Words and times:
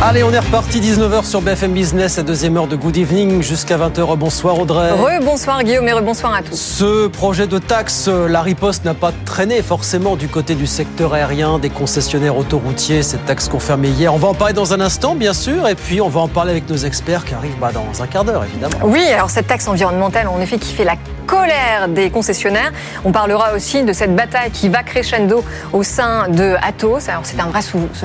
Allez, 0.00 0.22
on 0.22 0.32
est 0.32 0.38
reparti 0.38 0.80
19h 0.80 1.24
sur 1.24 1.42
BFM 1.42 1.72
Business, 1.72 2.16
la 2.16 2.22
deuxième 2.22 2.56
heure 2.56 2.66
de 2.66 2.76
Good 2.76 2.96
Evening 2.96 3.42
jusqu'à 3.42 3.76
20h. 3.76 4.16
Bonsoir 4.16 4.58
Audrey. 4.58 4.90
Rebonsoir 4.90 5.62
Guillaume 5.62 5.88
et 5.88 5.92
rebonsoir 5.92 6.34
à 6.34 6.42
tous. 6.42 6.56
Ce 6.56 7.06
projet 7.08 7.46
de 7.46 7.58
taxe, 7.58 8.08
la 8.08 8.42
riposte 8.42 8.84
n'a 8.84 8.94
pas 8.94 9.12
traîné 9.24 9.62
forcément 9.62 10.16
du 10.16 10.28
côté 10.28 10.54
du 10.54 10.66
secteur 10.66 11.14
aérien, 11.14 11.58
des 11.58 11.70
concessionnaires 11.70 12.36
autoroutiers, 12.36 13.02
cette 13.02 13.24
taxe 13.26 13.48
confirmée 13.48 13.88
hier. 13.88 14.12
On 14.14 14.18
va 14.18 14.28
en 14.28 14.34
parler 14.34 14.54
dans 14.54 14.72
un 14.72 14.80
instant, 14.80 15.14
bien 15.14 15.34
sûr, 15.34 15.68
et 15.68 15.74
puis 15.74 16.00
on 16.00 16.08
va 16.08 16.20
en 16.20 16.28
parler 16.28 16.52
avec 16.52 16.68
nos 16.68 16.76
experts 16.76 17.24
qui 17.24 17.34
arrivent 17.34 17.58
bah, 17.60 17.70
dans 17.72 18.02
un 18.02 18.06
quart 18.06 18.24
d'heure, 18.24 18.44
évidemment. 18.44 18.78
Oui, 18.84 19.04
alors 19.14 19.30
cette 19.30 19.46
taxe 19.46 19.68
environnementale, 19.68 20.28
en 20.28 20.40
effet, 20.40 20.58
qui 20.58 20.72
fait 20.72 20.84
la 20.84 20.96
colère 21.32 21.88
des 21.88 22.10
concessionnaires. 22.10 22.72
On 23.06 23.12
parlera 23.12 23.54
aussi 23.56 23.84
de 23.84 23.94
cette 23.94 24.14
bataille 24.14 24.50
qui 24.50 24.68
va 24.68 24.82
crescendo 24.82 25.42
au 25.72 25.82
sein 25.82 26.28
de 26.28 26.56
Atos. 26.62 27.08
Alors 27.08 27.22
c'est 27.24 27.40
un 27.40 27.46
vrai 27.46 27.60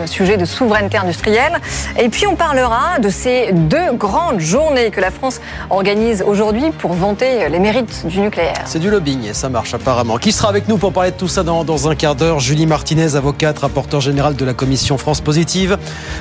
sujet 0.06 0.38
de 0.38 0.46
souveraineté 0.46 0.98
industrielle. 0.98 1.56
Et 2.00 2.08
puis 2.08 2.26
on 2.26 2.36
parlera 2.36 3.00
de 3.00 3.10
ces 3.10 3.52
deux 3.52 3.92
grandes 3.94 4.40
journées 4.40 4.92
que 4.92 5.02
la 5.02 5.12
France 5.12 5.42
organise 5.70 6.24
aujourd'hui 6.26 6.72
pour 6.72 6.94
vanter 6.94 7.50
les 7.50 7.60
mérites 7.60 8.08
du 8.08 8.22
nucléaire. 8.22 8.62
C'est 8.64 8.80
du 8.80 8.90
lobbying 8.90 9.26
et 9.26 9.34
ça 9.34 9.50
marche 9.50 9.74
apparemment. 9.74 10.18
Qui 10.18 10.32
sera 10.32 10.48
avec 10.48 10.70
nous 10.70 10.78
pour 10.78 10.94
parler 10.94 11.12
de 11.12 11.18
tout 11.18 11.28
ça 11.28 11.44
dans, 11.44 11.66
dans 11.66 11.90
un 11.90 11.96
quart 11.96 12.16
d'heure? 12.16 12.40
Julie 12.40 12.66
Martinez, 12.66 13.16
avocate, 13.18 13.60
rapporteur 13.60 14.00
général 14.00 14.38
de 14.38 14.46
la 14.46 14.54
commission 14.54 14.98
France 14.98 15.20
Positive. 15.20 15.78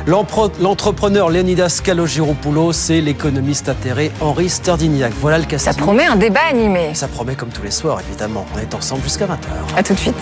L'entrepreneur 0.08 1.30
Leonidas 1.30 1.80
Kalogiropoulos 1.84 2.90
et 2.90 3.00
l'économiste 3.00 3.68
atterré 3.68 4.10
Henri 4.20 4.48
Sterdignac. 4.48 5.12
Voilà 5.20 5.38
le 5.38 5.44
casting. 5.44 5.72
Ça 5.72 5.78
promet 5.78 6.06
un 6.06 6.16
débat 6.16 6.40
animé. 6.50 6.94
Ça 6.96 7.08
promet 7.08 7.34
comme 7.34 7.50
tous 7.50 7.62
les 7.62 7.70
soirs, 7.70 8.00
évidemment. 8.08 8.46
On 8.54 8.58
est 8.58 8.74
ensemble 8.74 9.02
jusqu'à 9.02 9.26
20h. 9.26 9.76
A 9.76 9.82
tout 9.82 9.92
de 9.92 9.98
suite. 9.98 10.16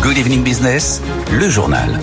Good 0.00 0.16
evening 0.16 0.44
business, 0.44 1.02
le 1.32 1.48
journal. 1.48 1.98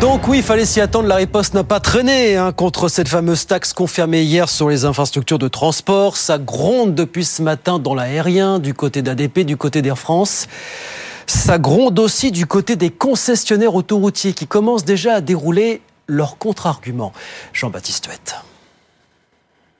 Donc 0.00 0.26
oui, 0.26 0.38
il 0.38 0.42
fallait 0.42 0.66
s'y 0.66 0.80
attendre, 0.80 1.06
la 1.06 1.14
riposte 1.14 1.54
n'a 1.54 1.62
pas 1.62 1.78
traîné 1.78 2.34
hein, 2.34 2.50
contre 2.50 2.88
cette 2.88 3.06
fameuse 3.06 3.46
taxe 3.46 3.72
confirmée 3.72 4.22
hier 4.22 4.48
sur 4.48 4.68
les 4.68 4.84
infrastructures 4.84 5.38
de 5.38 5.46
transport. 5.46 6.16
Ça 6.16 6.38
gronde 6.38 6.92
depuis 6.92 7.24
ce 7.24 7.40
matin 7.40 7.78
dans 7.78 7.94
l'aérien, 7.94 8.58
du 8.58 8.74
côté 8.74 9.00
d'ADP, 9.02 9.40
du 9.40 9.56
côté 9.56 9.80
d'Air 9.80 9.96
France. 9.96 10.48
Ça 11.26 11.58
gronde 11.58 11.98
aussi 11.98 12.30
du 12.30 12.46
côté 12.46 12.76
des 12.76 12.90
concessionnaires 12.90 13.74
autoroutiers 13.74 14.32
qui 14.32 14.46
commencent 14.46 14.84
déjà 14.84 15.14
à 15.14 15.20
dérouler 15.20 15.80
leurs 16.06 16.38
contre-arguments. 16.38 17.12
Jean-Baptiste 17.52 18.06
Huette. 18.06 18.36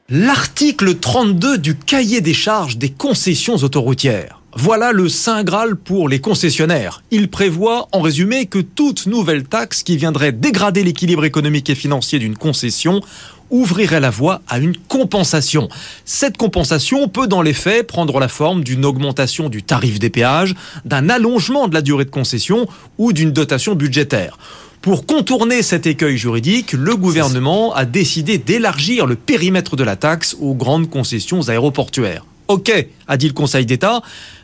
L'article 0.09 0.97
32 0.97 1.59
du 1.59 1.77
cahier 1.77 2.21
des 2.21 2.35
charges 2.35 2.77
des 2.77 2.91
concessions 2.91 3.57
autoroutières. 3.57 4.41
Voilà 4.59 4.93
le 4.93 5.11
Saint 5.11 5.45
Graal 5.45 5.77
pour 5.77 6.09
les 6.09 6.19
concessionnaires. 6.19 7.03
Il 7.11 7.29
prévoit, 7.29 7.89
en 7.93 8.01
résumé, 8.01 8.47
que 8.47 8.59
toute 8.59 9.05
nouvelle 9.05 9.45
taxe 9.45 9.83
qui 9.83 9.99
viendrait 9.99 10.33
dégrader 10.33 10.83
l'équilibre 10.83 11.27
économique 11.27 11.69
et 11.69 11.75
financier 11.75 12.19
d'une 12.19 12.39
concession 12.39 13.03
ouvrirait 13.51 14.01
la 14.01 14.09
voie 14.09 14.41
à 14.49 14.59
une 14.59 14.75
compensation. 14.75 15.69
Cette 16.07 16.39
compensation 16.39 17.07
peut 17.07 17.27
dans 17.27 17.43
les 17.43 17.53
faits 17.53 17.87
prendre 17.87 18.19
la 18.19 18.29
forme 18.29 18.65
d'une 18.65 18.87
augmentation 18.87 19.51
du 19.51 19.63
tarif 19.63 19.99
des 19.99 20.09
péages, 20.09 20.55
d'un 20.87 21.11
allongement 21.11 21.69
de 21.69 21.75
la 21.75 21.83
durée 21.83 22.07
de 22.07 22.11
concession 22.11 22.67
ou 22.97 23.13
d'une 23.13 23.33
dotation 23.33 23.75
budgétaire. 23.75 24.39
Pour 24.81 25.05
contourner 25.05 25.63
cet 25.63 25.87
écueil 25.87 26.17
juridique, 26.17 26.73
le 26.73 26.97
gouvernement 26.97 27.75
a 27.75 27.85
décidé 27.85 28.39
d'élargir 28.39 29.05
le 29.05 29.17
périmètre 29.17 29.77
de 29.77 29.85
la 29.85 29.97
taxe 29.97 30.35
aux 30.41 30.55
grandes 30.55 30.89
concessions 30.89 31.47
aéroportuaires. 31.47 32.25
Ok, 32.49 32.71
a 33.09 33.17
dit 33.17 33.27
le 33.27 33.33
Conseil 33.33 33.67
d'État, 33.67 34.03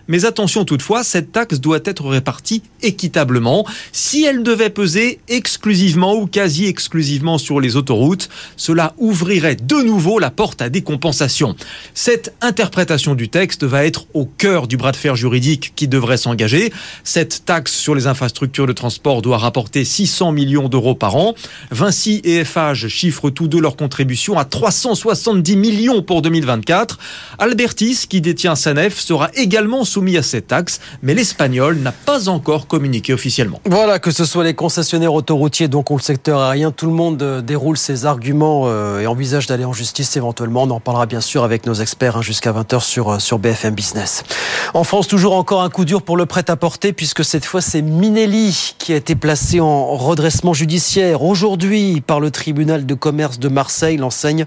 mais 0.08 0.24
attention 0.24 0.64
toutefois, 0.64 1.04
cette 1.04 1.32
taxe 1.32 1.60
doit 1.60 1.80
être 1.84 2.06
répartie 2.06 2.62
équitablement. 2.82 3.66
Si 3.92 4.24
elle 4.24 4.42
devait 4.42 4.70
peser 4.70 5.20
exclusivement 5.28 6.14
ou 6.14 6.26
quasi 6.26 6.66
exclusivement 6.66 7.38
sur 7.38 7.60
les 7.60 7.76
autoroutes, 7.76 8.28
cela 8.56 8.94
ouvrirait 8.98 9.56
de 9.56 9.82
nouveau 9.82 10.18
la 10.18 10.30
porte 10.30 10.62
à 10.62 10.68
des 10.68 10.82
compensations. 10.82 11.56
Cette 11.94 12.34
interprétation 12.40 13.14
du 13.14 13.28
texte 13.28 13.64
va 13.64 13.84
être 13.84 14.06
au 14.14 14.24
cœur 14.24 14.66
du 14.66 14.76
bras 14.76 14.92
de 14.92 14.96
fer 14.96 15.16
juridique 15.16 15.72
qui 15.76 15.88
devrait 15.88 16.16
s'engager. 16.16 16.72
Cette 17.04 17.44
taxe 17.44 17.72
sur 17.72 17.94
les 17.94 18.06
infrastructures 18.06 18.66
de 18.66 18.72
transport 18.72 19.22
doit 19.22 19.38
rapporter 19.38 19.84
600 19.84 20.32
millions 20.32 20.69
d'euros 20.69 20.94
par 20.94 21.16
an. 21.16 21.34
Vinci 21.70 22.20
et 22.24 22.44
FH 22.44 22.88
chiffrent 22.88 23.30
tous 23.30 23.48
deux 23.48 23.60
leur 23.60 23.76
contribution 23.76 24.38
à 24.38 24.44
370 24.44 25.56
millions 25.56 26.02
pour 26.02 26.22
2024. 26.22 26.98
Albertis, 27.38 28.06
qui 28.08 28.20
détient 28.20 28.56
Sanef, 28.56 28.98
sera 28.98 29.30
également 29.34 29.84
soumis 29.92 30.16
à 30.16 30.22
cette 30.22 30.47
taxe, 30.47 30.80
mais 31.03 31.12
l'Espagnol 31.14 31.76
n'a 31.76 31.92
pas 31.92 32.28
encore 32.30 32.66
communiqué 32.66 33.12
officiellement. 33.12 33.60
Voilà, 33.66 33.98
que 33.98 34.10
ce 34.10 34.25
soit 34.25 34.42
les 34.42 34.54
concessionnaires 34.54 35.12
autoroutiers, 35.12 35.69
donc 35.69 35.91
ou 35.91 35.97
le 35.97 36.03
secteur 36.03 36.41
aérien, 36.41 36.70
tout 36.70 36.86
le 36.86 36.92
monde 36.92 37.22
euh, 37.22 37.42
déroule 37.42 37.76
ses 37.76 38.06
arguments 38.06 38.64
euh, 38.66 39.00
et 39.00 39.06
envisage 39.06 39.47
d'aller 39.47 39.66
en 39.66 39.75
justice 39.75 40.16
éventuellement. 40.16 40.62
On 40.62 40.70
en 40.70 40.81
parlera 40.81 41.04
bien 41.04 41.20
sûr 41.20 41.44
avec 41.44 41.66
nos 41.66 41.75
experts 41.75 42.16
hein, 42.16 42.22
jusqu'à 42.22 42.52
20h 42.52 42.81
sur, 42.81 43.10
euh, 43.10 43.19
sur 43.19 43.38
BFM 43.38 43.75
Business. 43.75 44.25
En 44.72 44.84
France, 44.84 45.08
toujours 45.08 45.34
encore 45.34 45.62
un 45.62 45.69
coup 45.69 45.84
dur 45.84 46.00
pour 46.00 46.16
le 46.16 46.25
prêt-à-porter, 46.25 46.94
puisque 46.94 47.25
cette 47.25 47.44
fois 47.44 47.60
c'est 47.60 47.82
Minelli 47.82 48.75
qui 48.78 48.94
a 48.94 48.97
été 48.97 49.14
placé 49.14 49.60
en 49.60 49.94
redressement 49.97 50.54
judiciaire 50.54 51.22
aujourd'hui 51.22 52.00
par 52.00 52.19
le 52.19 52.31
tribunal 52.31 52.86
de 52.86 52.94
commerce 52.94 53.38
de 53.38 53.48
Marseille, 53.48 53.98
l'enseigne 53.98 54.47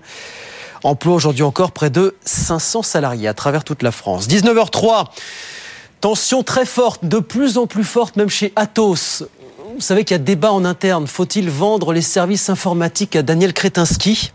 emploie 0.86 1.16
aujourd'hui 1.16 1.44
encore 1.44 1.72
près 1.72 1.90
de 1.90 2.16
500 2.26 2.84
salariés 2.84 3.28
à 3.28 3.34
travers 3.34 3.64
toute 3.64 3.82
la 3.82 3.92
France. 3.92 4.28
19h03, 4.28 5.06
tension 6.00 6.44
très 6.44 6.66
forte, 6.66 7.06
de 7.06 7.20
plus 7.20 7.58
en 7.58 7.68
plus 7.68 7.84
forte 7.84 8.16
même 8.16 8.30
chez 8.30 8.54
Atos. 8.56 9.24
Vous 9.74 9.82
savez 9.82 10.06
qu'il 10.06 10.14
y 10.14 10.20
a 10.20 10.24
débat 10.24 10.52
en 10.52 10.64
interne. 10.64 11.08
Faut-il 11.08 11.50
vendre 11.50 11.92
les 11.92 12.02
services 12.02 12.50
informatiques 12.50 13.16
à 13.16 13.24
Daniel 13.24 13.52
Kretinsky? 13.54 14.32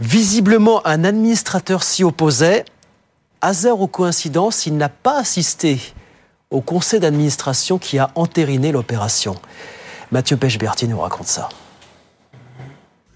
Visiblement, 0.00 0.86
un 0.86 1.04
administrateur 1.04 1.82
s'y 1.82 2.04
opposait. 2.04 2.64
Hasard 3.42 3.80
ou 3.80 3.86
coïncidence, 3.86 4.66
il 4.66 4.76
n'a 4.76 4.88
pas 4.88 5.18
assisté 5.18 5.78
au 6.50 6.60
conseil 6.60 7.00
d'administration 7.00 7.78
qui 7.78 7.98
a 7.98 8.10
entériné 8.14 8.72
l'opération. 8.72 9.36
Mathieu 10.12 10.36
Pechberti 10.36 10.86
nous 10.86 11.00
raconte 11.00 11.26
ça. 11.26 11.48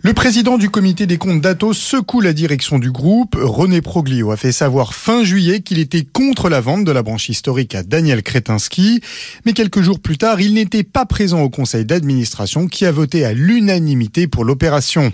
Le 0.03 0.15
président 0.15 0.57
du 0.57 0.71
comité 0.71 1.07
des 1.07 1.19
comptes 1.19 1.43
d'Atos 1.43 1.77
secoue 1.77 2.23
la 2.23 2.33
direction 2.33 2.79
du 2.79 2.91
groupe. 2.91 3.37
René 3.39 3.83
Proglio 3.83 4.31
a 4.31 4.39
fait 4.39 4.51
savoir 4.51 4.95
fin 4.95 5.25
juillet 5.25 5.61
qu'il 5.61 5.79
était 5.79 6.07
contre 6.11 6.49
la 6.49 6.63
vente 6.63 6.87
de 6.87 6.91
la 6.91 7.03
branche 7.03 7.29
historique 7.29 7.75
à 7.75 7.83
Daniel 7.83 8.23
Kretinsky. 8.23 9.03
Mais 9.45 9.53
quelques 9.53 9.83
jours 9.83 10.01
plus 10.01 10.17
tard, 10.17 10.41
il 10.41 10.55
n'était 10.55 10.85
pas 10.85 11.05
présent 11.05 11.43
au 11.43 11.51
conseil 11.51 11.85
d'administration 11.85 12.67
qui 12.67 12.87
a 12.87 12.93
voté 12.93 13.27
à 13.27 13.35
l'unanimité 13.35 14.27
pour 14.27 14.47
l'opération. 14.47 15.13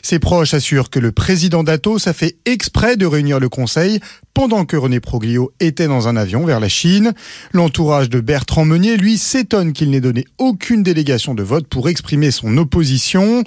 Ses 0.00 0.20
proches 0.20 0.54
assurent 0.54 0.90
que 0.90 1.00
le 1.00 1.10
président 1.10 1.64
d'Atos 1.64 2.06
a 2.06 2.12
fait 2.12 2.36
exprès 2.44 2.96
de 2.96 3.06
réunir 3.06 3.40
le 3.40 3.48
conseil 3.48 3.98
pendant 4.34 4.64
que 4.64 4.76
René 4.76 5.00
Proglio 5.00 5.52
était 5.60 5.88
dans 5.88 6.08
un 6.08 6.16
avion 6.16 6.44
vers 6.44 6.60
la 6.60 6.68
Chine. 6.68 7.12
L'entourage 7.52 8.10
de 8.10 8.20
Bertrand 8.20 8.64
Meunier, 8.64 8.96
lui, 8.96 9.18
s'étonne 9.18 9.72
qu'il 9.72 9.90
n'ait 9.90 10.00
donné 10.00 10.24
aucune 10.38 10.82
délégation 10.82 11.34
de 11.34 11.42
vote 11.42 11.66
pour 11.66 11.88
exprimer 11.88 12.30
son 12.30 12.56
opposition. 12.56 13.44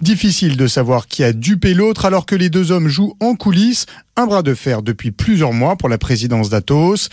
Difficile 0.00 0.56
de 0.56 0.66
savoir 0.66 1.06
qui 1.06 1.24
a 1.24 1.32
dupé 1.32 1.74
l'autre 1.74 2.04
alors 2.04 2.26
que 2.26 2.34
les 2.34 2.50
deux 2.50 2.72
hommes 2.72 2.88
jouent 2.88 3.14
en 3.20 3.34
coulisses 3.34 3.86
un 4.16 4.26
bras 4.26 4.42
de 4.42 4.54
fer 4.54 4.82
depuis 4.82 5.10
plusieurs 5.10 5.52
mois 5.52 5.76
pour 5.76 5.88
la 5.88 5.98
présidence 5.98 6.48
d'Atos. 6.48 7.08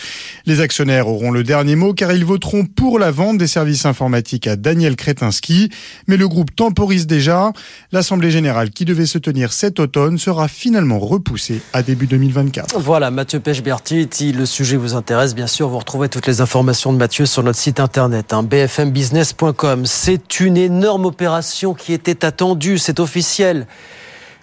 Les 0.46 0.62
actionnaires 0.62 1.08
auront 1.08 1.32
le 1.32 1.44
dernier 1.44 1.76
mot 1.76 1.94
car 1.94 2.12
ils 2.12 2.26
voteront 2.26 2.66
pour 2.66 3.00
la 3.00 3.12
vente 3.12 3.38
des 3.38 3.48
services 3.48 3.86
informatiques 3.86 4.48
à 4.48 4.56
Daniel 4.56 4.96
Kretinsky. 4.96 5.70
Mais 6.08 6.18
le 6.18 6.28
groupe 6.28 6.56
temporise 6.56 7.08
déjà. 7.08 7.52
L'Assemblée 7.92 8.32
générale 8.32 8.70
qui 8.70 8.86
devait 8.86 9.06
se 9.06 9.18
tenir 9.18 9.52
cet 9.52 9.80
automne 9.80 10.18
sera 10.18 10.48
finalement 10.48 11.00
repoussée 11.00 11.62
à 11.74 11.82
début 11.82 12.08
2024. 12.08 12.80
Voilà, 12.80 13.10
Mathieu 13.10 13.40
Pechberti, 13.40 14.08
si 14.12 14.32
le 14.32 14.46
sujet 14.46 14.78
vous 14.78 14.94
intéresse, 14.94 15.34
bien 15.34 15.48
sûr, 15.48 15.70
vous 15.70 15.80
retrouvez 15.80 16.10
toutes 16.10 16.28
les 16.28 16.42
informations 16.42 16.94
de 16.94 16.98
Mathieu 16.98 17.26
sur 17.26 17.44
notre 17.44 17.60
site 17.60 17.80
internet, 17.80 18.34
hein, 18.34 18.44
bfmbusiness.com. 18.44 19.86
C'est 19.86 20.40
une 20.40 20.58
énorme 20.58 21.06
opération 21.06 21.74
qui 21.74 21.94
était 21.94 22.26
attendue, 22.26 22.78
c'est 22.78 23.00
officiel 23.00 23.66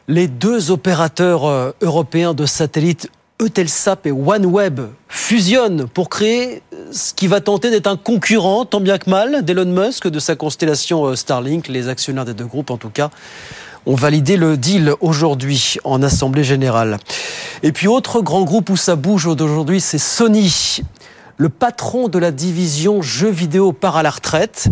les 0.09 0.27
deux 0.27 0.71
opérateurs 0.71 1.45
euh, 1.45 1.73
européens 1.83 2.35
de 2.35 2.47
satellites 2.47 3.11
Eutelsat 3.41 3.99
et 4.07 4.11
OneWeb 4.11 4.81
fusionnent 5.07 5.87
pour 5.87 6.09
créer 6.09 6.63
ce 6.91 7.15
qui 7.15 7.29
va 7.29 7.41
tenter 7.41 7.71
d'être 7.71 7.87
un 7.87 7.97
concurrent, 7.97 8.65
tant 8.65 8.81
bien 8.81 8.99
que 8.99 9.09
mal, 9.09 9.45
d'Elon 9.45 9.67
Musk, 9.67 10.09
de 10.09 10.19
sa 10.19 10.35
constellation 10.35 11.05
euh, 11.05 11.15
Starlink, 11.15 11.69
les 11.69 11.89
actionnaires 11.89 12.25
des 12.25 12.35
deux 12.35 12.47
groupes 12.47 12.71
en 12.71 12.79
tout 12.79 12.91
cas 12.91 13.11
ont 13.87 13.95
validé 13.95 14.37
le 14.37 14.57
deal 14.57 14.93
aujourd'hui 15.01 15.77
en 15.85 16.03
Assemblée 16.03 16.45
générale. 16.45 16.99
Et 17.63 17.73
puis 17.73 17.87
autre 17.87 18.21
grand 18.21 18.43
groupe 18.43 18.69
où 18.71 18.77
ça 18.77 18.97
bouge 18.97 19.27
aujourd'hui, 19.27 19.81
c'est 19.81 19.99
Sony. 19.99 20.81
Le 21.39 21.49
patron 21.49 22.09
de 22.09 22.19
la 22.19 22.31
division 22.31 23.01
jeux 23.01 23.31
vidéo 23.31 23.73
part 23.73 23.97
à 23.97 24.03
la 24.03 24.11
retraite. 24.11 24.69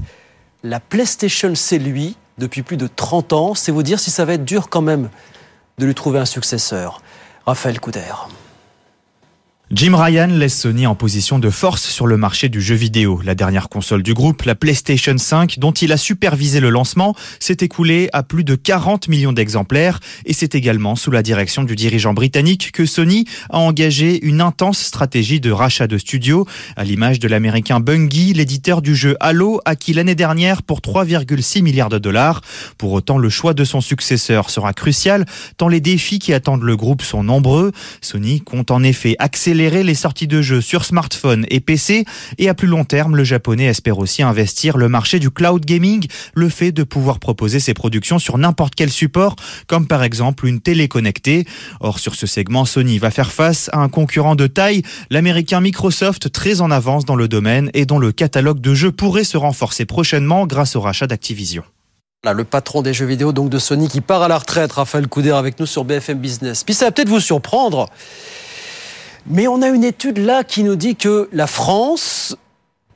La 0.63 0.81
PlayStation, 0.81 1.53
c'est 1.55 1.79
lui, 1.79 2.17
depuis 2.39 2.63
plus 2.63 2.77
de 2.77 2.87
30 2.87 3.33
ans. 3.33 3.55
C'est 3.55 3.73
vous 3.73 3.83
dire 3.83 4.01
si 4.01 4.11
ça 4.11 4.25
va 4.25 4.35
être 4.35 4.45
dur 4.45 4.69
quand 4.69 4.83
même 4.83 5.09
de 5.79 5.87
lui 5.87 5.95
trouver 5.95 6.19
un 6.19 6.25
successeur. 6.25 7.03
Raphaël 7.47 7.81
Couder. 7.81 8.01
Jim 9.73 9.97
Ryan 9.97 10.29
laisse 10.29 10.61
Sony 10.61 10.87
en 10.87 10.95
position 10.95 11.41
de 11.41 11.51
force 11.51 11.89
sur 11.89 12.07
le 12.07 12.17
marché 12.17 12.49
du 12.49 12.61
jeu 12.61 12.77
vidéo. 12.77 13.21
La 13.25 13.35
dernière 13.35 13.69
console 13.69 14.05
du 14.05 14.15
groupe, 14.15 14.43
la 14.43 14.55
PlayStation 14.55 15.19
5, 15.19 15.59
dont 15.59 15.73
il 15.73 15.91
a 15.91 15.97
supervisé 15.97 16.61
le 16.61 16.71
lancement, 16.71 17.17
s'est 17.41 17.57
écoulée 17.63 18.09
à 18.13 18.23
plus 18.23 18.45
de 18.45 18.55
40 18.55 19.09
millions 19.09 19.33
d'exemplaires 19.33 19.99
et 20.25 20.35
c'est 20.35 20.55
également 20.55 20.95
sous 20.95 21.11
la 21.11 21.25
direction 21.25 21.65
du 21.65 21.75
dirigeant 21.75 22.15
britannique 22.15 22.71
que 22.71 22.87
Sony 22.87 23.25
a 23.51 23.59
engagé 23.59 24.25
une 24.25 24.41
intense 24.41 24.79
stratégie 24.79 25.41
de 25.41 25.51
rachat 25.51 25.89
de 25.89 25.99
studios, 25.99 26.47
à 26.77 26.85
l'image 26.85 27.19
de 27.19 27.27
l'américain 27.27 27.81
Bungie, 27.81 28.35
l'éditeur 28.35 28.83
du 28.83 28.95
jeu 28.95 29.17
Halo, 29.19 29.61
acquis 29.65 29.95
l'année 29.95 30.15
dernière 30.15 30.63
pour 30.63 30.79
3,6 30.79 31.63
milliards 31.63 31.89
de 31.89 31.99
dollars. 31.99 32.41
Pour 32.79 32.93
autant, 32.93 33.19
le 33.19 33.31
choix 33.31 33.53
de 33.53 33.65
son 33.65 33.81
successeur 33.81 34.49
sera 34.49 34.73
crucial, 34.73 35.27
tant 35.57 35.67
les 35.67 35.81
défis 35.81 36.21
qui 36.21 36.33
attendent 36.33 36.63
le 36.63 36.77
groupe 36.77 37.03
sont 37.03 37.25
nombreux. 37.25 37.73
Sony 38.01 38.41
compte 38.41 38.71
en 38.71 38.85
effet 38.85 39.17
accélérer 39.19 39.56
les 39.57 39.95
sorties 39.95 40.27
de 40.27 40.43
jeux 40.43 40.61
sur 40.61 40.85
smartphone 40.85 41.47
et 41.49 41.61
PC 41.61 42.05
et 42.37 42.49
à 42.49 42.55
plus 42.55 42.69
long 42.69 42.85
terme, 42.85 43.17
le 43.17 43.25
japonais 43.25 43.65
espère 43.65 43.99
aussi 43.99 44.23
investir 44.23 44.77
le 44.77 44.89
marché 44.89 45.19
du 45.19 45.31
cloud 45.31 45.65
gaming, 45.65 46.07
le 46.35 46.49
fait 46.49 46.73
de 46.73 46.83
pouvoir 46.83 47.19
proposer 47.19 47.59
ses 47.59 47.73
productions 47.73 48.19
sur 48.19 48.37
n'importe 48.37 48.75
quel 48.75 48.91
support, 48.91 49.37
comme 49.67 49.87
par 49.87 50.03
exemple 50.03 50.47
une 50.47 50.61
télé 50.61 50.89
connectée. 50.89 51.47
Or, 51.81 51.99
sur 51.99 52.15
ce 52.15 52.27
segment, 52.27 52.67
Sony 52.67 52.99
va 52.99 53.11
faire 53.11 53.33
face 53.33 53.71
à 53.73 53.79
un 53.79 53.89
concurrent 53.89 54.35
de 54.35 54.47
taille, 54.47 54.83
l'américain 55.11 55.61
Microsoft, 55.61 56.31
très 56.31 56.61
en 56.61 56.71
avance 56.71 57.07
dans 57.07 57.17
le 57.17 57.27
domaine 57.27 57.71
et 57.73 57.87
dont 57.87 57.99
le 57.99 58.13
catalogue 58.13 58.61
de 58.61 58.75
jeux 58.75 58.93
pourrait 58.93 59.25
se 59.25 59.39
renforcer 59.39 59.87
prochainement 59.87 60.47
grâce 60.47 60.77
au 60.77 60.83
rachat 60.83 61.07
d'Activision. 61.07 61.65
le 62.25 62.45
patron 62.45 62.83
des 62.83 62.93
jeux 62.93 63.07
vidéo 63.07 63.33
donc 63.33 63.49
de 63.49 63.59
Sony 63.59 63.89
qui 63.89 64.03
part 64.03 64.23
à 64.23 64.29
la 64.29 64.39
retraite, 64.39 64.73
Raphaël 64.73 65.09
Couder 65.09 65.31
avec 65.31 65.59
nous 65.59 65.67
sur 65.67 65.85
BFM 65.85 66.19
Business. 66.19 66.63
Puis 66.63 66.75
ça 66.75 66.85
va 66.87 66.91
peut-être 66.91 67.09
vous 67.09 67.21
surprendre. 67.21 67.89
Mais 69.29 69.49
on 69.49 69.61
a 69.61 69.69
une 69.69 69.83
étude 69.83 70.19
là 70.19 70.45
qui 70.45 70.63
nous 70.63 70.77
dit 70.77 70.95
que 70.95 71.29
la 71.33 71.49
France, 71.49 72.37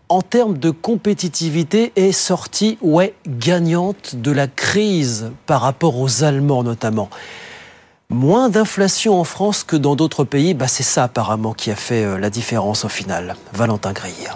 en 0.09 0.23
termes 0.23 0.59
de 0.59 0.71
compétitivité, 0.71 1.93
est 1.97 2.13
sortie 2.13 2.79
ouais, 2.83 3.15
gagnante 3.27 4.15
de 4.15 4.31
la 4.31 4.47
crise 4.47 5.33
par 5.47 5.61
rapport 5.63 5.99
aux 5.99 6.23
Allemands 6.23 6.63
notamment. 6.63 7.11
Moins 8.11 8.49
d'inflation 8.49 9.19
en 9.19 9.25
France 9.25 9.65
que 9.65 9.77
dans 9.77 9.97
d'autres 9.97 10.25
pays, 10.25 10.55
bah 10.55 10.69
c'est 10.69 10.83
ça 10.83 11.05
apparemment 11.05 11.53
qui 11.53 11.71
a 11.71 11.77
fait 11.77 12.05
euh, 12.05 12.19
la 12.19 12.31
différence 12.31 12.85
au 12.85 12.89
final. 12.89 13.37
Valentin 13.53 13.93
Grille. 13.93 14.29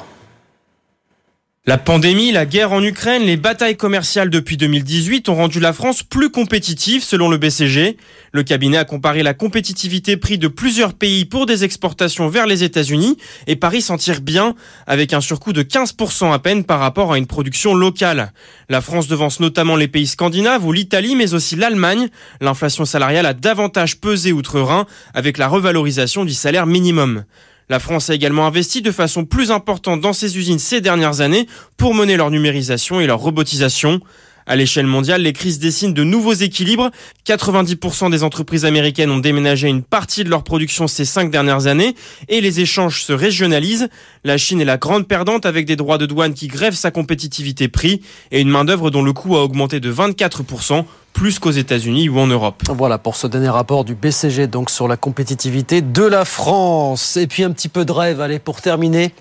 La 1.67 1.79
pandémie, 1.79 2.31
la 2.31 2.45
guerre 2.45 2.73
en 2.73 2.83
Ukraine, 2.83 3.23
les 3.23 3.39
batailles 3.39 3.79
commerciales 3.79 4.29
depuis 4.29 4.59
2018 4.59 5.31
ont 5.31 5.35
rendu 5.35 5.61
la 5.61 5.73
France 5.73 6.03
plus 6.03 6.29
compétitive 6.29 7.03
selon 7.03 7.31
le 7.31 7.39
BCG. 7.39 7.97
Le 8.33 8.43
cabinet 8.43 8.77
a 8.77 8.85
comparé 8.85 9.23
la 9.23 9.33
compétitivité 9.33 10.19
prix 10.19 10.37
de 10.37 10.49
plusieurs 10.49 10.93
pays 10.93 11.25
pour 11.25 11.47
des 11.47 11.65
exportations 11.65 12.29
vers 12.29 12.47
les 12.47 12.65
États-Unis 12.65 13.17
et 13.47 13.57
Paris 13.57 13.81
s'en 13.81 13.97
tire 13.97 14.21
bien 14.21 14.55
avec 14.87 15.15
un 15.15 15.23
surcoût 15.23 15.55
de 15.55 15.63
15% 15.63 16.35
à 16.35 16.39
peine 16.39 16.65
par 16.65 16.81
rapport 16.81 17.15
à 17.15 17.17
une 17.17 17.27
production 17.27 17.75
locale. 17.75 18.35
La 18.69 18.83
France 18.83 19.09
devance 19.09 19.41
notamment 19.41 19.77
les 19.77 19.89
pays 19.89 20.07
scandinaves 20.07 20.67
ou 20.67 20.73
l'Italie 20.73 21.17
mais 21.17 21.33
aussi 21.33 21.57
l'Allemagne. 21.57 22.11
L'inflation 22.43 22.85
salariale 22.85 23.25
a 23.25 23.33
davantage 23.33 23.99
pesé 24.03 24.33
outre-Rhin 24.33 24.85
avec 25.15 25.39
la 25.39 25.49
revalorisation 25.49 26.27
du 26.27 26.35
salaire 26.35 26.67
minimum. 26.67 27.25
La 27.69 27.79
France 27.79 28.11
a 28.11 28.15
également 28.15 28.47
investi 28.47 28.83
de 28.83 28.91
façon 28.91 29.25
plus 29.25 29.51
importante 29.51 30.01
dans 30.01 30.13
ses 30.13 30.37
usines 30.37 30.59
ces 30.59 30.81
dernières 30.81 31.21
années 31.21 31.47
pour 31.77 31.95
mener 31.95 32.17
leur 32.17 32.31
numérisation 32.31 33.01
et 33.01 33.07
leur 33.07 33.21
robotisation. 33.21 34.01
À 34.47 34.57
l'échelle 34.57 34.87
mondiale, 34.87 35.23
les 35.23 35.33
crises 35.33 35.59
dessinent 35.59 35.95
de 35.95 36.05
nouveaux 36.05 36.35
équilibres. 36.35 36.91
90% 37.27 38.11
des 38.11 38.23
entreprises 38.23 38.65
américaines 38.65 39.11
ont 39.11 39.19
déménagé 39.19 39.69
une 39.69 39.83
partie 39.83 40.25
de 40.25 40.31
leur 40.31 40.45
production 40.45 40.87
ces 40.87 41.05
cinq 41.05 41.31
dernières 41.31 41.67
années 41.67 41.95
et 42.29 42.41
les 42.41 42.61
échanges 42.61 43.03
se 43.03 43.13
régionalisent. 43.13 43.89
La 44.23 44.37
Chine 44.37 44.61
est 44.61 44.67
la 44.67 44.77
grande 44.77 45.09
perdante 45.09 45.47
avec 45.47 45.65
des 45.67 45.77
droits 45.77 45.99
de 45.99 46.07
douane 46.07 46.35
qui 46.35 46.49
grèvent 46.49 46.75
sa 46.75 46.91
compétitivité 46.91 47.69
prix 47.69 48.03
et 48.31 48.41
une 48.41 48.51
main-d'œuvre 48.51 48.91
dont 48.91 49.03
le 49.03 49.13
coût 49.13 49.37
a 49.37 49.43
augmenté 49.43 49.81
de 49.81 49.93
24% 49.93 50.85
plus 51.15 51.39
qu'aux 51.39 51.53
États-Unis 51.53 52.09
ou 52.09 52.19
en 52.19 52.27
Europe. 52.27 52.63
Voilà 52.69 52.99
pour 52.99 53.17
ce 53.17 53.27
dernier 53.27 53.49
rapport 53.49 53.85
du 53.85 53.95
BCG 53.95 54.49
donc 54.49 54.69
sur 54.69 54.89
la 54.89 54.97
compétitivité 54.97 55.81
de 55.81 56.03
la 56.03 56.25
France. 56.25 57.17
Et 57.17 57.27
puis 57.27 57.45
un 57.45 57.53
petit 57.53 57.69
peu 57.69 57.85
de 57.85 57.93
rêve, 57.93 58.21
allez, 58.21 58.41
pour 58.41 58.61
terminer. 58.61 59.15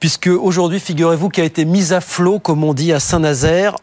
Puisque 0.00 0.26
aujourd'hui, 0.26 0.80
figurez-vous, 0.80 1.28
qui 1.28 1.40
a 1.40 1.44
été 1.44 1.64
mis 1.64 1.92
à 1.92 2.00
flot, 2.00 2.38
comme 2.38 2.64
on 2.64 2.74
dit 2.74 2.92
à 2.92 3.00
Saint-Nazaire, 3.00 3.76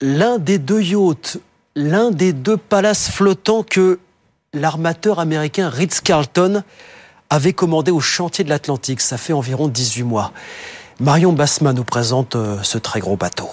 l'un 0.00 0.38
des 0.38 0.58
deux 0.58 0.82
yachts, 0.82 1.38
l'un 1.74 2.10
des 2.10 2.32
deux 2.32 2.56
palaces 2.56 3.10
flottants 3.10 3.62
que 3.62 3.98
l'armateur 4.52 5.18
américain 5.18 5.68
Ritz-Carlton 5.68 6.62
avait 7.28 7.52
commandé 7.52 7.90
au 7.90 8.00
chantier 8.00 8.44
de 8.44 8.48
l'Atlantique. 8.48 9.00
Ça 9.00 9.18
fait 9.18 9.32
environ 9.32 9.68
18 9.68 10.02
mois. 10.02 10.32
Marion 10.98 11.32
Bassma 11.32 11.72
nous 11.72 11.84
présente 11.84 12.36
euh, 12.36 12.58
ce 12.62 12.76
très 12.76 13.00
gros 13.00 13.16
bateau. 13.16 13.48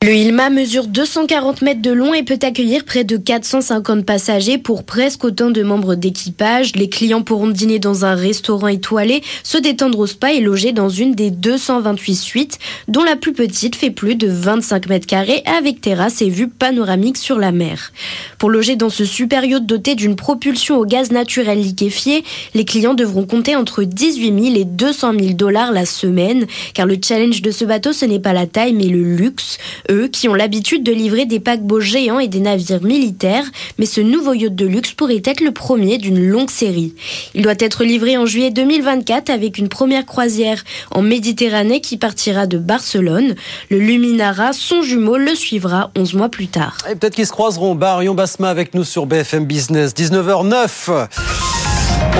Le 0.00 0.14
Ilma 0.14 0.48
mesure 0.48 0.86
240 0.86 1.60
mètres 1.62 1.82
de 1.82 1.90
long 1.90 2.14
et 2.14 2.22
peut 2.22 2.38
accueillir 2.42 2.84
près 2.84 3.02
de 3.02 3.16
450 3.16 4.06
passagers 4.06 4.56
pour 4.56 4.84
presque 4.84 5.24
autant 5.24 5.50
de 5.50 5.64
membres 5.64 5.96
d'équipage. 5.96 6.76
Les 6.76 6.88
clients 6.88 7.22
pourront 7.22 7.48
dîner 7.48 7.80
dans 7.80 8.04
un 8.04 8.14
restaurant 8.14 8.68
étoilé, 8.68 9.22
se 9.42 9.58
détendre 9.58 9.98
au 9.98 10.06
spa 10.06 10.32
et 10.32 10.40
loger 10.40 10.70
dans 10.70 10.88
une 10.88 11.16
des 11.16 11.32
228 11.32 12.14
suites, 12.14 12.58
dont 12.86 13.02
la 13.02 13.16
plus 13.16 13.32
petite 13.32 13.74
fait 13.74 13.90
plus 13.90 14.14
de 14.14 14.28
25 14.28 14.88
mètres 14.88 15.06
carrés 15.08 15.42
avec 15.44 15.80
terrasse 15.80 16.22
et 16.22 16.30
vue 16.30 16.48
panoramique 16.48 17.16
sur 17.16 17.36
la 17.36 17.50
mer. 17.50 17.92
Pour 18.38 18.50
loger 18.50 18.76
dans 18.76 18.90
ce 18.90 19.04
super 19.04 19.44
yacht 19.44 19.66
doté 19.66 19.96
d'une 19.96 20.14
propulsion 20.14 20.78
au 20.78 20.86
gaz 20.86 21.10
naturel 21.10 21.60
liquéfié, 21.60 22.22
les 22.54 22.64
clients 22.64 22.94
devront 22.94 23.26
compter 23.26 23.56
entre 23.56 23.82
18 23.82 24.44
000 24.44 24.56
et 24.60 24.64
200 24.64 25.14
000 25.18 25.32
dollars 25.32 25.72
la 25.72 25.86
semaine, 25.86 26.46
car 26.72 26.86
le 26.86 26.98
challenge 27.04 27.42
de 27.42 27.50
ce 27.50 27.64
bateau, 27.64 27.92
ce 27.92 28.04
n'est 28.04 28.20
pas 28.20 28.32
la 28.32 28.46
taille, 28.46 28.74
mais 28.74 28.86
le 28.86 29.02
luxe 29.02 29.58
eux 29.90 30.08
qui 30.08 30.28
ont 30.28 30.34
l'habitude 30.34 30.82
de 30.82 30.92
livrer 30.92 31.26
des 31.26 31.40
paquebots 31.40 31.80
géants 31.80 32.18
et 32.18 32.28
des 32.28 32.40
navires 32.40 32.82
militaires, 32.82 33.44
mais 33.78 33.86
ce 33.86 34.00
nouveau 34.00 34.32
yacht 34.34 34.54
de 34.54 34.66
luxe 34.66 34.92
pourrait 34.92 35.22
être 35.24 35.40
le 35.40 35.52
premier 35.52 35.98
d'une 35.98 36.26
longue 36.26 36.50
série. 36.50 36.94
Il 37.34 37.42
doit 37.42 37.54
être 37.58 37.84
livré 37.84 38.16
en 38.16 38.26
juillet 38.26 38.50
2024 38.50 39.30
avec 39.30 39.58
une 39.58 39.68
première 39.68 40.06
croisière 40.06 40.64
en 40.90 41.02
Méditerranée 41.02 41.80
qui 41.80 41.96
partira 41.96 42.46
de 42.46 42.58
Barcelone. 42.58 43.34
Le 43.70 43.78
Luminara, 43.78 44.52
son 44.52 44.82
jumeau, 44.82 45.16
le 45.16 45.34
suivra 45.34 45.90
11 45.96 46.14
mois 46.14 46.28
plus 46.28 46.48
tard. 46.48 46.78
Peut-être 46.84 47.14
qu'ils 47.14 47.26
se 47.26 47.32
croiseront. 47.32 47.74
Barion 47.74 48.14
Basma 48.14 48.48
avec 48.48 48.74
nous 48.74 48.84
sur 48.84 49.06
BFM 49.06 49.44
Business, 49.44 49.94
19h09. 49.94 51.67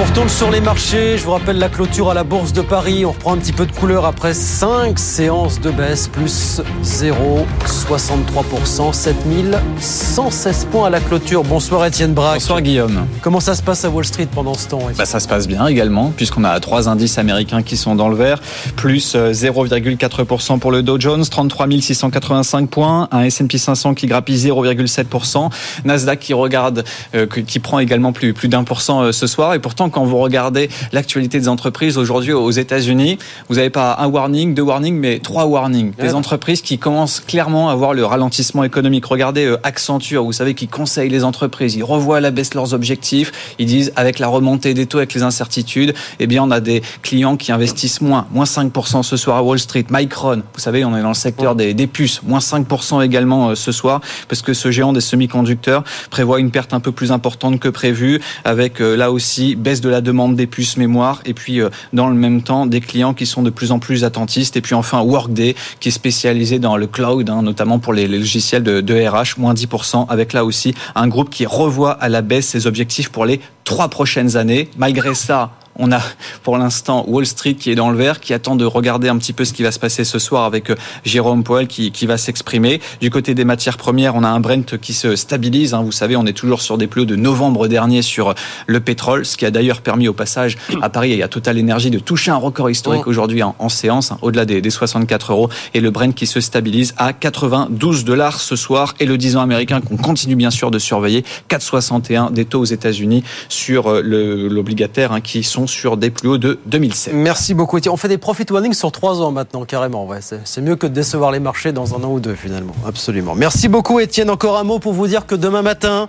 On 0.00 0.05
retourne 0.05 0.28
sur 0.28 0.52
les 0.52 0.61
marchés. 0.61 1.19
Je 1.19 1.25
vous 1.25 1.33
rappelle 1.33 1.59
la 1.59 1.69
clôture 1.69 2.09
à 2.09 2.14
la 2.14 2.23
Bourse 2.23 2.52
de 2.52 2.62
Paris. 2.62 3.05
On 3.05 3.11
reprend 3.11 3.35
un 3.35 3.38
petit 3.38 3.52
peu 3.52 3.67
de 3.67 3.73
couleur 3.73 4.05
après 4.05 4.33
5 4.33 4.97
séances 4.97 5.61
de 5.61 5.73
baisse, 5.73 6.07
plus 6.07 6.62
0,63%, 6.85 8.93
7116 8.93 10.69
points 10.71 10.87
à 10.87 10.90
la 10.90 11.00
clôture. 11.00 11.43
Bonsoir 11.43 11.85
Étienne 11.85 12.14
Braque. 12.14 12.38
Bonsoir 12.38 12.61
Guillaume. 12.61 13.09
Comment 13.23 13.40
ça 13.40 13.57
se 13.57 13.62
passe 13.62 13.85
à 13.85 13.90
Wall 13.90 14.05
Street 14.05 14.28
pendant 14.33 14.55
ce 14.55 14.69
temps 14.69 14.83
bah, 14.97 15.05
Ça 15.05 15.19
se 15.19 15.26
passe 15.26 15.49
bien 15.49 15.67
également, 15.67 16.12
puisqu'on 16.17 16.45
a 16.45 16.61
trois 16.61 16.88
indices 16.88 17.19
américains 17.19 17.64
qui 17.64 17.76
sont 17.76 17.97
dans 17.97 18.09
le 18.09 18.14
vert, 18.14 18.40
plus 18.76 19.17
0,4% 19.17 20.61
pour 20.61 20.71
le 20.71 20.85
Dow 20.85 21.00
Jones, 21.00 21.25
33 21.25 21.67
685 21.81 22.71
points, 22.71 23.09
un 23.11 23.23
S&P 23.23 23.59
500 23.59 23.95
qui 23.95 24.07
grappille 24.07 24.37
0,7%, 24.37 25.50
Nasdaq 25.85 26.21
qui 26.21 26.35
regarde, 26.35 26.85
euh, 27.17 27.26
qui 27.26 27.59
prend 27.59 27.81
également 27.81 28.12
plus, 28.12 28.33
plus 28.33 28.47
d'un 28.47 28.62
pour 28.62 28.81
cent 28.81 29.02
euh, 29.02 29.11
ce 29.11 29.26
soir, 29.26 29.55
et 29.55 29.59
pourtant 29.59 29.88
quand 29.90 30.04
vous 30.04 30.18
regardez 30.18 30.68
l'actualité 30.92 31.38
des 31.38 31.49
entreprises 31.49 31.99
aujourd'hui 31.99 32.33
aux 32.33 32.50
États-Unis, 32.50 33.18
vous 33.49 33.57
n'avez 33.57 33.71
pas 33.71 33.97
un 33.99 34.07
warning, 34.07 34.54
deux 34.54 34.62
warnings, 34.62 34.99
mais 34.99 35.18
trois 35.18 35.47
warnings. 35.47 35.92
Des 35.99 36.14
entreprises 36.14 36.62
qui 36.62 36.78
commencent 36.78 37.21
clairement 37.21 37.71
à 37.71 37.75
voir 37.75 37.95
le 37.95 38.04
ralentissement 38.04 38.64
économique. 38.64 39.04
Regardez 39.07 39.45
euh, 39.47 39.59
Accenture, 39.62 40.25
vous 40.25 40.33
savez, 40.33 40.54
qui 40.54 40.68
conseille 40.68 41.09
les 41.09 41.25
entreprises, 41.25 41.76
ils 41.76 41.85
revoient 41.85 42.18
à 42.18 42.21
la 42.21 42.30
baisse 42.30 42.54
leurs 42.54 42.75
objectifs. 42.75 43.54
Ils 43.59 43.66
disent 43.66 43.92
avec 43.97 44.18
la 44.18 44.28
remontée 44.28 44.75
des 44.75 44.87
taux, 44.87 44.99
avec 44.99 45.14
les 45.14 45.23
incertitudes, 45.23 45.95
eh 46.21 46.26
bien 46.26 46.42
on 46.42 46.50
a 46.50 46.61
des 46.61 46.83
clients 47.02 47.37
qui 47.37 47.52
investissent 47.52 48.00
moins, 48.00 48.26
moins 48.33 48.45
5% 48.45 49.02
ce 49.02 49.16
soir 49.16 49.37
à 49.37 49.42
Wall 49.42 49.59
Street. 49.59 49.85
Micron, 49.90 50.42
vous 50.54 50.61
savez, 50.61 50.85
on 50.85 50.97
est 50.97 51.02
dans 51.02 51.09
le 51.09 51.14
secteur 51.14 51.54
des, 51.54 51.75
des 51.75 51.87
puces, 51.87 52.23
moins 52.23 52.38
5% 52.38 53.04
également 53.04 53.50
euh, 53.50 53.54
ce 53.54 53.73
soir, 53.73 54.00
parce 54.28 54.42
que 54.42 54.54
ce 54.54 54.71
géant 54.71 54.92
des 54.92 55.00
semi-conducteurs 55.00 55.85
prévoit 56.11 56.40
une 56.40 56.50
perte 56.50 56.75
un 56.75 56.80
peu 56.80 56.92
plus 56.92 57.12
importante 57.12 57.61
que 57.61 57.68
prévu, 57.68 58.21
avec 58.45 58.80
euh, 58.80 58.97
là 58.97 59.12
aussi 59.12 59.57
de 59.77 59.89
la 59.89 60.01
demande 60.01 60.35
des 60.35 60.47
puces 60.47 60.77
mémoire, 60.77 61.21
et 61.25 61.35
puis 61.35 61.61
euh, 61.61 61.69
dans 61.93 62.09
le 62.09 62.15
même 62.15 62.43
temps 62.43 62.67
des 62.67 62.81
clients 62.81 63.15
qui 63.15 63.27
sont 63.27 63.43
de 63.43 63.51
plus 63.51 63.71
en 63.71 63.79
plus 63.79 64.05
attentistes, 64.05 64.57
et 64.57 64.61
puis 64.61 64.75
enfin 64.75 65.01
Workday 65.01 65.55
qui 65.81 65.89
est 65.89 65.93
spécialisé 65.93 66.59
dans 66.59 66.77
le 66.77 66.87
cloud, 66.87 67.29
hein, 67.29 67.43
notamment 67.43 67.79
pour 67.79 67.93
les, 67.93 68.09
les 68.09 68.19
logiciels 68.19 68.63
de, 68.63 68.81
de 68.81 68.95
RH, 68.95 69.39
moins 69.39 69.55
10%, 69.55 70.07
avec 70.09 70.33
là 70.33 70.45
aussi 70.45 70.75
un 70.95 71.07
groupe 71.07 71.31
qui 71.31 71.47
revoit 71.47 71.93
à 71.93 72.09
la 72.09 72.23
baisse 72.23 72.49
ses 72.49 72.67
objectifs 72.67 73.11
pour 73.11 73.27
les 73.27 73.41
trois 73.65 73.89
prochaines 73.89 74.37
années. 74.37 74.71
Malgré 74.79 75.15
ça, 75.15 75.53
on 75.79 75.93
a 75.93 76.01
pour 76.43 76.59
l'instant 76.59 77.05
Wall 77.09 77.27
Street 77.27 77.55
qui 77.55 77.71
est 77.71 77.75
dans 77.75 77.91
le 77.91 77.97
vert, 77.97 78.21
qui 78.21 78.35
attend 78.35 78.57
de 78.57 78.65
regarder 78.65 79.09
un 79.09 79.17
petit 79.17 79.33
peu 79.33 79.45
ce 79.45 79.53
qui 79.53 79.63
va 79.63 79.73
se 79.73 79.79
passer 79.79 80.05
ce 80.05 80.19
soir 80.19 80.45
avec 80.45 80.71
euh, 80.71 80.77
Jérôme 81.05 81.45
Powell 81.45 81.67
qui, 81.67 81.93
qui 81.93 82.07
va 82.07 82.19
s'exprimer. 82.19 82.81
Du 83.01 83.11
côté 83.11 83.35
des 83.35 83.45
matières 83.45 83.77
premières, 83.77 84.17
on 84.17 84.25
a 84.25 84.29
un 84.29 84.41
Brent 84.41 84.79
qui 84.81 84.93
se 84.93 85.17
stabilise. 85.17 85.75
Hein. 85.75 85.83
Vous 85.83 85.93
savez, 85.93 86.17
on 86.17 86.27
est 86.27 86.33
toujours 86.33 86.63
sur 86.63 86.79
des 86.79 86.87
plus 86.87 87.03
hauts 87.03 87.07
de 87.07 87.17
novembre 87.17 87.69
dernier 87.69 88.03
sur 88.03 88.35
le 88.67 88.81
pétrole, 88.81 89.25
ce 89.25 89.37
qui 89.37 89.47
a 89.47 89.51
d'ailleurs 89.51 89.81
permis 89.81 90.09
au 90.09 90.13
passage 90.13 90.59
à 90.83 90.89
Paris 90.89 91.13
et 91.13 91.23
à 91.23 91.29
Total 91.29 91.59
Energy 91.59 91.91
de 91.91 91.99
toucher 91.99 92.31
un 92.31 92.37
record 92.37 92.71
historique 92.71 92.99
Oh. 93.07 93.11
aujourd'hui 93.11 93.43
en, 93.43 93.55
en 93.59 93.69
séance, 93.69 94.13
hein, 94.13 94.19
au-delà 94.23 94.45
des, 94.45 94.61
des 94.61 94.71
64 94.71 95.33
euros. 95.33 95.49
Et 95.75 95.81
le 95.81 95.91
Brent 95.91 96.15
qui 96.15 96.27
se 96.27 96.41
stabilise 96.41 96.95
à 96.97 97.13
92 97.13 98.05
dollars 98.05 98.41
ce 98.41 98.57
soir. 98.57 98.95
Et 99.01 99.07
le 99.07 99.19
10 99.19 99.37
ans 99.37 99.41
américain 99.41 99.81
qu'on 99.81 99.97
continue 99.97 100.37
bien 100.37 100.51
sûr 100.51 100.71
de 100.71 100.79
surveiller, 100.79 101.25
4,61 101.49 102.33
des 102.33 102.45
taux 102.45 102.61
aux 102.61 102.65
États-Unis 102.65 103.25
sur 103.49 103.91
euh, 103.91 104.03
l'obligataire 104.03 105.13
hein, 105.13 105.21
qui 105.21 105.43
sont 105.43 105.67
sur 105.69 105.97
des 105.97 106.11
plus 106.11 106.29
hauts 106.29 106.39
de 106.39 106.59
2007. 106.67 107.15
Merci 107.15 107.55
beaucoup. 107.55 107.79
On 107.89 107.97
fait 107.97 108.09
des 108.09 108.19
profit 108.19 108.47
warnings 108.51 108.75
sur 108.75 108.91
trois 108.91 109.23
ans 109.23 109.31
maintenant, 109.31 109.65
carrément. 109.65 110.07
Ouais, 110.07 110.19
c'est 110.21 110.41
c'est 110.45 110.61
mieux 110.61 110.77
que 110.77 110.87
de 110.87 110.93
décevoir 110.93 111.31
les 111.31 111.41
marchés 111.41 111.73
dans 111.73 111.95
un 111.95 112.03
an 112.03 112.13
ou 112.13 112.21
deux, 112.21 112.35
finalement. 112.35 112.75
Absolument. 112.87 113.35
Merci 113.35 113.69
beaucoup, 113.69 114.01
Étienne. 114.01 114.31
Encore 114.31 114.59
un 114.59 114.65
mot 114.65 114.79
pour 114.79 114.93
vous 114.93 115.07
dire 115.07 115.27
que 115.27 115.35
demain 115.35 115.63
matin, 115.63 116.09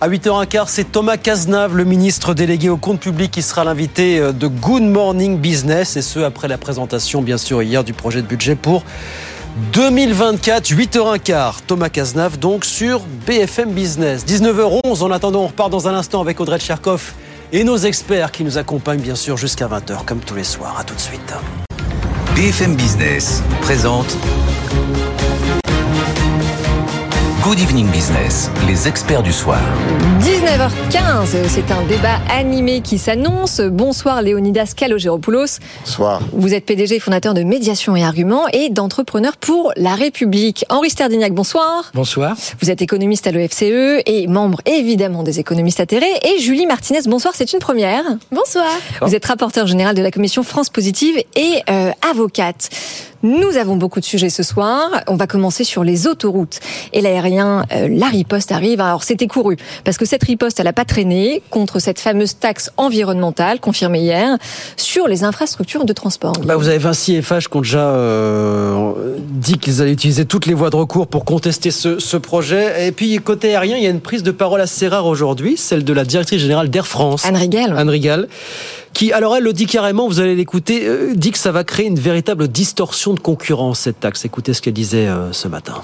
à 0.00 0.08
8h15, 0.08 0.66
c'est 0.68 0.92
Thomas 0.92 1.16
Cazenave, 1.16 1.76
le 1.76 1.84
ministre 1.84 2.32
délégué 2.32 2.68
au 2.68 2.76
compte 2.76 3.00
public, 3.00 3.32
qui 3.32 3.42
sera 3.42 3.64
l'invité 3.64 4.20
euh, 4.20 4.32
de 4.32 4.46
Good 4.46 4.84
Morning 4.84 5.38
Business, 5.38 5.96
et 5.96 6.02
ce, 6.02 6.20
après 6.20 6.46
la 6.46 6.56
présentation, 6.56 7.20
bien 7.20 7.36
sûr, 7.36 7.62
hier 7.62 7.82
du 7.82 7.92
projet 7.94 8.22
de 8.22 8.26
budget 8.26 8.54
pour 8.54 8.84
2024, 9.72 10.70
8h15. 10.70 11.54
Thomas 11.66 11.88
Cazenave, 11.88 12.38
donc, 12.38 12.64
sur 12.64 13.00
BFM 13.26 13.72
Business. 13.72 14.24
19h11. 14.24 15.02
En 15.02 15.10
attendant, 15.10 15.42
on 15.42 15.46
repart 15.48 15.70
dans 15.70 15.88
un 15.88 15.94
instant 15.94 16.20
avec 16.20 16.40
Audrey 16.40 16.60
Tcherkov 16.60 17.12
et 17.52 17.64
nos 17.64 17.76
experts 17.76 18.32
qui 18.32 18.44
nous 18.44 18.58
accompagnent, 18.58 19.00
bien 19.00 19.14
sûr, 19.14 19.36
jusqu'à 19.36 19.66
20h, 19.66 20.04
comme 20.04 20.20
tous 20.20 20.34
les 20.34 20.44
soirs. 20.44 20.76
À 20.78 20.84
tout 20.84 20.94
de 20.94 21.00
suite. 21.00 21.34
BFM 22.34 22.76
Business 22.76 23.42
présente 23.62 24.16
Good 27.42 27.60
Evening 27.60 27.88
Business, 27.90 28.50
les 28.66 28.86
experts 28.86 29.22
du 29.22 29.32
soir. 29.32 29.60
19h15, 30.48 31.46
c'est 31.46 31.70
un 31.70 31.82
débat 31.84 32.18
animé 32.30 32.80
qui 32.80 32.96
s'annonce. 32.96 33.60
Bonsoir 33.60 34.22
Léonidas 34.22 34.72
Kalogéropoulos. 34.74 35.58
Bonsoir. 35.84 36.22
Vous 36.32 36.54
êtes 36.54 36.64
PDG 36.64 36.96
et 36.96 37.00
fondateur 37.00 37.34
de 37.34 37.42
Médiation 37.42 37.94
et 37.96 38.02
Arguments 38.02 38.48
et 38.54 38.70
d'Entrepreneurs 38.70 39.36
pour 39.36 39.72
la 39.76 39.94
République. 39.94 40.64
Henri 40.70 40.88
Sterdignac, 40.88 41.34
bonsoir. 41.34 41.90
Bonsoir. 41.92 42.34
Vous 42.62 42.70
êtes 42.70 42.80
économiste 42.80 43.26
à 43.26 43.30
l'OFCE 43.30 44.00
et 44.06 44.26
membre 44.26 44.62
évidemment 44.64 45.22
des 45.22 45.38
économistes 45.38 45.80
atterrés. 45.80 46.06
Et 46.22 46.38
Julie 46.40 46.64
Martinez, 46.64 47.00
bonsoir, 47.04 47.34
c'est 47.36 47.52
une 47.52 47.58
première. 47.58 48.04
Bonsoir. 48.32 48.70
Vous 49.02 49.14
êtes 49.14 49.26
rapporteur 49.26 49.66
général 49.66 49.94
de 49.94 50.02
la 50.02 50.10
commission 50.10 50.42
France 50.42 50.70
Positive 50.70 51.22
et 51.36 51.62
euh, 51.68 51.90
avocate. 52.10 52.70
Nous 53.24 53.56
avons 53.56 53.74
beaucoup 53.74 53.98
de 53.98 54.04
sujets 54.04 54.30
ce 54.30 54.44
soir. 54.44 55.02
On 55.08 55.16
va 55.16 55.26
commencer 55.26 55.64
sur 55.64 55.82
les 55.82 56.06
autoroutes 56.06 56.60
et 56.92 57.00
l'aérien. 57.00 57.64
Euh, 57.72 57.88
la 57.90 58.06
riposte 58.06 58.52
arrive. 58.52 58.80
Alors 58.80 59.02
c'était 59.02 59.26
couru 59.26 59.56
parce 59.84 59.98
que 59.98 60.04
cette 60.04 60.22
riposte, 60.22 60.37
elle 60.58 60.66
a 60.66 60.72
pas 60.72 60.84
traîné 60.84 61.42
contre 61.50 61.78
cette 61.78 62.00
fameuse 62.00 62.38
taxe 62.38 62.70
environnementale 62.76 63.60
confirmée 63.60 64.00
hier 64.00 64.36
sur 64.76 65.08
les 65.08 65.24
infrastructures 65.24 65.84
de 65.84 65.92
transport. 65.92 66.32
Bah, 66.44 66.56
vous 66.56 66.68
avez 66.68 66.78
Vinci 66.78 67.16
et 67.16 67.22
FH 67.22 67.48
qui 67.50 67.56
ont 67.56 67.60
déjà 67.60 67.88
euh, 67.88 68.92
dit 69.18 69.58
qu'ils 69.58 69.82
allaient 69.82 69.92
utiliser 69.92 70.24
toutes 70.24 70.46
les 70.46 70.54
voies 70.54 70.70
de 70.70 70.76
recours 70.76 71.06
pour 71.06 71.24
contester 71.24 71.70
ce, 71.70 71.98
ce 71.98 72.16
projet. 72.16 72.86
Et 72.86 72.92
puis, 72.92 73.18
côté 73.18 73.54
aérien, 73.54 73.76
il 73.76 73.82
y 73.82 73.86
a 73.86 73.90
une 73.90 74.00
prise 74.00 74.22
de 74.22 74.30
parole 74.30 74.60
assez 74.60 74.88
rare 74.88 75.06
aujourd'hui, 75.06 75.56
celle 75.56 75.84
de 75.84 75.92
la 75.92 76.04
directrice 76.04 76.40
générale 76.40 76.70
d'Air 76.70 76.86
France. 76.86 77.24
Anne 77.24 77.36
Riegel. 77.36 77.74
Anne 77.76 77.90
Riegel, 77.90 78.28
qui, 78.92 79.12
alors 79.12 79.36
elle 79.36 79.44
le 79.44 79.52
dit 79.52 79.66
carrément, 79.66 80.08
vous 80.08 80.20
allez 80.20 80.34
l'écouter, 80.34 80.86
euh, 80.86 81.14
dit 81.14 81.30
que 81.30 81.38
ça 81.38 81.52
va 81.52 81.64
créer 81.64 81.86
une 81.86 81.98
véritable 81.98 82.48
distorsion 82.48 83.14
de 83.14 83.20
concurrence, 83.20 83.80
cette 83.80 84.00
taxe. 84.00 84.24
Écoutez 84.24 84.54
ce 84.54 84.62
qu'elle 84.62 84.74
disait 84.74 85.06
euh, 85.06 85.32
ce 85.32 85.48
matin. 85.48 85.82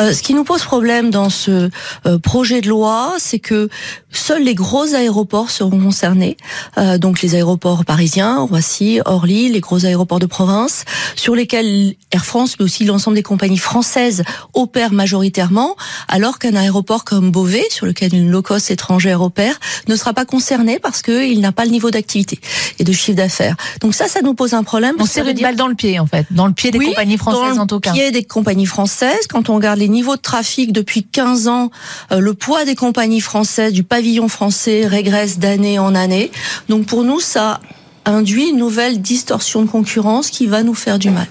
Euh, 0.00 0.12
ce 0.12 0.22
qui 0.22 0.34
nous 0.34 0.44
pose 0.44 0.62
problème 0.64 1.10
dans 1.10 1.30
ce 1.30 1.70
euh, 2.06 2.18
projet 2.18 2.60
de 2.60 2.68
loi, 2.68 3.14
c'est 3.18 3.38
que 3.38 3.68
seuls 4.10 4.42
les 4.42 4.54
gros 4.54 4.94
aéroports 4.94 5.50
seront 5.50 5.78
concernés, 5.80 6.36
Euh, 6.76 6.96
donc 6.98 7.22
les 7.22 7.34
aéroports 7.34 7.84
parisiens, 7.84 8.38
Roissy, 8.40 9.00
Orly, 9.04 9.48
les 9.50 9.60
gros 9.60 9.84
aéroports 9.84 10.18
de 10.18 10.26
province, 10.26 10.84
sur 11.16 11.34
lesquels 11.34 11.94
Air 12.12 12.24
France, 12.24 12.56
mais 12.58 12.64
aussi 12.64 12.84
l'ensemble 12.84 13.16
des 13.16 13.22
compagnies 13.22 13.58
françaises 13.58 14.22
opèrent 14.54 14.92
majoritairement, 14.92 15.76
alors 16.08 16.38
qu'un 16.38 16.54
aéroport 16.54 17.04
comme 17.04 17.30
Beauvais, 17.30 17.66
sur 17.70 17.86
lequel 17.86 18.14
une 18.14 18.30
low-cost 18.30 18.70
étrangère 18.70 19.20
opère, 19.22 19.58
ne 19.88 19.96
sera 19.96 20.12
pas 20.12 20.24
concerné 20.24 20.78
parce 20.78 21.02
qu'il 21.02 21.40
n'a 21.40 21.52
pas 21.52 21.64
le 21.64 21.70
niveau 21.70 21.90
d'activité 21.90 22.38
et 22.78 22.84
de 22.84 22.92
chiffre 22.92 23.16
d'affaires. 23.16 23.56
Donc 23.80 23.94
ça, 23.94 24.08
ça 24.08 24.20
nous 24.22 24.34
pose 24.34 24.54
un 24.54 24.62
problème. 24.62 24.94
On 24.98 25.06
tire 25.06 25.26
une 25.28 25.40
balle 25.40 25.56
dans 25.56 25.68
le 25.68 25.74
pied, 25.74 25.98
en 25.98 26.06
fait, 26.06 26.26
dans 26.30 26.46
le 26.46 26.52
pied 26.52 26.70
des 26.70 26.78
Oui, 26.78 26.86
compagnies 26.86 27.18
françaises 27.18 27.56
dans 27.56 27.62
en 27.62 27.66
tout 27.66 27.80
cas. 27.80 27.90
le 27.90 27.94
pied 27.96 28.10
des 28.10 28.24
compagnies 28.24 28.66
françaises. 28.66 29.26
Quand 29.28 29.48
on 29.50 29.56
regarde 29.56 29.78
les 29.78 29.88
niveaux 29.88 30.16
de 30.16 30.20
trafic 30.22 30.72
depuis 30.72 31.02
15 31.04 31.48
ans, 31.48 31.70
euh, 32.12 32.20
le 32.20 32.34
poids 32.34 32.64
des 32.64 32.74
compagnies 32.74 33.20
françaises, 33.20 33.72
du 33.72 33.82
pavillon 33.98 34.28
français 34.28 34.86
régresse 34.86 35.40
d'année 35.40 35.80
en 35.80 35.92
année. 35.96 36.30
Donc 36.68 36.86
pour 36.86 37.02
nous, 37.02 37.18
ça 37.18 37.58
induit 38.04 38.50
une 38.50 38.56
nouvelle 38.56 39.02
distorsion 39.02 39.62
de 39.62 39.68
concurrence 39.68 40.30
qui 40.30 40.46
va 40.46 40.62
nous 40.62 40.74
faire 40.74 41.00
du 41.00 41.10
mal. 41.10 41.26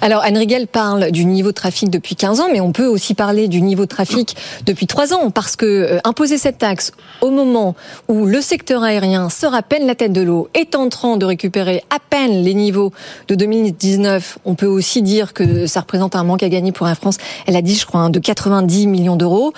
Alors 0.00 0.22
Anne 0.22 0.36
Riegel 0.36 0.68
parle 0.68 1.10
du 1.10 1.24
niveau 1.24 1.48
de 1.48 1.54
trafic 1.54 1.90
depuis 1.90 2.14
15 2.14 2.38
ans, 2.38 2.46
mais 2.52 2.60
on 2.60 2.70
peut 2.70 2.86
aussi 2.86 3.14
parler 3.14 3.48
du 3.48 3.60
niveau 3.60 3.82
de 3.82 3.88
trafic 3.88 4.36
depuis 4.64 4.86
3 4.86 5.12
ans, 5.12 5.30
parce 5.30 5.56
que 5.56 5.66
euh, 5.66 5.98
imposer 6.04 6.38
cette 6.38 6.58
taxe 6.58 6.92
au 7.20 7.30
moment 7.32 7.74
où 8.06 8.24
le 8.24 8.40
secteur 8.40 8.84
aérien 8.84 9.28
sort 9.28 9.54
à 9.54 9.62
peine 9.62 9.88
la 9.88 9.96
tête 9.96 10.12
de 10.12 10.20
l'eau, 10.20 10.48
est 10.54 10.76
en 10.76 10.88
train 10.88 11.16
de 11.16 11.26
récupérer 11.26 11.82
à 11.90 11.98
peine 11.98 12.44
les 12.44 12.54
niveaux 12.54 12.92
de 13.26 13.34
2019, 13.34 14.38
on 14.44 14.54
peut 14.54 14.66
aussi 14.66 15.02
dire 15.02 15.32
que 15.32 15.66
ça 15.66 15.80
représente 15.80 16.14
un 16.14 16.22
manque 16.22 16.44
à 16.44 16.48
gagner 16.48 16.70
pour 16.70 16.88
Air 16.88 16.96
France. 16.96 17.16
Elle 17.46 17.56
a 17.56 17.62
dit, 17.62 17.74
je 17.74 17.84
crois, 17.84 18.02
hein, 18.02 18.10
de 18.10 18.20
90 18.20 18.86
millions 18.86 19.16
d'euros. 19.16 19.52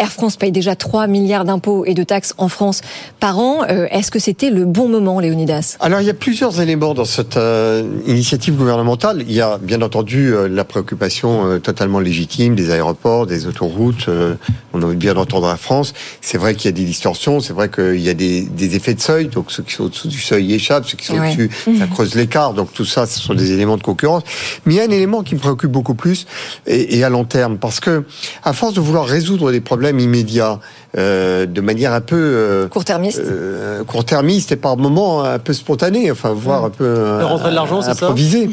Air 0.00 0.10
France 0.10 0.36
paye 0.36 0.50
déjà 0.50 0.74
3 0.74 1.06
milliards 1.06 1.44
d'impôts 1.44 1.84
et 1.84 1.94
de 1.94 2.02
taxes 2.02 2.34
en 2.36 2.48
France 2.48 2.80
par 3.20 3.38
an. 3.38 3.62
Euh, 3.70 3.86
Est-ce 3.92 4.10
que 4.10 4.18
c'était 4.18 4.50
le 4.50 4.64
bon 4.64 4.88
moment, 4.88 5.20
Léonidas? 5.20 5.76
Alors 5.78 6.00
il 6.00 6.06
y 6.08 6.10
a 6.10 6.14
plusieurs 6.14 6.60
éléments 6.60 6.94
dans 6.94 7.04
cette 7.04 7.36
euh, 7.36 7.84
initiative 8.08 8.56
gouvernementale. 8.56 9.22
Il 9.28 9.32
y 9.32 9.40
a 9.40 9.58
bien 9.58 9.82
entendu 9.84 10.34
euh, 10.34 10.48
la 10.48 10.64
préoccupation 10.64 11.46
euh, 11.46 11.58
totalement 11.60 12.00
légitime 12.00 12.54
des 12.54 12.70
aéroports, 12.70 13.26
des 13.26 13.46
autoroutes. 13.46 14.08
euh, 14.08 14.34
on 14.72 14.82
a 14.82 14.92
bien 14.94 15.14
d'entendre 15.14 15.46
la 15.46 15.56
France. 15.56 15.92
C'est 16.20 16.38
vrai 16.38 16.54
qu'il 16.54 16.64
y 16.66 16.68
a 16.68 16.76
des 16.76 16.84
distorsions, 16.84 17.38
c'est 17.40 17.52
vrai 17.52 17.68
qu'il 17.70 18.00
y 18.00 18.08
a 18.08 18.14
des, 18.14 18.42
des 18.42 18.74
effets 18.76 18.94
de 18.94 19.00
seuil. 19.00 19.28
Donc 19.28 19.52
ceux 19.52 19.62
qui 19.62 19.72
sont 19.74 19.84
au-dessous 19.84 20.08
du 20.08 20.18
seuil 20.20 20.52
échappent, 20.54 20.86
ceux 20.86 20.96
qui 20.96 21.06
sont 21.06 21.14
Ouais. 21.18 21.28
au-dessus, 21.32 21.50
ça 21.78 21.86
creuse 21.86 22.14
l'écart. 22.16 22.54
Donc 22.54 22.72
tout 22.72 22.84
ça, 22.84 23.06
ce 23.06 23.20
sont 23.20 23.34
des 23.34 23.52
éléments 23.52 23.76
de 23.76 23.82
concurrence. 23.82 24.22
Mais 24.66 24.74
il 24.74 24.76
y 24.78 24.80
a 24.80 24.84
un 24.84 24.90
élément 24.90 25.22
qui 25.22 25.34
me 25.36 25.40
préoccupe 25.40 25.70
beaucoup 25.70 25.94
plus 25.94 26.26
et, 26.66 26.98
et 26.98 27.04
à 27.04 27.08
long 27.08 27.24
terme, 27.24 27.58
parce 27.58 27.78
que 27.78 28.04
à 28.42 28.52
force 28.52 28.74
de 28.74 28.80
vouloir 28.80 29.06
résoudre 29.06 29.52
des 29.52 29.60
problèmes 29.60 30.00
immédiats 30.00 30.58
euh, 30.96 31.46
de 31.46 31.60
manière 31.60 31.92
un 31.92 32.00
peu 32.00 32.16
euh, 32.16 32.68
court-termiste, 32.68 33.20
euh, 33.24 33.82
court-termiste 33.84 34.52
et 34.52 34.56
par 34.56 34.76
moments 34.76 35.22
un 35.24 35.38
peu 35.38 35.52
spontané, 35.52 36.10
enfin 36.10 36.32
voire 36.32 36.64
un 36.64 36.70
peu 36.70 36.84
euh, 36.84 37.18
Faire 37.18 37.28
rentrer 37.28 37.50
de 37.50 37.54
l'argent, 37.54 37.82
c'est 37.82 37.94
ça 37.94 38.06
improvisé. 38.06 38.48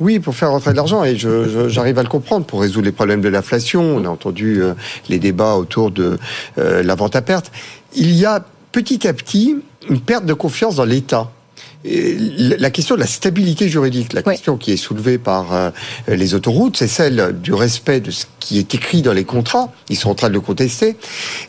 Oui, 0.00 0.18
pour 0.18 0.34
faire 0.34 0.50
rentrer 0.50 0.72
de 0.72 0.76
l'argent 0.76 1.04
et 1.04 1.16
je- 1.16 1.48
je- 1.48 1.68
j'arrive 1.68 1.98
à 1.98 2.02
le 2.02 2.08
comprendre 2.08 2.44
pour 2.44 2.60
résoudre 2.60 2.84
les 2.86 2.92
problèmes 2.92 3.20
de 3.20 3.28
l'inflation. 3.28 3.82
On 3.96 4.04
a 4.04 4.08
entendu 4.08 4.60
euh, 4.62 4.74
les 5.08 5.18
débats 5.18 5.54
autour 5.54 5.90
de 5.90 6.18
euh, 6.58 6.82
la 6.82 6.94
vente 6.94 7.16
à 7.16 7.22
perte. 7.22 7.50
Il 7.94 8.12
y 8.12 8.24
a 8.26 8.44
petit 8.72 9.06
à 9.06 9.12
petit 9.12 9.56
une 9.88 10.00
perte 10.00 10.24
de 10.26 10.34
confiance 10.34 10.76
dans 10.76 10.84
l'État. 10.84 11.30
La 11.84 12.70
question 12.70 12.94
de 12.94 13.00
la 13.00 13.06
stabilité 13.06 13.68
juridique, 13.68 14.12
la 14.12 14.22
question 14.22 14.56
qui 14.56 14.72
est 14.72 14.76
soulevée 14.76 15.18
par 15.18 15.52
euh, 15.52 15.70
les 16.06 16.34
autoroutes, 16.34 16.76
c'est 16.76 16.86
celle 16.86 17.36
du 17.40 17.52
respect 17.52 18.00
de 18.00 18.12
ce 18.12 18.26
qui 18.38 18.58
est 18.58 18.74
écrit 18.74 19.02
dans 19.02 19.12
les 19.12 19.24
contrats. 19.24 19.72
Ils 19.88 19.96
sont 19.96 20.10
en 20.10 20.14
train 20.14 20.28
de 20.28 20.34
le 20.34 20.40
contester. 20.40 20.96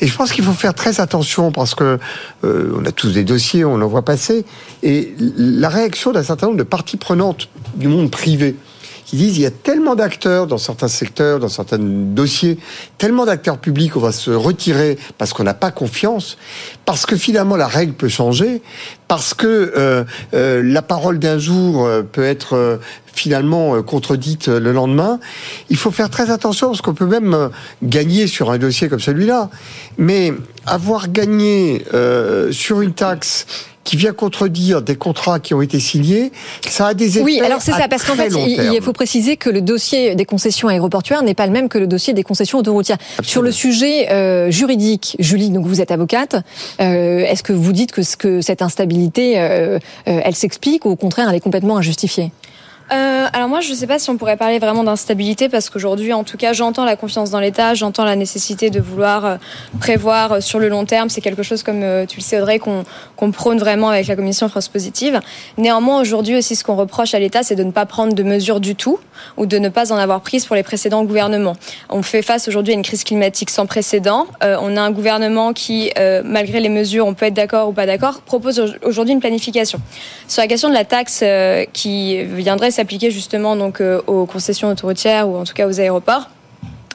Et 0.01 0.07
je 0.07 0.15
pense 0.15 0.31
qu'il 0.31 0.43
faut 0.43 0.53
faire 0.53 0.73
très 0.73 0.99
attention 1.01 1.51
parce 1.51 1.75
que 1.75 1.99
euh, 2.43 2.75
on 2.75 2.85
a 2.85 2.91
tous 2.91 3.11
des 3.11 3.23
dossiers, 3.23 3.63
on 3.63 3.75
en 3.75 3.87
voit 3.87 4.05
passer. 4.05 4.43
Et 4.81 5.13
la 5.19 5.69
réaction 5.69 6.11
d'un 6.11 6.23
certain 6.23 6.47
nombre 6.47 6.57
de 6.59 6.63
parties 6.63 6.97
prenantes 6.97 7.47
du 7.75 7.87
monde 7.87 8.09
privé 8.09 8.55
qui 9.13 9.17
disent 9.17 9.37
il 9.37 9.43
y 9.43 9.45
a 9.45 9.51
tellement 9.51 9.93
d'acteurs 9.93 10.47
dans 10.47 10.57
certains 10.57 10.87
secteurs, 10.87 11.37
dans 11.37 11.47
certains 11.47 11.77
dossiers, 11.77 12.57
tellement 12.97 13.25
d'acteurs 13.25 13.59
publics, 13.59 13.95
on 13.95 13.99
va 13.99 14.11
se 14.11 14.31
retirer 14.31 14.97
parce 15.19 15.33
qu'on 15.33 15.43
n'a 15.43 15.53
pas 15.53 15.69
confiance, 15.69 16.35
parce 16.83 17.05
que 17.05 17.15
finalement 17.15 17.55
la 17.55 17.67
règle 17.67 17.93
peut 17.93 18.07
changer, 18.07 18.63
parce 19.07 19.35
que 19.35 19.71
euh, 19.77 20.03
euh, 20.33 20.63
la 20.63 20.81
parole 20.81 21.19
d'un 21.19 21.37
jour 21.37 21.85
euh, 21.85 22.01
peut 22.01 22.23
être 22.23 22.79
finalement 23.13 23.83
contredite 23.83 24.47
le 24.47 24.71
lendemain. 24.71 25.19
Il 25.69 25.77
faut 25.77 25.91
faire 25.91 26.09
très 26.09 26.31
attention 26.31 26.69
parce 26.69 26.81
qu'on 26.81 26.95
peut 26.95 27.05
même 27.05 27.51
gagner 27.83 28.25
sur 28.25 28.49
un 28.49 28.57
dossier 28.57 28.89
comme 28.89 28.99
celui-là. 28.99 29.51
Mais 29.99 30.33
avoir 30.65 31.09
gagné 31.09 31.85
sur 32.49 32.81
une 32.81 32.93
taxe 32.93 33.45
qui 33.83 33.97
vient 33.97 34.13
contredire 34.13 34.81
des 34.81 34.95
contrats 34.95 35.39
qui 35.39 35.53
ont 35.53 35.61
été 35.61 35.79
signés, 35.79 36.31
ça 36.67 36.87
a 36.87 36.93
des 36.93 37.17
effets. 37.17 37.23
Oui, 37.25 37.41
alors 37.43 37.61
c'est 37.61 37.71
ça, 37.71 37.87
parce 37.89 38.03
qu'en 38.03 38.15
fait, 38.15 38.29
il, 38.29 38.81
faut 38.81 38.93
préciser 38.93 39.37
que 39.37 39.49
le 39.49 39.61
dossier 39.61 40.15
des 40.15 40.25
concessions 40.25 40.67
aéroportuaires 40.67 41.23
n'est 41.23 41.33
pas 41.33 41.45
le 41.45 41.51
même 41.51 41.69
que 41.69 41.77
le 41.77 41.87
dossier 41.87 42.13
des 42.13 42.23
concessions 42.23 42.59
autoroutières. 42.59 42.97
Sur 43.21 43.41
le 43.41 43.51
sujet 43.51 44.09
euh, 44.11 44.51
juridique, 44.51 45.15
Julie, 45.19 45.49
donc 45.49 45.65
vous 45.65 45.81
êtes 45.81 45.91
avocate, 45.91 46.35
euh, 46.81 47.19
est-ce 47.19 47.43
que 47.43 47.53
vous 47.53 47.73
dites 47.73 47.91
que, 47.91 48.03
ce- 48.03 48.17
que 48.17 48.41
cette 48.41 48.61
instabilité, 48.61 49.39
euh, 49.39 49.79
euh, 50.07 50.21
elle 50.23 50.35
s'explique 50.35 50.85
ou 50.85 50.89
au 50.89 50.95
contraire, 50.95 51.27
elle 51.29 51.35
est 51.35 51.39
complètement 51.41 51.77
injustifiée? 51.77 52.31
Euh, 52.91 53.27
alors 53.31 53.47
moi, 53.47 53.61
je 53.61 53.71
ne 53.71 53.75
sais 53.75 53.87
pas 53.87 53.97
si 53.97 54.09
on 54.09 54.17
pourrait 54.17 54.35
parler 54.35 54.59
vraiment 54.59 54.83
d'instabilité 54.83 55.47
parce 55.47 55.69
qu'aujourd'hui, 55.69 56.11
en 56.11 56.23
tout 56.23 56.37
cas, 56.37 56.51
j'entends 56.53 56.83
la 56.83 56.95
confiance 56.97 57.29
dans 57.29 57.39
l'État, 57.39 57.73
j'entends 57.73 58.03
la 58.03 58.15
nécessité 58.17 58.69
de 58.69 58.79
vouloir 58.81 59.25
euh, 59.25 59.35
prévoir 59.79 60.33
euh, 60.33 60.41
sur 60.41 60.59
le 60.59 60.67
long 60.67 60.83
terme. 60.85 61.09
C'est 61.09 61.21
quelque 61.21 61.43
chose, 61.43 61.63
comme 61.63 61.81
euh, 61.81 62.05
tu 62.05 62.17
le 62.17 62.23
sais, 62.23 62.37
Audrey, 62.39 62.59
qu'on 62.59 63.31
prône 63.31 63.57
vraiment 63.57 63.87
avec 63.89 64.07
la 64.07 64.15
Commission 64.17 64.49
France 64.49 64.67
Positive. 64.67 65.21
Néanmoins, 65.57 66.01
aujourd'hui 66.01 66.35
aussi, 66.35 66.55
ce 66.57 66.63
qu'on 66.65 66.75
reproche 66.75 67.13
à 67.13 67.19
l'État, 67.19 67.41
c'est 67.41 67.55
de 67.55 67.63
ne 67.63 67.71
pas 67.71 67.85
prendre 67.85 68.13
de 68.13 68.23
mesures 68.23 68.59
du 68.59 68.75
tout 68.75 68.99
ou 69.37 69.45
de 69.45 69.57
ne 69.57 69.69
pas 69.69 69.93
en 69.93 69.97
avoir 69.97 70.19
prises 70.21 70.45
pour 70.45 70.55
les 70.57 70.63
précédents 70.63 71.03
gouvernements. 71.05 71.55
On 71.89 72.03
fait 72.03 72.21
face 72.21 72.47
aujourd'hui 72.49 72.73
à 72.73 72.75
une 72.75 72.83
crise 72.83 73.03
climatique 73.05 73.49
sans 73.49 73.65
précédent. 73.65 74.27
On 74.41 74.75
a 74.75 74.81
un 74.81 74.91
gouvernement 74.91 75.53
qui, 75.53 75.91
malgré 76.25 76.59
les 76.59 76.69
mesures, 76.69 77.05
on 77.07 77.13
peut 77.13 77.27
être 77.27 77.33
d'accord 77.33 77.69
ou 77.69 77.71
pas 77.71 77.85
d'accord, 77.85 78.21
propose 78.21 78.59
au- 78.59 78.67
aujourd'hui 78.87 79.13
une 79.13 79.19
planification. 79.21 79.79
Sur 80.27 80.41
la 80.41 80.47
question 80.47 80.67
de 80.67 80.73
la 80.73 80.83
taxe 80.83 81.23
qui 81.71 82.23
viendrait 82.23 82.71
s'appliquer 82.73 83.11
justement 83.11 83.55
donc 83.55 83.79
euh, 83.79 84.01
aux 84.07 84.25
concessions 84.25 84.69
autoroutières 84.69 85.29
ou 85.29 85.37
en 85.37 85.43
tout 85.43 85.53
cas 85.53 85.67
aux 85.67 85.79
aéroports. 85.79 86.29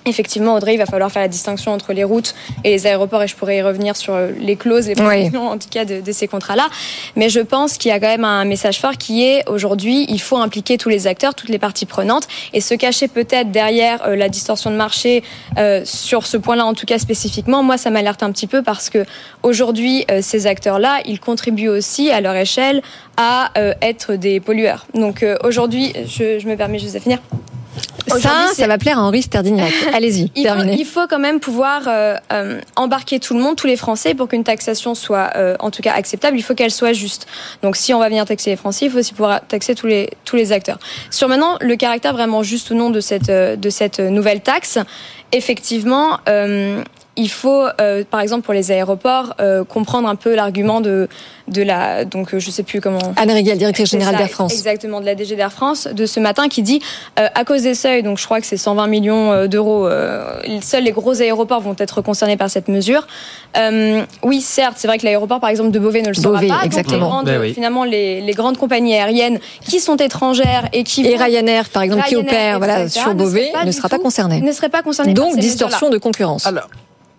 Effectivement, 0.08 0.54
Audrey, 0.54 0.74
il 0.74 0.78
va 0.78 0.86
falloir 0.86 1.10
faire 1.10 1.22
la 1.22 1.28
distinction 1.28 1.72
entre 1.72 1.92
les 1.92 2.04
routes 2.04 2.34
et 2.64 2.70
les 2.70 2.86
aéroports, 2.86 3.22
et 3.22 3.28
je 3.28 3.36
pourrais 3.36 3.58
y 3.58 3.62
revenir 3.62 3.96
sur 3.96 4.14
euh, 4.14 4.30
les 4.38 4.56
clauses, 4.56 4.88
les 4.88 4.94
prévisions, 4.96 5.48
en 5.48 5.58
tout 5.58 5.68
cas, 5.70 5.84
de, 5.84 6.00
de 6.00 6.12
ces 6.12 6.28
contrats-là. 6.28 6.68
Mais 7.16 7.28
je 7.28 7.40
pense 7.40 7.78
qu'il 7.78 7.90
y 7.90 7.92
a 7.92 8.00
quand 8.00 8.08
même 8.08 8.24
un 8.24 8.44
message 8.44 8.80
fort 8.80 8.96
qui 8.96 9.24
est 9.24 9.48
aujourd'hui, 9.48 10.06
il 10.08 10.20
faut 10.20 10.36
impliquer 10.36 10.78
tous 10.78 10.88
les 10.88 11.06
acteurs, 11.06 11.34
toutes 11.34 11.48
les 11.48 11.58
parties 11.58 11.86
prenantes, 11.86 12.26
et 12.52 12.60
se 12.60 12.74
cacher 12.74 13.08
peut-être 13.08 13.50
derrière 13.50 14.06
euh, 14.06 14.16
la 14.16 14.28
distorsion 14.28 14.70
de 14.70 14.76
marché 14.76 15.22
euh, 15.56 15.82
sur 15.84 16.26
ce 16.26 16.36
point-là, 16.36 16.64
en 16.64 16.74
tout 16.74 16.86
cas 16.86 16.98
spécifiquement. 16.98 17.62
Moi, 17.62 17.78
ça 17.78 17.90
m'alerte 17.90 18.22
un 18.22 18.32
petit 18.32 18.46
peu 18.46 18.62
parce 18.62 18.90
que 18.90 19.04
aujourd'hui, 19.42 20.04
euh, 20.10 20.20
ces 20.22 20.46
acteurs-là, 20.46 21.00
ils 21.04 21.20
contribuent 21.20 21.68
aussi 21.68 22.10
à 22.10 22.20
leur 22.20 22.34
échelle 22.34 22.82
à 23.16 23.50
être 23.82 24.14
des 24.14 24.38
pollueurs. 24.38 24.86
Donc 24.94 25.26
aujourd'hui, 25.42 25.92
je, 26.06 26.38
je 26.38 26.46
me 26.46 26.56
permets 26.56 26.78
juste 26.78 26.94
de 26.94 27.00
finir. 27.00 27.18
Ça, 28.06 28.47
ça 28.54 28.66
va 28.66 28.78
plaire 28.78 28.99
à 28.99 29.02
Henri 29.02 29.23
Sterdignac. 29.23 29.73
Allez-y, 29.92 30.30
il 30.35 30.76
il 30.78 30.85
faut 30.85 31.06
quand 31.08 31.18
même 31.18 31.40
pouvoir 31.40 31.82
euh, 31.87 32.16
euh, 32.32 32.61
embarquer 32.76 33.20
tout 33.20 33.35
le 33.35 33.40
monde, 33.40 33.56
tous 33.56 33.66
les 33.66 33.76
Français, 33.76 34.14
pour 34.14 34.28
qu'une 34.28 34.44
taxation 34.44 34.94
soit 34.94 35.30
euh, 35.37 35.56
en 35.61 35.70
tout 35.70 35.82
cas 35.82 35.92
acceptable. 35.92 36.38
Il 36.38 36.42
faut 36.42 36.54
qu'elle 36.54 36.70
soit 36.70 36.92
juste. 36.92 37.26
Donc 37.62 37.76
si 37.76 37.92
on 37.92 37.99
va 37.99 38.08
venir 38.08 38.25
taxer 38.25 38.50
les 38.50 38.56
Français, 38.56 38.87
il 38.87 38.90
faut 38.90 38.99
aussi 38.99 39.12
pouvoir 39.12 39.47
taxer 39.47 39.75
tous 39.75 39.87
les 39.87 40.11
tous 40.25 40.37
les 40.37 40.52
acteurs. 40.52 40.78
Sur 41.11 41.28
maintenant 41.28 41.56
le 41.61 41.76
caractère 41.76 42.12
vraiment 42.12 42.42
juste 42.42 42.70
ou 42.70 42.75
non 42.75 42.90
de 42.90 43.00
cette 43.00 43.30
de 43.30 43.70
cette 43.70 44.00
nouvelle 44.00 44.40
taxe, 44.40 44.78
effectivement. 45.32 46.18
euh, 46.28 46.82
il 47.18 47.28
faut, 47.28 47.64
euh, 47.80 48.04
par 48.10 48.20
exemple, 48.20 48.42
pour 48.44 48.54
les 48.54 48.70
aéroports, 48.72 49.34
euh, 49.40 49.64
comprendre 49.64 50.08
un 50.08 50.14
peu 50.16 50.34
l'argument 50.34 50.80
de, 50.80 51.08
de 51.48 51.62
la, 51.62 52.04
donc 52.04 52.32
euh, 52.32 52.38
je 52.38 52.50
sais 52.50 52.62
plus 52.62 52.80
comment. 52.80 52.98
Anne 53.16 53.30
Rigal, 53.30 53.58
directrice 53.58 53.90
générale 53.90 54.16
d'Air 54.16 54.30
France. 54.30 54.52
Exactement, 54.52 55.00
de 55.00 55.06
la 55.06 55.14
DG 55.14 55.37
d'Air 55.37 55.52
France, 55.52 55.88
de 55.92 56.06
ce 56.06 56.20
matin, 56.20 56.48
qui 56.48 56.62
dit, 56.62 56.80
euh, 57.18 57.26
à 57.34 57.44
cause 57.44 57.62
des 57.62 57.75
seuils, 57.75 58.02
donc 58.02 58.18
je 58.18 58.25
crois 58.25 58.40
que 58.40 58.46
c'est 58.46 58.56
120 58.56 58.87
millions 58.87 59.32
euh, 59.32 59.46
d'euros, 59.48 59.87
euh, 59.87 60.25
seuls 60.62 60.84
les 60.84 60.92
gros 60.92 61.20
aéroports 61.20 61.60
vont 61.60 61.76
être 61.78 62.00
concernés 62.00 62.37
par 62.37 62.48
cette 62.50 62.68
mesure. 62.68 63.06
Euh, 63.58 64.02
oui, 64.22 64.40
certes, 64.40 64.75
c'est 64.76 64.87
vrai 64.87 64.98
que 64.98 65.04
l'aéroport, 65.04 65.40
par 65.40 65.50
exemple, 65.50 65.70
de 65.72 65.78
Beauvais 65.78 66.02
ne 66.02 66.08
le 66.08 66.14
sera 66.14 66.30
Beauvais, 66.34 66.46
pas. 66.48 66.54
Donc, 66.54 66.64
exactement. 66.66 66.94
les 66.96 67.00
grandes, 67.00 67.26
Ben 67.26 67.40
oui. 67.40 67.54
Finalement, 67.54 67.84
les, 67.84 68.20
les 68.20 68.32
grandes 68.32 68.58
compagnies 68.58 68.94
aériennes 68.94 69.40
qui 69.68 69.80
sont 69.80 69.96
étrangères 69.96 70.68
et 70.72 70.84
qui 70.84 71.04
Et 71.06 71.16
vont- 71.16 71.25
Ryanair, 71.25 71.68
par 71.70 71.82
exemple, 71.82 72.04
qui 72.06 72.16
opère 72.16 72.58
voilà, 72.58 72.88
sur 72.88 73.08
ne 73.08 73.14
Beauvais, 73.14 73.50
pas 73.52 73.64
ne 73.64 73.72
sera 73.72 73.88
pas 73.88 73.98
concerné. 73.98 74.40
Ne 74.40 74.52
serait 74.52 74.68
pas 74.68 74.82
concerné 74.82 75.14
par 75.14 75.25
Donc, 75.25 75.34
ces 75.34 75.40
distorsion 75.40 75.90
de 75.90 75.98
concurrence. 75.98 76.46
Alors, 76.46 76.68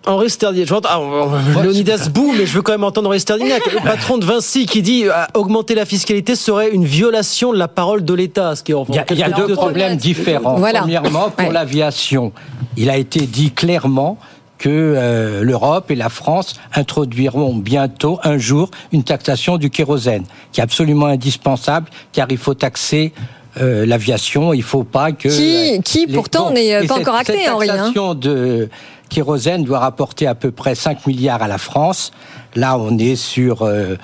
Henri 0.05 0.29
Sterdignac, 0.29 0.69
ah, 0.85 0.99
on- 1.01 1.61
Leonidas 1.61 2.07
boue, 2.09 2.33
mais 2.37 2.45
je 2.45 2.53
veux 2.53 2.61
quand 2.61 2.71
même 2.71 2.83
entendre 2.85 3.09
Henri 3.09 3.19
Sterdignac, 3.19 3.61
le 3.71 3.79
patron 3.83 4.17
de 4.17 4.25
Vinci, 4.25 4.65
qui 4.65 4.81
dit 4.81 5.03
euh, 5.05 5.11
augmenter 5.33 5.75
la 5.75 5.85
fiscalité 5.85 6.35
serait 6.35 6.69
une 6.71 6.85
violation 6.85 7.51
de 7.51 7.57
la 7.57 7.67
parole 7.67 8.05
de 8.05 8.13
l'État. 8.13 8.55
Ce 8.55 8.63
qui 8.63 8.71
est 8.71 8.75
en 8.75 8.85
Il 8.89 8.95
y 8.95 8.99
a, 8.99 9.05
il 9.11 9.17
y 9.17 9.23
a 9.23 9.29
deux 9.29 9.53
problèmes 9.53 9.97
différents. 9.97 10.55
Voilà. 10.55 10.79
Premièrement, 10.79 11.29
pour 11.29 11.47
Ouais. 11.47 11.53
l'aviation, 11.53 12.31
il 12.77 12.89
a 12.89 12.97
été 12.97 13.21
dit 13.27 13.51
clairement 13.51 14.17
que 14.57 14.69
euh, 14.69 15.43
l'Europe 15.43 15.91
et 15.91 15.95
la 15.95 16.09
France 16.09 16.55
introduiront 16.73 17.53
bientôt, 17.55 18.19
un 18.23 18.37
jour, 18.37 18.69
une 18.91 19.03
taxation 19.03 19.57
du 19.57 19.69
kérosène, 19.69 20.23
qui 20.51 20.59
est 20.61 20.63
absolument 20.63 21.05
indispensable, 21.07 21.89
car 22.13 22.27
il 22.29 22.37
faut 22.37 22.53
taxer 22.55 23.13
euh, 23.61 23.85
l'aviation. 23.85 24.53
Il 24.53 24.63
faut 24.63 24.83
pas 24.83 25.11
que 25.11 25.27
Qui- 25.29 25.81
qui, 25.83 26.07
pourtant, 26.07 26.51
n'est, 26.51 26.85
pas 26.87 26.99
encore 26.99 27.15
acté, 27.15 27.33
cette 27.43 27.49
Henri, 27.49 27.69
hein. 27.69 28.15
de 28.15 28.69
kérosène 29.09 29.63
doit 29.63 29.79
rapporter 29.79 30.27
à 30.27 30.35
peu 30.35 30.51
près 30.51 30.75
5 30.75 31.05
milliards 31.07 31.41
à 31.41 31.47
la 31.47 31.57
France. 31.57 32.11
Là, 32.55 32.77
on 32.77 32.97
est 32.97 33.15
sur 33.15 33.63
euh, 33.63 33.95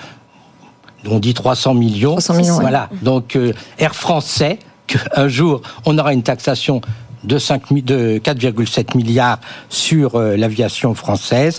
on 1.08 1.18
dit 1.18 1.34
300 1.34 1.74
millions. 1.74 2.12
300 2.12 2.34
millions. 2.34 2.60
Voilà. 2.60 2.88
Donc 3.02 3.36
euh, 3.36 3.52
Air 3.78 3.94
France 3.94 4.26
sait 4.26 4.58
qu'un 4.86 5.28
jour, 5.28 5.62
on 5.84 5.98
aura 5.98 6.12
une 6.12 6.22
taxation 6.22 6.80
de, 7.24 7.38
5 7.38 7.70
mi- 7.70 7.82
de 7.82 8.18
4,7 8.18 8.96
milliards 8.96 9.38
sur 9.68 10.16
euh, 10.16 10.36
l'aviation 10.36 10.94
française. 10.94 11.58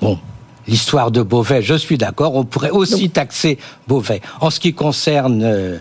Bon, 0.00 0.18
l'histoire 0.66 1.10
de 1.10 1.22
Beauvais, 1.22 1.62
je 1.62 1.74
suis 1.74 1.98
d'accord, 1.98 2.34
on 2.34 2.44
pourrait 2.44 2.70
aussi 2.70 3.10
taxer 3.10 3.58
Beauvais. 3.86 4.20
En 4.40 4.50
ce 4.50 4.58
qui 4.60 4.74
concerne 4.74 5.42
euh, 5.44 5.78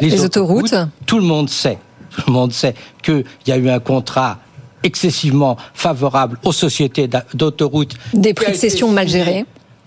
les, 0.00 0.10
Les 0.10 0.24
autoroutes. 0.24 0.74
tout 1.06 1.18
le 1.18 1.24
monde 1.24 1.48
sait, 1.48 1.78
tout 2.16 2.22
le 2.26 2.32
monde 2.32 2.52
sait 2.52 2.74
qu'il 3.02 3.24
y 3.46 3.52
a 3.52 3.56
eu 3.56 3.68
un 3.70 3.78
contrat 3.80 4.38
excessivement 4.82 5.56
favorable 5.74 6.38
aux 6.44 6.52
sociétés 6.52 7.06
d'a- 7.08 7.24
d'autoroutes. 7.34 7.94
Des 8.14 8.34
prix 8.34 8.52
de 8.52 8.56
cession 8.56 8.90
mal 8.90 9.08
gérés. 9.08 9.44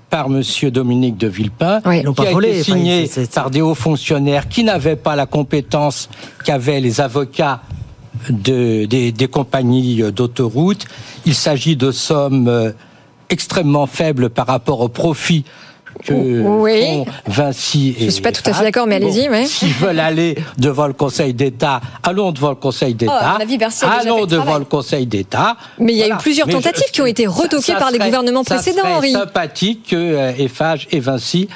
par 0.09 0.29
Monsieur 0.29 0.71
Dominique 0.71 1.17
de 1.17 1.27
Villepin, 1.27 1.81
Oui. 1.85 2.03
Qui 2.15 2.27
a 2.27 2.31
volé, 2.31 2.49
été 2.49 2.61
enfin, 2.61 2.79
signé 2.79 3.09
par 3.33 3.49
des 3.49 3.61
hauts 3.61 3.75
fonctionnaires 3.75 4.47
qui 4.47 4.63
n'avaient 4.63 4.95
pas 4.95 5.15
la 5.15 5.25
compétence 5.25 6.09
qu'avaient 6.45 6.79
les 6.79 7.01
avocats 7.01 7.61
de, 8.29 8.85
des, 8.85 9.11
des 9.11 9.27
compagnies 9.27 10.01
euh, 10.01 10.11
d'autoroutes. 10.11 10.85
Il 11.25 11.35
s'agit 11.35 11.75
de 11.75 11.91
sommes 11.91 12.47
euh, 12.47 12.71
extrêmement 13.29 13.87
faibles 13.87 14.29
par 14.29 14.47
rapport 14.47 14.79
au 14.81 14.87
profit 14.87 15.43
que 16.03 16.13
Oui. 16.13 16.81
font 16.81 17.05
Vinci 17.27 17.95
et 17.99 18.05
Je 18.05 18.09
suis 18.09 18.21
pas 18.21 18.31
tout 18.31 18.41
à 18.45 18.53
fait 18.53 18.63
d'accord, 18.63 18.87
mais 18.87 18.95
allez-y, 18.95 19.29
ouais. 19.29 19.45
S'ils 19.45 19.73
veulent 19.73 19.99
aller 19.99 20.35
devant 20.57 20.87
le 20.87 20.93
Conseil 20.93 21.33
d'État, 21.33 21.81
allons 22.03 22.31
devant 22.31 22.49
le 22.49 22.55
Conseil 22.55 22.91
à 22.91 22.93
d'État. 22.93 23.37
allons 24.01 24.25
devant 24.25 24.57
le 24.57 24.65
Conseil 24.65 25.05
d'État. 25.05 25.57
Mais 25.79 25.93
il 25.93 25.97
y 25.99 26.03
a 26.03 26.07
eu 26.07 26.17
plusieurs 26.17 26.47
Mais 26.47 26.53
je- 26.53 26.57
tentatives 26.57 26.91
qui 26.91 27.01
ont 27.01 27.05
été 27.05 27.27
retoquées 27.27 27.73
par 27.73 27.91
les 27.91 27.99
gouvernements 27.99 28.43
précédents, 28.43 28.81
Henri. 28.85 29.11
sympathique 29.11 29.87
que 29.91 29.95
euh, 29.95 30.31
Eiffage 30.37 30.87
et 30.91 30.99
Vinci 30.99 31.47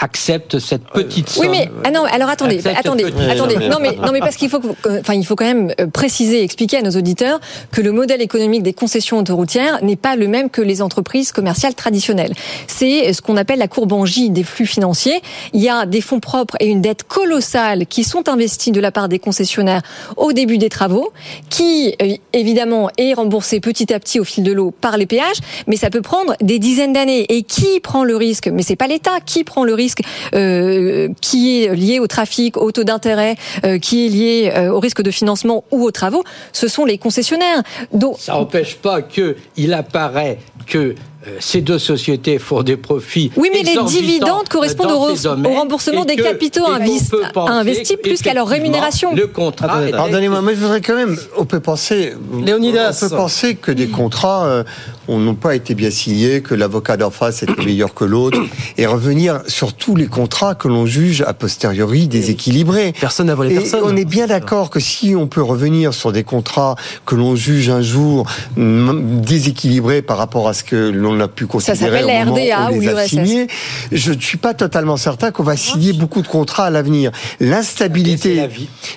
acceptent 0.00 0.58
cette 0.58 0.84
petite 0.84 1.28
somme. 1.28 1.46
Oui, 1.46 1.48
mais 1.50 1.70
ah 1.84 1.90
non, 1.90 2.04
alors 2.04 2.28
attendez, 2.28 2.56
Accepte 2.56 2.78
attendez, 2.78 3.04
attendez. 3.30 3.56
Non, 3.68 3.78
mais 3.80 3.92
non, 3.92 4.12
mais 4.12 4.20
parce 4.20 4.36
qu'il 4.36 4.48
faut, 4.48 4.60
que- 4.60 5.00
enfin, 5.00 5.14
il 5.14 5.24
faut 5.26 5.36
quand 5.36 5.44
même 5.44 5.72
euh, 5.80 5.86
préciser, 5.86 6.42
expliquer 6.42 6.78
à 6.78 6.82
nos 6.82 6.90
auditeurs 6.92 7.40
que 7.70 7.80
le 7.80 7.92
modèle 7.92 8.22
économique 8.22 8.62
des 8.62 8.72
concessions 8.72 9.18
autoroutières 9.18 9.82
n'est 9.82 9.96
pas 9.96 10.16
le 10.16 10.28
même 10.28 10.50
que 10.50 10.62
les 10.62 10.82
entreprises 10.82 11.32
commerciales 11.32 11.74
traditionnelles. 11.74 12.32
C'est 12.66 13.12
ce 13.12 13.20
qu'on 13.22 13.36
appelle 13.36 13.58
la 13.58 13.68
courbe 13.68 13.92
en 13.92 14.04
J 14.06 14.30
des 14.30 14.44
flux 14.44 14.66
financiers. 14.66 15.20
Il 15.52 15.60
y 15.60 15.68
a 15.68 15.86
des 15.86 16.00
fonds 16.00 16.20
propres 16.20 16.56
et 16.60 16.66
une 16.66 16.80
dette 16.80 17.04
colossale 17.04 17.86
qui 17.86 18.04
sont 18.04 18.28
investis 18.28 18.72
de 18.72 18.80
la 18.80 18.92
part 18.92 19.08
des 19.08 19.18
concessionnaires 19.18 19.82
au 20.16 20.32
début 20.32 20.58
des 20.58 20.68
travaux, 20.68 21.12
qui 21.50 21.94
euh, 22.02 22.14
évidemment 22.32 22.88
est 22.96 23.12
remboursé 23.12 23.60
petit 23.60 23.92
à 23.92 23.98
petit 24.00 24.20
au 24.20 24.24
fil 24.24 24.44
de 24.44 24.52
l'eau 24.52 24.70
par 24.70 24.96
les 24.96 25.06
péages, 25.06 25.38
mais 25.66 25.76
ça 25.76 25.90
peut 25.90 26.02
prendre 26.02 26.34
des 26.40 26.58
dizaines 26.58 26.92
d'années. 26.92 27.26
Et 27.28 27.42
qui 27.42 27.80
prend 27.80 28.04
le 28.04 28.16
risque? 28.16 28.48
Mais 28.48 28.62
c'est 28.62 28.76
pas 28.76 28.86
l'État 28.86 29.20
qui 29.24 29.44
prend 29.44 29.64
le 29.64 29.74
risque 29.74 29.89
euh, 30.34 31.08
qui 31.20 31.64
est 31.64 31.74
lié 31.74 32.00
au 32.00 32.06
trafic, 32.06 32.56
au 32.56 32.72
taux 32.72 32.84
d'intérêt, 32.84 33.36
euh, 33.64 33.78
qui 33.78 34.06
est 34.06 34.08
lié 34.08 34.52
euh, 34.54 34.70
au 34.70 34.80
risque 34.80 35.02
de 35.02 35.10
financement 35.10 35.64
ou 35.70 35.84
aux 35.84 35.90
travaux. 35.90 36.24
Ce 36.52 36.68
sont 36.68 36.84
les 36.84 36.98
concessionnaires. 36.98 37.62
Donc 37.92 38.16
Ça 38.18 38.34
n'empêche 38.34 38.76
pas 38.76 39.02
que 39.02 39.36
il 39.56 39.72
apparaît 39.74 40.38
que 40.66 40.94
ces 41.38 41.60
deux 41.60 41.78
sociétés 41.78 42.38
font 42.38 42.62
des 42.62 42.76
profits. 42.76 43.30
Oui, 43.36 43.50
mais 43.52 43.62
les 43.62 43.76
dividendes 43.84 44.48
correspondent 44.48 44.92
au, 44.92 45.16
domaines 45.16 45.54
remboursement 45.54 46.04
des 46.04 46.16
que- 46.16 46.22
capitaux 46.22 46.66
investis 46.66 47.96
plus 48.02 48.22
qu'à 48.22 48.34
leur 48.34 48.48
rémunération. 48.48 49.14
Le 49.14 49.26
contrat. 49.26 49.80
Pardonnez-moi, 49.90 50.40
mais 50.42 50.54
je 50.54 50.60
voudrais 50.60 50.80
quand 50.80 50.96
même. 50.96 51.16
On 51.36 51.44
peut 51.44 51.60
penser. 51.60 52.14
Léonidas. 52.42 53.00
On 53.04 53.08
peut 53.08 53.16
penser 53.16 53.54
que 53.54 53.70
des 53.70 53.88
contrats 53.88 54.46
euh, 54.46 54.64
n'ont 55.08 55.34
pas 55.34 55.54
été 55.54 55.74
bien 55.74 55.90
signés, 55.90 56.40
que 56.40 56.54
l'avocat 56.54 56.96
d'en 56.96 57.10
face 57.10 57.42
était 57.42 57.64
meilleur 57.64 57.94
que 57.94 58.04
l'autre, 58.04 58.40
et 58.78 58.86
revenir 58.86 59.42
sur 59.46 59.74
tous 59.74 59.96
les 59.96 60.06
contrats 60.06 60.54
que 60.54 60.68
l'on 60.68 60.86
juge 60.86 61.22
a 61.22 61.34
posteriori 61.34 62.08
déséquilibrés. 62.08 62.94
Personne 62.98 63.26
n'a 63.26 63.34
volé 63.34 63.54
Et 63.54 63.58
personne. 63.58 63.80
on 63.84 63.96
est 63.96 64.04
bien 64.04 64.26
d'accord 64.26 64.70
que 64.70 64.80
si 64.80 65.14
on 65.16 65.26
peut 65.26 65.42
revenir 65.42 65.94
sur 65.94 66.12
des 66.12 66.24
contrats 66.24 66.76
que 67.06 67.14
l'on 67.14 67.36
juge 67.36 67.70
un 67.70 67.82
jour 67.82 68.26
mm, 68.56 69.20
déséquilibrés 69.20 70.02
par 70.02 70.18
rapport 70.18 70.48
à 70.48 70.54
ce 70.54 70.64
que 70.64 70.90
l'on 70.90 71.09
a 71.18 71.26
pu 71.28 71.46
considérer 71.46 72.00
s'appelle 72.00 72.04
au 72.04 72.08
moment 72.26 72.32
où 72.32 72.34
RDA 72.44 72.68
on 72.70 72.76
ou 72.76 72.80
les 72.80 72.88
a 72.90 73.08
signés, 73.08 73.46
je 73.90 74.12
ne 74.12 74.20
suis 74.20 74.38
pas 74.38 74.54
totalement 74.54 74.96
certain 74.96 75.32
qu'on 75.32 75.42
va 75.42 75.56
signer 75.56 75.92
beaucoup 75.94 76.22
de 76.22 76.28
contrats 76.28 76.66
à 76.66 76.70
l'avenir. 76.70 77.10
L'instabilité, 77.40 78.48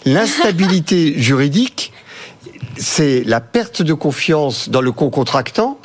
l'instabilité 0.05 1.13
juridique, 1.17 1.91
c'est 2.77 3.23
la 3.25 3.39
perte 3.41 3.81
de 3.81 3.93
confiance 3.93 4.69
dans 4.69 4.81
le 4.81 4.91
co-contractant 4.91 5.77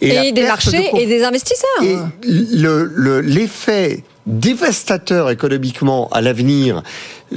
et, 0.00 0.12
la 0.12 0.24
Et 0.26 0.32
des 0.32 0.42
de 0.42 0.46
marchés 0.46 0.90
et 0.96 1.06
des 1.06 1.24
investisseurs. 1.24 1.82
et 1.82 1.96
le- 2.22 2.90
le- 2.94 3.20
l'effet 3.20 4.04
dévastateur 4.26 5.30
économiquement 5.30 6.08
à 6.10 6.20
l'avenir 6.20 6.82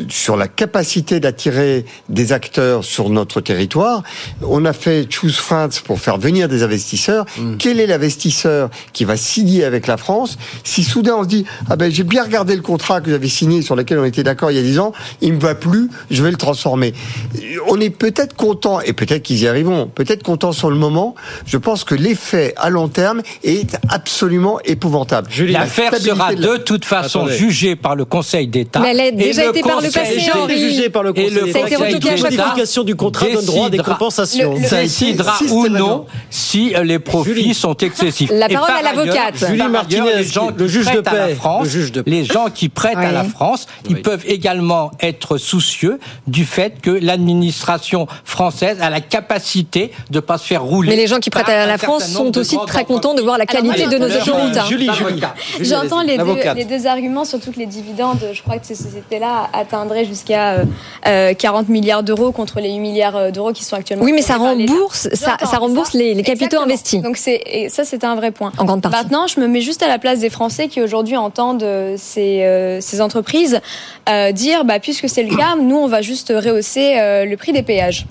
sur 0.10 0.38
la 0.38 0.48
capacité 0.48 1.20
d'attirer 1.20 1.86
des 2.10 2.34
acteurs 2.34 2.84
sur 2.84 3.10
notre 3.10 3.42
territoire. 3.42 4.04
On 4.42 4.66
a 4.66 4.74
fait 4.74 5.12
Choose 5.12 5.38
France 5.38 5.80
pour 5.80 6.00
faire 6.00 6.18
venir 6.18 6.48
des 6.48 6.64
investisseurs. 6.64 7.26
Quel 7.58 7.80
est 7.80 7.88
l'investisseur 7.88 8.70
qui 8.94 9.06
va 9.06 9.18
signer 9.18 9.64
avec 9.64 9.88
la 9.88 9.98
France 9.98 10.38
si 10.64 10.84
soudain 10.84 11.16
on 11.18 11.24
se 11.24 11.28
dit 11.28 11.46
ah 11.70 11.76
ben 11.76 11.92
j'ai 11.92 12.04
bien 12.04 12.24
regardé 12.24 12.56
le 12.56 12.62
contrat 12.62 13.02
que 13.02 13.10
j'avais 13.10 13.28
signé 13.28 13.62
sur 13.62 13.76
lequel 13.76 14.00
on 14.00 14.06
était 14.06 14.24
d'accord 14.24 14.52
il 14.52 14.58
y 14.58 14.60
a 14.60 14.64
10 14.64 14.80
ans, 14.80 14.94
il 15.22 15.34
me 15.34 15.40
va 15.40 15.56
plus, 15.56 15.90
je 16.12 16.24
vais 16.24 16.32
le 16.32 16.38
transformer. 16.38 16.94
On 17.68 17.80
est 17.80 17.90
peut-être 17.90 18.36
content 18.36 18.82
et 18.82 18.94
peut-être 18.94 19.24
qu'ils 19.24 19.40
y 19.40 19.48
arriveront, 19.48 19.88
peut-être 19.88 20.24
content 20.24 20.52
sur 20.52 20.70
le 20.70 20.78
moment. 20.78 21.16
Je 21.46 21.58
pense 21.58 21.84
que 21.84 21.96
l'effet 21.96 22.54
à 22.58 22.70
long 22.70 22.88
terme 22.88 23.22
est 23.44 23.78
absolument 23.90 24.60
épouvantable. 24.66 25.30
L'affaire 25.48 25.92
La 25.92 26.00
sera 26.00 26.16
stabilité 26.32 26.58
de 26.58 26.77
toute 26.78 26.86
façon 26.86 27.20
Attendez. 27.22 27.38
jugée 27.38 27.76
par 27.76 27.96
le 27.96 28.06
Conseil 28.06 28.48
d'État. 28.48 28.80
Mais 28.80 28.92
elle 28.92 29.00
a 29.00 29.06
Et 29.08 29.12
déjà 29.12 29.44
le 29.44 29.50
été 29.50 29.62
par 29.62 29.82
le 29.82 29.88
Conseil 29.88 29.92
passé, 29.92 30.16
d'État- 30.18 30.38
Henri. 30.40 30.58
jugée 30.60 30.90
par 30.90 31.04
le 31.04 31.10
et 31.10 31.14
Conseil 31.24 31.30
Ça 31.52 31.60
a 31.60 31.62
été 31.62 31.76
Conseil 31.76 31.94
d'État. 32.00 32.18
Modification 32.48 32.84
du 32.84 32.96
contrat 32.96 33.26
donne 33.34 33.46
droit 33.46 33.68
à 33.68 33.70
des 33.70 33.78
compensations. 33.80 34.54
le- 34.54 34.60
le- 34.60 34.66
été 34.66 34.76
décidera 34.82 35.38
ou 35.52 35.68
non 35.68 36.06
si 36.30 36.74
euh, 36.76 36.84
les 36.84 37.00
profits 37.00 37.34
Julie. 37.34 37.54
sont 37.54 37.76
excessifs. 37.78 38.30
La 38.34 38.50
Et 38.50 38.54
parole 38.54 38.70
par 38.70 38.78
à 38.78 38.82
l'avocate. 38.82 39.46
Julie 39.48 39.58
par 39.58 39.70
Martinez, 39.70 40.16
les 40.18 40.24
gens 40.24 40.50
le 40.56 40.66
qui 40.66 40.72
juge 40.72 40.86
de 40.86 40.92
prêtent 41.02 41.08
à 41.08 41.14
la 41.18 41.28
paix, 41.28 41.36
France, 41.36 41.64
le 41.64 41.70
juge 41.70 41.92
de 41.92 42.02
paix. 42.02 42.12
les 42.12 42.24
gens 42.26 42.48
qui 42.54 42.70
prêtent 42.70 42.98
à 42.98 43.12
la 43.12 43.24
France, 43.24 43.68
ils 43.90 44.02
peuvent 44.02 44.24
également 44.28 44.92
être 45.00 45.38
soucieux 45.38 46.00
du 46.28 46.46
fait 46.46 46.80
que 46.82 46.92
l'administration 46.92 48.08
française 48.24 48.78
a 48.82 48.90
la 48.90 49.02
capacité 49.02 49.92
de 50.10 50.20
pas 50.20 50.38
se 50.38 50.46
faire 50.46 50.64
rouler. 50.64 50.90
Mais 50.90 50.96
les 50.96 51.08
gens 51.08 51.20
qui 51.20 51.30
prêtent 51.30 51.50
à 51.50 51.66
la 51.66 51.78
France 51.78 52.08
sont 52.08 52.36
aussi 52.38 52.58
très 52.68 52.86
contents 52.86 53.14
de 53.14 53.22
voir 53.22 53.38
la 53.38 53.46
qualité 53.46 53.88
de 53.88 53.98
nos 53.98 54.08
autoroutes. 54.08 54.58
hein. 54.58 54.66
Julie, 54.70 54.90
Julie. 54.98 55.22
J'entends 55.62 56.02
les 56.02 56.18
deux, 56.18 56.24
deux 56.68 56.88
arguments 56.88 57.26
sur 57.26 57.40
toutes 57.40 57.56
les 57.58 57.66
dividendes. 57.66 58.20
Je 58.34 58.42
crois 58.42 58.58
que 58.60 58.66
ces 58.66 58.76
sociétés-là 58.76 59.50
atteindraient 59.54 60.06
jusqu'à 60.06 60.52
euh, 60.54 60.64
euh, 61.08 61.34
40 61.34 61.70
milliards 61.70 62.04
d'euros 62.04 62.32
contre 62.32 62.60
les 62.60 62.74
8 62.74 62.80
milliards 62.80 63.16
euh, 63.16 63.32
d'euros 63.32 63.54
qui 63.54 63.64
sont 63.64 63.76
actuellement. 63.76 64.04
Oui, 64.04 64.12
mais 64.14 64.22
ça 64.22 64.38
rembourse, 64.38 65.10
ça, 65.14 65.36
rembourse 65.58 65.92
ça. 65.92 65.98
les, 65.98 66.14
les 66.14 66.24
capitaux 66.24 66.46
Exactement. 66.46 66.64
investis. 66.64 67.02
Donc 67.02 67.18
c'est 67.18 67.70
ça 67.70 67.84
c'est 67.84 68.04
un 68.04 68.16
vrai 68.16 68.32
point. 68.32 68.52
En 68.58 68.66
grande 68.66 68.82
partie. 68.82 68.98
Maintenant, 68.98 69.28
je 69.28 69.40
me 69.40 69.48
mets 69.48 69.62
juste 69.62 69.82
à 69.84 69.88
la 69.88 70.00
place 70.00 70.20
des 70.20 70.30
Français 70.30 70.68
qui 70.68 70.82
aujourd'hui 70.82 71.18
entendent 71.18 71.64
euh, 71.64 71.96
ces, 71.98 72.44
euh, 72.44 72.82
ces 72.82 73.02
entreprises 73.02 73.62
euh, 74.10 74.32
dire 74.32 74.66
bah 74.66 74.80
puisque 74.80 75.10
c'est 75.10 75.24
le 75.24 75.36
cas, 75.36 75.56
nous 75.62 75.78
on 75.78 75.88
va 75.88 76.02
juste 76.02 76.34
rehausser 76.36 76.98
euh, 77.00 77.26
le 77.26 77.38
prix 77.38 77.54
des 77.54 77.64
péages. 77.64 78.06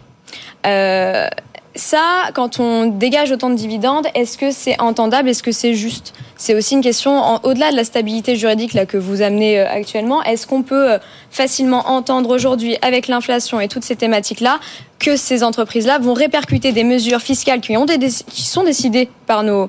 Euh, 0.66 1.28
ça, 1.76 2.30
quand 2.34 2.60
on 2.60 2.86
dégage 2.86 3.32
autant 3.32 3.50
de 3.50 3.54
dividendes, 3.54 4.06
est-ce 4.14 4.38
que 4.38 4.50
c'est 4.50 4.80
entendable? 4.80 5.28
Est-ce 5.28 5.42
que 5.42 5.52
c'est 5.52 5.74
juste? 5.74 6.14
C'est 6.36 6.54
aussi 6.54 6.74
une 6.74 6.80
question, 6.80 7.44
au-delà 7.44 7.70
de 7.70 7.76
la 7.76 7.84
stabilité 7.84 8.36
juridique 8.36 8.74
là, 8.74 8.86
que 8.86 8.96
vous 8.96 9.22
amenez 9.22 9.60
euh, 9.60 9.68
actuellement, 9.68 10.22
est-ce 10.22 10.46
qu'on 10.46 10.62
peut 10.62 10.92
euh, 10.92 10.98
facilement 11.30 11.88
entendre 11.88 12.30
aujourd'hui, 12.30 12.76
avec 12.82 13.08
l'inflation 13.08 13.60
et 13.60 13.68
toutes 13.68 13.84
ces 13.84 13.96
thématiques-là, 13.96 14.58
que 14.98 15.16
ces 15.16 15.42
entreprises-là 15.42 15.98
vont 15.98 16.14
répercuter 16.14 16.72
des 16.72 16.84
mesures 16.84 17.20
fiscales 17.20 17.60
qui, 17.60 17.76
ont 17.76 17.84
des, 17.84 17.98
qui 17.98 18.42
sont 18.42 18.64
décidées 18.64 19.08
par 19.26 19.42
nos, 19.42 19.68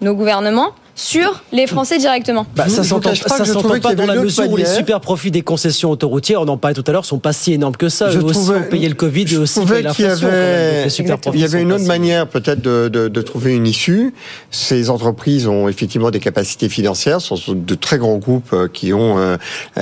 nos 0.00 0.14
gouvernements? 0.14 0.70
Sur 0.98 1.44
les 1.52 1.68
Français 1.68 1.98
directement 1.98 2.44
Bah, 2.56 2.68
ça 2.68 2.82
s'entend 2.82 3.10
pas 3.10 3.16
ça 3.44 3.94
dans 3.94 4.06
la 4.06 4.16
mesure 4.16 4.50
où 4.50 4.56
les 4.56 4.66
super 4.66 5.00
profits 5.00 5.30
des 5.30 5.42
concessions 5.42 5.90
autoroutières, 5.92 6.42
on 6.42 6.48
en 6.48 6.56
parlait 6.56 6.74
tout 6.74 6.82
à 6.88 6.90
l'heure, 6.92 7.04
sont 7.04 7.20
pas 7.20 7.32
si 7.32 7.52
énormes 7.52 7.76
que 7.76 7.88
ça. 7.88 8.10
Je 8.10 8.18
Eux 8.18 8.24
aussi 8.24 8.34
trouvais- 8.34 8.58
ont 8.58 8.62
payé 8.64 8.88
le 8.88 8.94
Covid 8.96 9.22
et 9.22 9.26
Je 9.28 9.38
aussi 9.38 9.60
payé 9.60 9.66
qu'il 9.68 9.78
y 9.78 9.82
l'inflation. 9.84 10.26
quand 10.26 10.32
même. 10.32 10.42
avait, 10.44 10.74
Donc, 10.74 10.84
les 10.84 10.90
super 10.90 11.18
il 11.34 11.40
y 11.40 11.44
avait 11.44 11.62
une 11.62 11.72
autre 11.72 11.84
manière 11.86 12.26
peut-être 12.26 12.60
de, 12.60 12.88
de- 12.88 13.06
de 13.06 13.22
trouver 13.22 13.54
une 13.54 13.66
issue. 13.68 14.12
Ces 14.50 14.90
entreprises 14.90 15.46
ont 15.46 15.68
effectivement 15.68 16.10
des 16.10 16.18
capacités 16.18 16.68
financières, 16.68 17.20
ce 17.20 17.36
sont 17.36 17.52
de 17.54 17.74
très 17.76 17.98
grands 17.98 18.16
groupes 18.16 18.52
euh, 18.52 18.66
qui 18.66 18.92
ont 18.92 19.18
euh, 19.18 19.36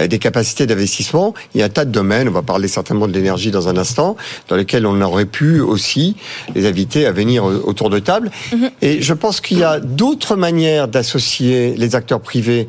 des 0.09 0.19
capacités 0.19 0.67
d'investissement. 0.67 1.33
Il 1.55 1.61
y 1.61 1.63
a 1.63 1.67
un 1.67 1.71
tas 1.71 1.87
de 1.87 1.91
domaines, 1.93 2.29
on 2.29 2.33
va 2.33 2.43
parler 2.43 2.69
certainement 2.69 3.09
de 3.09 3.13
l'énergie 3.13 3.51
dans 3.51 3.69
un 3.69 3.79
instant, 3.79 4.17
dans 4.49 4.57
lesquels 4.57 4.87
on 4.87 5.01
aurait 5.01 5.25
pu 5.25 5.61
aussi 5.61 6.15
les 6.55 6.67
inviter 6.67 7.07
à 7.07 7.13
venir 7.13 7.45
autour 7.45 7.89
de 7.89 7.99
table. 8.01 8.31
Et 8.83 9.01
je 9.01 9.15
pense 9.15 9.41
qu'il 9.41 9.59
y 9.59 9.65
a 9.65 9.81
d'autres 9.81 10.37
manières 10.37 10.89
d'associer 11.07 11.75
les 11.77 11.95
acteurs 11.95 12.21
privés 12.21 12.69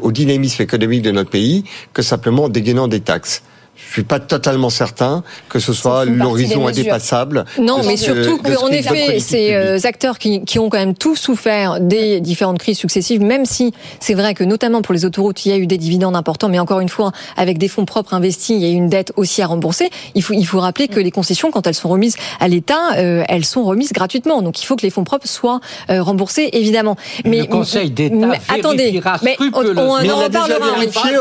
au 0.00 0.10
dynamisme 0.10 0.62
économique 0.62 1.02
de 1.02 1.12
notre 1.12 1.30
pays 1.30 1.64
que 1.92 2.02
simplement 2.02 2.44
en 2.44 2.48
dégainant 2.48 2.88
des 2.88 3.00
taxes. 3.00 3.42
Je 3.76 3.92
suis 3.92 4.04
pas 4.04 4.20
totalement 4.20 4.70
certain 4.70 5.22
que 5.48 5.58
ce 5.58 5.72
soit 5.72 6.04
l'horizon 6.04 6.66
indépassable. 6.66 7.44
Non, 7.58 7.80
mais 7.84 7.96
surtout 7.96 8.38
qu'en 8.38 8.68
effet, 8.68 9.20
ces 9.20 9.54
euh, 9.54 9.78
acteurs 9.84 10.18
qui, 10.18 10.44
qui 10.44 10.58
ont 10.58 10.68
quand 10.68 10.78
même 10.78 10.94
tous 10.94 11.16
souffert 11.16 11.80
des 11.80 12.20
différentes 12.20 12.58
crises 12.58 12.78
successives, 12.78 13.20
même 13.22 13.44
si 13.44 13.72
c'est 14.00 14.14
vrai 14.14 14.34
que 14.34 14.44
notamment 14.44 14.82
pour 14.82 14.94
les 14.94 15.04
autoroutes, 15.04 15.44
il 15.46 15.50
y 15.50 15.52
a 15.52 15.58
eu 15.58 15.66
des 15.66 15.78
dividendes 15.78 16.16
importants, 16.16 16.48
mais 16.48 16.58
encore 16.58 16.80
une 16.80 16.88
fois, 16.88 17.12
avec 17.36 17.58
des 17.58 17.68
fonds 17.68 17.84
propres 17.84 18.14
investis, 18.14 18.56
il 18.56 18.62
y 18.62 18.66
a 18.66 18.70
eu 18.70 18.74
une 18.74 18.88
dette 18.88 19.12
aussi 19.16 19.42
à 19.42 19.46
rembourser. 19.46 19.90
Il 20.14 20.22
faut, 20.22 20.34
il 20.34 20.44
faut 20.44 20.60
rappeler 20.60 20.88
que 20.88 21.00
les 21.00 21.10
concessions, 21.10 21.50
quand 21.50 21.66
elles 21.66 21.74
sont 21.74 21.88
remises 21.88 22.16
à 22.40 22.48
l'État, 22.48 22.96
euh, 22.96 23.24
elles 23.28 23.44
sont 23.44 23.64
remises 23.64 23.92
gratuitement. 23.92 24.42
Donc 24.42 24.62
il 24.62 24.66
faut 24.66 24.76
que 24.76 24.82
les 24.82 24.90
fonds 24.90 25.04
propres 25.04 25.28
soient 25.28 25.60
euh, 25.90 26.02
remboursés, 26.02 26.50
évidemment. 26.52 26.96
Le 27.24 27.44
Conseil 27.44 27.90
d'État 27.90 28.14
mais 28.26 28.40
attendez, 28.48 29.00
mais 29.22 29.36
on, 29.40 29.64
on. 29.64 30.02
Mais 30.02 30.10
en 30.10 30.16
reparlera. 30.16 30.58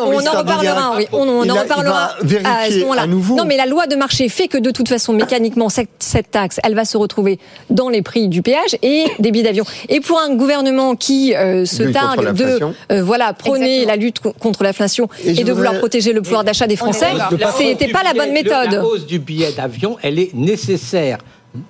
On 0.06 0.26
en 0.26 0.38
reparlera. 0.38 0.94
oui. 0.98 1.08
On, 1.12 1.50
en 1.50 1.54
reparlera 1.54 2.12
à 2.46 2.70
ce 2.72 2.80
moment-là. 2.80 3.08
Non, 3.08 3.46
mais 3.46 3.58
la 3.58 3.66
loi 3.66 3.88
de 3.88 3.96
marché 3.96 4.30
fait 4.30 4.48
que 4.48 4.58
de 4.58 4.72
toute 4.72 4.88
façon, 4.90 5.14
mécaniquement, 5.14 5.70
cette, 5.70 5.90
cette 6.00 6.32
taxe, 6.32 6.60
elle 6.64 6.76
va 6.76 6.86
se 6.86 6.98
retrouver 6.98 7.40
dans 7.70 7.90
les 7.90 8.02
prix 8.02 8.28
du 8.28 8.42
péage 8.42 8.76
et 8.82 9.06
des 9.20 9.32
billets 9.32 9.44
d'avion. 9.46 9.66
Et 9.90 10.00
pour 10.00 10.20
un 10.20 10.36
gouvernement 10.36 10.96
qui 10.96 11.34
euh, 11.36 11.66
se 11.66 11.84
targue 11.84 12.34
de 12.34 12.60
euh, 12.92 13.04
voilà 13.04 13.34
prôner 13.34 13.86
la 13.86 13.96
lutte 13.96 14.20
co- 14.20 14.34
contre 14.40 14.64
l'inflation 14.64 15.08
Et 15.24 15.44
de 15.44 15.52
vouloir 15.52 15.78
protéger 15.80 16.14
le 16.14 16.22
pouvoir 16.22 16.44
d'achat 16.44 16.68
des 16.68 16.76
Français, 16.76 17.08
c'était 17.58 17.88
pas 17.90 18.04
la 18.04 18.14
bonne 18.14 18.32
méthode. 18.32 18.72
La 18.72 18.86
hausse 18.86 19.06
du 19.06 19.20
billet 19.20 19.52
d'avion, 19.52 19.98
elle 20.04 20.20
est 20.20 20.34
nécessaire 20.34 21.18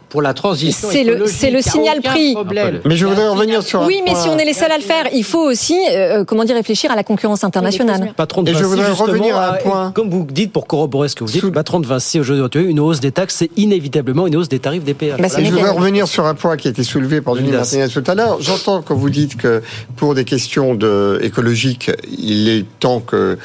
pour 0.09 0.21
la 0.21 0.33
transition 0.33 0.87
C'est 0.91 1.03
le, 1.03 1.25
c'est 1.27 1.51
le 1.51 1.61
signal 1.61 2.01
prix. 2.01 2.33
problème. 2.33 2.79
Mais 2.85 2.95
je 2.95 3.05
voudrais 3.05 3.27
revenir 3.27 3.61
sur 3.63 3.81
un 3.81 3.87
Oui, 3.87 4.01
mais 4.05 4.11
point. 4.11 4.21
si 4.21 4.29
on 4.29 4.37
est 4.37 4.45
les 4.45 4.53
seuls 4.53 4.71
à 4.71 4.77
le 4.77 4.83
faire, 4.83 5.05
il 5.13 5.23
faut 5.23 5.43
aussi, 5.43 5.77
euh, 5.91 6.23
comment 6.23 6.43
dire, 6.43 6.55
réfléchir 6.55 6.91
à 6.91 6.95
la 6.95 7.03
concurrence 7.03 7.43
internationale. 7.43 8.13
Patron 8.15 8.43
de 8.43 8.49
Et 8.49 8.53
je 8.53 8.59
Vinci, 8.59 8.69
voudrais 8.69 8.87
justement, 8.89 9.07
revenir 9.07 9.37
à 9.37 9.49
un 9.49 9.53
point. 9.57 9.91
Comme 9.93 10.09
vous 10.09 10.25
dites, 10.29 10.51
pour 10.53 10.67
corroborer 10.67 11.09
ce 11.09 11.15
que 11.15 11.23
vous 11.23 11.31
dites, 11.31 11.49
patron 11.51 11.79
de 11.79 11.87
Vinci 11.87 12.19
aujourd'hui, 12.19 12.63
une 12.63 12.79
hausse 12.79 12.99
des 12.99 13.11
taxes, 13.11 13.35
c'est 13.39 13.49
inévitablement 13.57 14.27
une 14.27 14.35
hausse 14.37 14.49
des 14.49 14.59
tarifs 14.59 14.83
des 14.83 14.93
péages. 14.93 15.19
Bah, 15.19 15.29
c'est 15.29 15.41
Et 15.41 15.45
je 15.45 15.51
voudrais 15.51 15.69
revenir 15.71 16.07
sur 16.07 16.25
un 16.25 16.33
point 16.35 16.55
qui 16.57 16.67
a 16.67 16.71
été 16.71 16.83
soulevé 16.83 17.21
par 17.21 17.35
Denis. 17.35 17.51
Martinez 17.51 17.87
tout 17.89 18.03
à 18.07 18.15
l'heure. 18.15 18.37
J'entends 18.41 18.81
quand 18.81 18.95
vous 18.95 19.09
dites 19.09 19.35
que 19.37 19.61
pour 19.95 20.15
des 20.15 20.23
questions 20.25 20.75
de, 20.75 21.19
écologiques, 21.23 21.91
il 22.17 22.49
est 22.49 22.65
temps 22.79 23.01
qu'il 23.01 23.37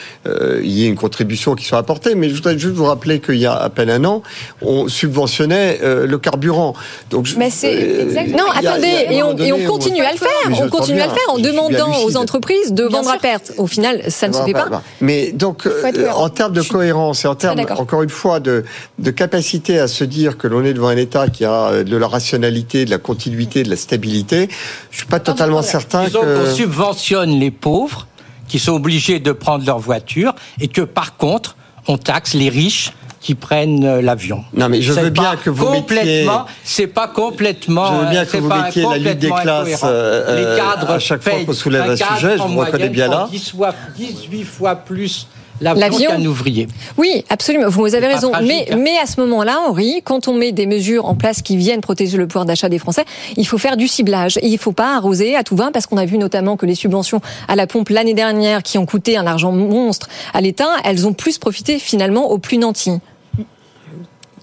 y 0.71 0.85
ait 0.85 0.89
une 0.89 0.97
contribution 0.97 1.55
qui 1.55 1.65
soit 1.65 1.79
apportée. 1.79 2.15
Mais 2.15 2.29
je 2.29 2.35
voudrais 2.35 2.59
juste 2.59 2.75
vous 2.75 2.85
rappeler 2.87 3.21
qu'il 3.21 3.37
y 3.37 3.47
a 3.47 3.55
à 3.55 3.69
peine 3.71 3.91
un 3.91 4.05
an, 4.05 4.23
on 4.63 4.89
subventionnait 4.89 5.81
euh, 5.83 6.07
le 6.07 6.19
carburant. 6.31 6.75
Donc, 7.11 7.29
Mais 7.37 7.51
c'est 7.51 7.75
euh. 7.75 8.27
Non, 8.37 8.45
attendez, 8.55 9.07
et 9.11 9.23
on, 9.23 9.37
et 9.37 9.53
on 9.53 9.65
continue 9.67 10.03
à 10.03 10.13
le 10.13 10.19
faire. 10.19 10.29
On 10.63 10.69
continue 10.69 11.01
à 11.01 11.07
le 11.07 11.13
faire 11.13 11.31
en 11.31 11.39
demandant 11.39 12.05
aux 12.05 12.17
entreprises 12.17 12.73
de 12.73 12.85
vendre 12.85 13.11
à 13.11 13.19
perte. 13.19 13.53
Au 13.59 13.67
final, 13.67 14.03
ça 14.09 14.29
ne 14.29 14.33
se 14.33 14.43
fait 14.43 14.53
pas. 14.53 14.83
Mais 15.01 15.33
donc, 15.33 15.67
euh, 15.67 16.11
en 16.15 16.29
termes 16.29 16.53
de 16.53 16.63
cohérence 16.63 17.25
et 17.25 17.29
en 17.29 17.35
termes, 17.35 17.61
encore 17.77 18.03
une 18.03 18.11
fois, 18.11 18.41
de, 18.41 18.65
de 18.99 19.11
capacité 19.11 19.79
à 19.79 19.89
se 19.89 20.05
dire 20.05 20.39
que 20.39 20.47
l'on 20.47 20.65
est 20.65 20.75
devant 20.75 20.89
un 20.89 20.97
État 20.97 21.29
qui 21.29 21.45
a 21.45 21.69
euh, 21.69 21.85
de 21.85 21.97
la 21.97 22.09
rationalité, 22.09 22.85
de 22.85 22.91
la 22.91 22.99
continuité, 22.99 23.63
de 23.63 23.71
la 23.71 23.77
stabilité, 23.77 24.49
je 24.91 24.99
suis 24.99 25.07
pas 25.07 25.21
totalement 25.21 25.63
certain 25.63 26.05
Disons 26.05 26.21
qu'on 26.21 26.45
que. 26.45 26.53
subventionne 26.53 27.31
les 27.31 27.51
pauvres 27.51 28.07
qui 28.49 28.59
sont 28.59 28.73
obligés 28.73 29.21
de 29.21 29.33
prendre 29.33 29.65
leur 29.65 29.79
voiture 29.79 30.35
et 30.61 30.69
que 30.69 30.83
par 30.83 31.17
contre, 31.17 31.57
on 31.89 31.99
taxe 31.99 32.35
les 32.35 32.49
riches 32.49 32.93
qui 33.21 33.35
prennent 33.35 33.85
euh, 33.85 34.01
l'avion. 34.01 34.45
Non, 34.55 34.69
mais 34.71 34.81
je 34.81 34.93
veux 34.93 35.11
bien 35.11 35.37
que 35.37 35.51
vous 35.51 35.67
complètement, 35.67 36.41
mettiez- 36.41 36.55
c'est 36.65 36.87
pas 36.87 37.07
complètement. 37.09 37.87
Je 38.01 38.05
veux 38.05 38.11
bien 38.11 38.25
que 38.25 38.31
c'est 38.31 38.41
vous 38.41 38.49
mettiez 38.49 38.83
la 38.83 38.97
lutte 38.99 39.19
des 39.19 39.31
classes, 39.31 39.81
euh, 39.85 40.37
Les 40.37 40.57
cadres 40.59 40.91
à 40.93 40.99
chaque 40.99 41.23
fois 41.23 41.33
qu'on 41.45 41.53
soulève 41.53 41.91
un 41.91 41.97
sujet, 41.97 42.39
je 42.39 42.43
vous 42.43 42.59
reconnais 42.59 42.89
bien 42.89 43.09
là. 43.09 43.17
prend 43.19 43.27
10 43.29 43.51
fois, 43.51 43.75
18 43.97 44.45
fois 44.45 44.75
plus 44.75 45.27
l'avion 45.61 46.11
qu'un 46.11 46.25
ouvrier. 46.25 46.69
Oui, 46.97 47.25
absolument. 47.29 47.69
Vous 47.69 47.95
avez 47.95 48.07
raison. 48.07 48.31
tragique, 48.31 48.49
mais, 48.49 48.73
hein. 48.73 48.77
mais 48.79 48.99
à 48.99 49.07
ce 49.07 49.21
moment-là, 49.21 49.59
Henri, 49.67 50.03
quand 50.05 50.29
on 50.29 50.35
met 50.35 50.53
des 50.53 50.67
mesures 50.67 51.07
en 51.07 51.15
place 51.15 51.43
qui 51.43 51.57
viennent 51.57 51.81
protéger 51.81 52.17
le 52.17 52.27
pouvoir 52.27 52.45
d'achat 52.45 52.69
des 52.69 52.79
Français, 52.79 53.05
il 53.37 53.47
faut 53.47 53.59
faire 53.59 53.77
du 53.77 53.89
ciblage. 53.89 54.39
Et 54.39 54.47
il 54.47 54.53
ne 54.53 54.59
faut 54.59 54.73
pas 54.73 54.97
arroser 54.97 55.37
à 55.37 55.43
tout 55.43 55.57
vin 55.57 55.73
parce 55.73 55.87
qu'on 55.87 55.97
a 55.97 56.05
vu 56.05 56.19
notamment 56.19 56.57
que 56.57 56.67
les 56.67 56.75
subventions 56.75 57.21
à 57.49 57.57
la 57.57 57.67
pompe 57.67 57.89
l'année 57.91 58.15
dernière, 58.15 58.63
qui 58.63 58.79
ont 58.79 58.87
coûté 58.87 59.17
un 59.17 59.27
argent 59.27 59.53
monstre 59.53 60.09
à 60.35 60.41
l'État, 60.41 60.71
elles 60.85 61.07
ont 61.07 61.13
plus 61.13 61.39
profité 61.39 61.79
finalement 61.79 62.31
aux 62.31 62.39
plus 62.39 62.59
nantis. 62.59 62.99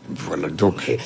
Voilà, 0.09 0.49
donc. 0.49 0.97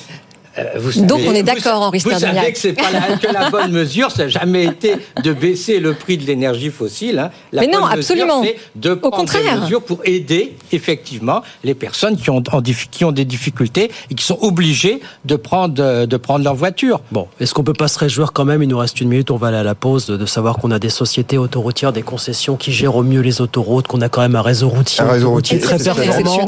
Euh, 0.58 0.64
Donc, 1.08 1.22
on 1.28 1.34
est 1.34 1.44
d'accord, 1.44 1.82
Henri 1.82 2.00
Vous 2.00 2.12
savez 2.12 2.52
que 2.52 2.58
c'est 2.60 2.74
pas 2.74 2.92
la, 2.92 3.18
que 3.18 3.34
la 3.34 3.50
bonne 3.50 3.72
mesure, 3.72 4.12
ça 4.12 4.24
n'a 4.24 4.30
jamais 4.30 4.66
été 4.66 4.96
de 5.24 5.32
baisser 5.34 5.80
le 5.80 5.94
prix 5.94 6.18
de 6.18 6.26
l'énergie 6.26 6.70
fossile. 6.70 7.20
hein. 7.20 7.32
La 7.54 7.62
Mais 7.62 7.68
non, 7.68 7.86
absolument. 7.86 8.42
mesure, 8.42 8.56
c'est 8.74 8.80
de 8.80 8.94
prendre 8.96 9.16
contraire. 9.16 9.56
des 9.56 9.62
mesures 9.62 9.82
pour 9.82 10.00
aider 10.04 10.56
effectivement 10.72 11.42
les 11.64 11.74
personnes 11.74 12.18
qui 12.18 12.30
ont, 12.30 12.44
en 12.52 12.62
qui 12.62 13.06
ont 13.06 13.12
des 13.12 13.26
difficultés 13.26 13.92
et 14.10 14.14
qui 14.16 14.24
sont 14.26 14.38
obligées 14.42 15.00
de 15.26 15.36
prendre, 15.36 15.82
euh, 15.82 16.06
de 16.06 16.18
prendre 16.18 16.44
leur 16.44 16.56
voiture. 16.56 17.02
Bon, 17.12 17.28
est-ce 17.40 17.54
qu'on 17.54 17.64
peut 17.64 17.74
pas 17.74 17.88
se 17.88 18.00
réjouir 18.00 18.34
quand 18.34 18.46
même? 18.46 18.62
Il 18.62 18.70
nous 18.70 18.78
reste 18.78 19.00
une 19.00 19.08
minute, 19.10 19.32
on 19.32 19.38
va 19.38 19.48
aller 19.48 19.58
à 19.58 19.64
la 19.64 19.76
pause, 19.76 20.06
de, 20.08 20.18
de 20.18 20.26
savoir 20.26 20.58
qu'on 20.58 20.72
a 20.72 20.80
des 20.80 20.90
sociétés 20.90 21.38
autoroutières, 21.38 21.94
des 21.94 22.02
concessions 22.02 22.56
qui 22.58 22.72
gèrent 22.74 22.96
au 22.96 23.04
mieux 23.04 23.22
les 23.22 23.40
autoroutes, 23.42 23.88
qu'on 23.88 24.02
a 24.02 24.10
quand 24.10 24.22
même 24.22 24.36
un 24.36 24.42
réseau 24.42 24.70
routier, 24.70 25.02
Un 25.02 25.08
réseau 25.12 25.32
routier 25.32 25.60
très 25.60 25.78
performant, 25.78 26.48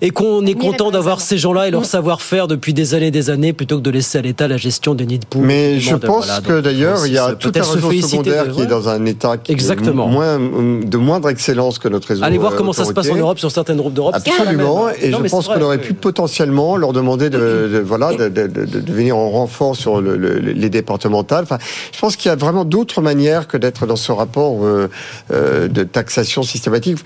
et 0.00 0.10
qu'on 0.10 0.44
est 0.46 0.54
content 0.54 0.90
d'avoir 0.90 1.20
ces 1.20 1.38
gens-là 1.38 1.68
et 1.68 1.70
leur 1.70 1.84
savoir-faire 1.84 2.48
depuis 2.48 2.74
des 2.74 2.94
années 2.94 3.06
et 3.08 3.10
des 3.28 3.32
années, 3.32 3.52
plutôt 3.52 3.76
que 3.76 3.82
de 3.82 3.90
laisser 3.90 4.18
à 4.18 4.22
l'État 4.22 4.48
la 4.48 4.56
gestion 4.56 4.94
des 4.94 5.06
nids 5.06 5.18
de 5.18 5.26
poules. 5.26 5.44
Mais 5.46 5.78
je 5.80 5.94
pense 5.94 6.26
voilà, 6.26 6.40
que 6.40 6.60
d'ailleurs, 6.60 7.06
il 7.06 7.12
y 7.12 7.18
a 7.18 7.26
aussi 7.26 7.36
tout 7.36 7.48
un 7.48 7.52
peut-être 7.52 7.64
se 7.78 7.86
réseau 7.86 8.08
secondaire 8.08 8.46
de- 8.46 8.52
qui 8.52 8.62
est 8.62 8.66
dans 8.66 8.88
un 8.88 9.04
état 9.04 9.36
qui 9.36 9.52
Exactement. 9.52 10.08
est 10.08 10.12
moins, 10.12 10.38
de 10.38 10.96
moindre 10.96 11.28
excellence 11.28 11.78
que 11.78 11.88
notre 11.88 12.08
réseau. 12.08 12.24
Allez 12.24 12.38
voir 12.38 12.52
euh, 12.52 12.56
comment 12.56 12.72
ça 12.72 12.84
se 12.84 12.92
passe 12.92 13.10
en. 13.10 13.16
Europe 13.16 13.38
sur 13.38 13.50
certaines 13.50 13.80
routes 13.80 13.94
d'Europe. 13.94 14.14
la 14.14 14.32
Absolument, 14.32 14.88
et 14.90 15.10
Non, 15.10 15.20
je 15.24 15.28
pense 15.28 15.48
qu'on 15.48 15.60
aurait 15.60 15.78
pu 15.78 15.94
potentiellement 15.94 16.76
leur 16.76 16.92
demander 16.92 17.30
de, 17.30 17.38
de- 17.72 17.78
voilà 17.84 18.12
de, 18.14 18.28
de- 18.28 18.46
de- 18.46 18.64
de 18.80 18.92
venir 18.92 19.16
en 19.16 19.30
renfort 19.30 19.76
sur 19.76 20.00
le- 20.00 20.16
le- 20.16 20.38
les 20.38 20.70
départementales. 20.70 21.44
Enfin, 21.44 21.58
je 21.92 21.98
pense 21.98 22.16
qu'il 22.16 22.28
y 22.28 22.32
a 22.32 22.36
vraiment 22.36 22.64
d'autres 22.64 23.00
manières 23.02 23.48
que 23.48 23.56
d'être 23.56 23.86
dans 23.86 23.96
ce 23.96 24.12
rapport 24.12 24.64
euh, 24.64 24.88
euh, 25.32 25.68
de 25.68 25.82
taxation 25.84 26.42
systématique. 26.42 26.98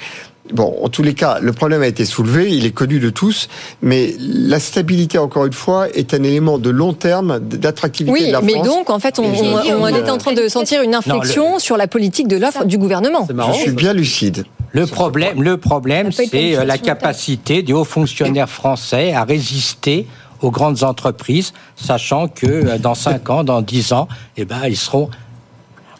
Bon, 0.52 0.76
en 0.82 0.88
tous 0.88 1.02
les 1.04 1.14
cas, 1.14 1.38
le 1.40 1.52
problème 1.52 1.82
a 1.82 1.86
été 1.86 2.04
soulevé, 2.04 2.50
il 2.50 2.66
est 2.66 2.72
connu 2.72 2.98
de 2.98 3.10
tous, 3.10 3.48
mais 3.80 4.12
la 4.18 4.58
stabilité, 4.58 5.16
encore 5.16 5.46
une 5.46 5.52
fois, 5.52 5.88
est 5.90 6.14
un 6.14 6.22
élément 6.24 6.58
de 6.58 6.68
long 6.68 6.94
terme 6.94 7.38
d'attractivité 7.38 8.12
Oui, 8.12 8.26
de 8.26 8.32
la 8.32 8.40
mais 8.42 8.54
France. 8.54 8.66
donc, 8.66 8.90
en 8.90 8.98
fait, 8.98 9.20
on, 9.20 9.24
on- 9.24 9.82
on 9.82 9.86
est 9.86 10.10
en 10.10 10.18
train 10.18 10.32
de 10.32 10.48
sentir 10.48 10.82
une 10.82 10.96
inflexion 10.96 11.60
sur 11.60 11.76
la 11.76 11.86
politique 11.86 12.26
de 12.26 12.36
l'offre 12.36 12.64
du 12.64 12.76
gouvernement. 12.76 13.26
Je 13.52 13.58
suis 13.60 13.70
bien 13.70 13.92
lucide. 13.94 14.44
Le 14.72 14.86
problème, 14.86 15.42
le 15.42 15.58
problème, 15.58 16.10
c'est 16.10 16.56
euh, 16.56 16.64
la 16.64 16.78
capacité 16.78 17.62
des 17.62 17.72
hauts 17.72 17.84
fonctionnaires 17.84 18.48
français 18.50 19.12
à 19.12 19.22
résister 19.24 20.06
aux 20.40 20.50
grandes 20.50 20.82
entreprises, 20.82 21.52
sachant 21.76 22.26
que 22.26 22.46
euh, 22.46 22.78
dans 22.78 22.94
5 22.96 23.30
ans, 23.30 23.44
dans 23.44 23.62
10 23.62 23.92
ans, 23.92 24.08
eh 24.36 24.44
ben, 24.44 24.62
ils 24.66 24.76
seront 24.76 25.08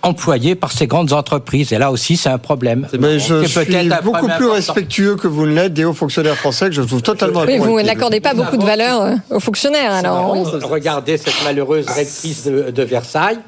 employés 0.03 0.55
par 0.55 0.73
ces 0.73 0.87
grandes 0.87 1.13
entreprises. 1.13 1.73
Et 1.73 1.79
là 1.79 1.91
aussi, 1.91 2.17
c'est 2.17 2.29
un 2.29 2.39
problème. 2.39 2.89
Mais 2.99 3.19
je 3.19 3.43
C'est 3.43 3.49
suis 3.49 3.65
peut-être 3.73 3.93
un 3.93 4.03
beaucoup 4.03 4.29
plus 4.29 4.49
respectueux 4.49 5.17
que 5.17 5.29
vous 5.29 5.47
ne 5.47 5.55
l'êtes 5.55 5.73
des 5.75 5.85
hauts 5.85 5.93
fonctionnaires 5.95 6.37
français, 6.37 6.67
que 6.67 6.73
je 6.75 6.83
trouve 6.83 7.03
totalement 7.03 7.43
Oui, 7.47 7.59
vous 7.59 7.81
n'accordez 7.81 8.21
pas 8.21 8.35
beaucoup 8.35 8.57
de 8.57 8.65
valeur 8.65 9.03
euh, 9.03 9.15
aux 9.31 9.41
fonctionnaires, 9.41 9.93
alors. 9.93 10.35
Regardez 10.69 11.17
cette 11.19 11.43
malheureuse 11.45 11.87
rectrice 11.89 12.45
de, 12.45 12.71
de 12.71 12.83
Versailles. 12.83 13.39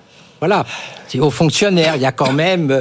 Voilà. 0.40 0.64
C'est 1.08 1.20
aux 1.20 1.30
fonctionnaires. 1.30 1.96
Il 1.96 2.02
y 2.02 2.06
a 2.06 2.12
quand 2.12 2.32
même, 2.32 2.70
euh, 2.72 2.78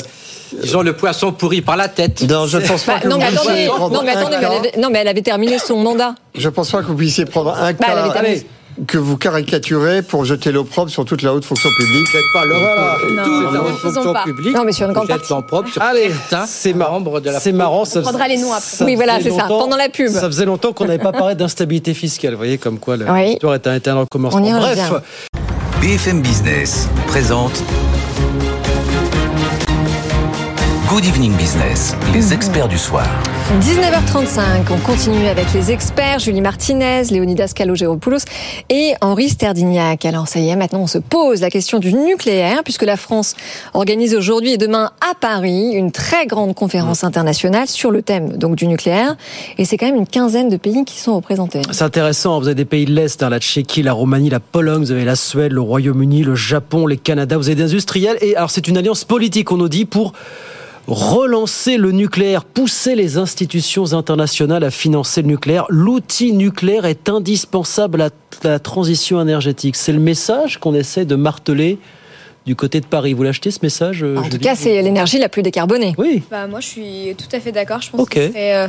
ils 0.63 0.75
ont 0.77 0.81
le 0.81 0.93
poisson 0.93 1.31
pourri 1.31 1.61
par 1.61 1.77
la 1.77 1.87
tête. 1.87 2.23
Non, 2.29 2.45
je 2.47 2.57
pense 2.59 2.83
pas 2.83 2.95
Bah, 2.95 2.99
que 3.01 3.07
non, 3.07 3.15
vous 3.15 3.21
mais 3.21 3.27
attendez, 3.27 3.67
non, 3.67 4.01
mais, 4.03 4.11
attendez 4.11 4.35
elle 4.39 4.45
avait, 4.45 4.71
non, 4.79 4.89
mais 4.91 4.99
elle 4.99 5.07
avait 5.07 5.21
terminé 5.21 5.57
son 5.59 5.77
mandat. 5.77 6.15
Je 6.35 6.49
pense 6.49 6.71
pas 6.71 6.81
que 6.81 6.87
vous 6.87 6.95
puissiez 6.95 7.25
prendre 7.25 7.51
un 7.55 7.73
Bah, 7.73 7.87
elle 7.91 7.97
avait 7.97 8.09
cas. 8.39 8.45
Que 8.87 8.97
vous 8.97 9.17
caricaturez 9.17 10.01
pour 10.01 10.25
jeter 10.25 10.51
l'opprobre 10.51 10.89
sur 10.89 11.05
toute 11.05 11.21
la 11.21 11.33
haute 11.33 11.45
fonction 11.45 11.69
publique. 11.77 12.07
Peut-être 12.11 12.33
pas 12.33 12.45
l'homme 12.45 12.59
Voilà. 12.59 12.97
toute 13.23 13.53
la 13.53 13.61
haute 13.61 13.77
fonction 13.77 14.13
publique. 14.23 14.55
Non, 14.55 14.63
mais 14.65 14.71
sur 14.71 14.87
une 14.87 14.93
grande 14.93 15.07
partie. 15.07 15.31
l'opprobre 15.33 15.69
sur 15.69 15.81
Allez, 15.81 16.09
certains 16.29 16.45
c'est 16.47 16.73
marrant. 16.73 16.93
membres 16.99 17.19
de 17.19 17.29
la 17.29 17.39
C'est 17.39 17.51
marrant. 17.51 17.85
Ça, 17.85 17.99
On 17.99 18.03
prendra 18.03 18.27
les 18.27 18.37
noms 18.37 18.51
après. 18.53 18.85
Oui, 18.85 18.95
voilà, 18.95 19.17
faisait 19.17 19.29
c'est 19.31 19.35
ça, 19.37 19.45
pendant 19.47 19.77
la 19.77 19.89
pub. 19.89 20.09
Ça 20.09 20.27
faisait 20.27 20.45
longtemps 20.45 20.73
qu'on 20.73 20.85
n'avait 20.85 21.03
pas 21.03 21.11
parlé 21.11 21.35
d'instabilité 21.35 21.93
fiscale. 21.93 22.31
Vous 22.31 22.37
voyez 22.37 22.57
comme 22.57 22.79
quoi 22.79 22.95
Oui. 22.97 23.25
l'histoire 23.31 23.55
est 23.55 23.67
un 23.67 23.75
éternel 23.75 24.05
commencement. 24.09 24.41
On 24.41 24.45
y 24.45 24.51
Bref. 24.51 24.91
BFM 25.81 26.21
Business 26.21 26.87
présente 27.07 27.61
Good 30.93 31.05
Evening 31.05 31.35
Business, 31.37 31.95
les 32.13 32.33
experts 32.33 32.67
du 32.67 32.77
soir. 32.77 33.07
19h35, 33.61 34.71
on 34.71 34.77
continue 34.77 35.25
avec 35.25 35.51
les 35.51 35.71
experts, 35.71 36.19
Julie 36.19 36.39
Martinez, 36.39 37.05
Léonidas 37.09 37.53
Calogéropoulos 37.55 38.25
et 38.69 38.93
Henri 39.01 39.29
Sterdignac. 39.29 40.05
Alors 40.05 40.27
ça 40.27 40.39
y 40.39 40.49
est, 40.49 40.55
maintenant 40.55 40.81
on 40.81 40.87
se 40.87 40.99
pose 40.99 41.41
la 41.41 41.49
question 41.49 41.79
du 41.79 41.95
nucléaire, 41.95 42.61
puisque 42.63 42.83
la 42.83 42.95
France 42.95 43.35
organise 43.73 44.13
aujourd'hui 44.13 44.51
et 44.53 44.57
demain 44.59 44.91
à 45.01 45.15
Paris 45.19 45.71
une 45.73 45.91
très 45.91 46.27
grande 46.27 46.53
conférence 46.53 47.03
internationale 47.03 47.67
sur 47.67 47.89
le 47.89 48.03
thème 48.03 48.37
donc 48.37 48.55
du 48.55 48.67
nucléaire. 48.67 49.15
Et 49.57 49.65
c'est 49.65 49.77
quand 49.77 49.87
même 49.87 49.95
une 49.95 50.05
quinzaine 50.05 50.49
de 50.49 50.57
pays 50.57 50.85
qui 50.85 50.99
sont 50.99 51.15
représentés. 51.15 51.63
C'est 51.71 51.85
intéressant, 51.85 52.39
vous 52.39 52.45
avez 52.45 52.53
des 52.53 52.65
pays 52.65 52.85
de 52.85 52.93
l'Est, 52.93 53.23
hein, 53.23 53.31
la 53.31 53.39
Tchéquie, 53.39 53.81
la 53.81 53.93
Roumanie, 53.93 54.29
la 54.29 54.39
Pologne, 54.39 54.83
vous 54.83 54.91
avez 54.91 55.05
la 55.05 55.15
Suède, 55.15 55.53
le 55.53 55.61
Royaume-Uni, 55.61 56.21
le 56.21 56.35
Japon, 56.35 56.85
les 56.85 56.97
Canada, 56.97 57.35
vous 57.35 57.47
avez 57.47 57.55
des 57.55 57.63
industriels. 57.63 58.17
Et 58.21 58.35
alors 58.35 58.51
c'est 58.51 58.67
une 58.67 58.77
alliance 58.77 59.05
politique, 59.05 59.51
on 59.51 59.57
nous 59.57 59.69
dit, 59.69 59.85
pour 59.85 60.13
relancer 60.87 61.77
le 61.77 61.91
nucléaire, 61.91 62.43
pousser 62.43 62.95
les 62.95 63.17
institutions 63.17 63.93
internationales 63.93 64.63
à 64.63 64.71
financer 64.71 65.21
le 65.21 65.27
nucléaire. 65.29 65.65
L'outil 65.69 66.33
nucléaire 66.33 66.85
est 66.85 67.09
indispensable 67.09 68.01
à 68.01 68.09
la 68.43 68.59
transition 68.59 69.21
énergétique. 69.21 69.75
C'est 69.75 69.93
le 69.93 69.99
message 69.99 70.59
qu'on 70.59 70.73
essaie 70.73 71.05
de 71.05 71.15
marteler 71.15 71.77
du 72.45 72.55
côté 72.55 72.81
de 72.81 72.85
Paris. 72.85 73.13
Vous 73.13 73.23
l'achetez 73.23 73.51
ce 73.51 73.59
message 73.63 74.03
En 74.03 74.29
tout 74.29 74.37
cas, 74.37 74.55
c'est 74.55 74.81
l'énergie 74.81 75.17
la 75.17 75.29
plus 75.29 75.43
décarbonée. 75.43 75.95
Oui. 75.97 76.23
Bah, 76.29 76.47
moi, 76.47 76.59
je 76.59 76.67
suis 76.67 77.15
tout 77.17 77.33
à 77.33 77.39
fait 77.39 77.51
d'accord. 77.51 77.81
Je 77.81 77.89
pense 77.89 78.07
euh, 78.17 78.67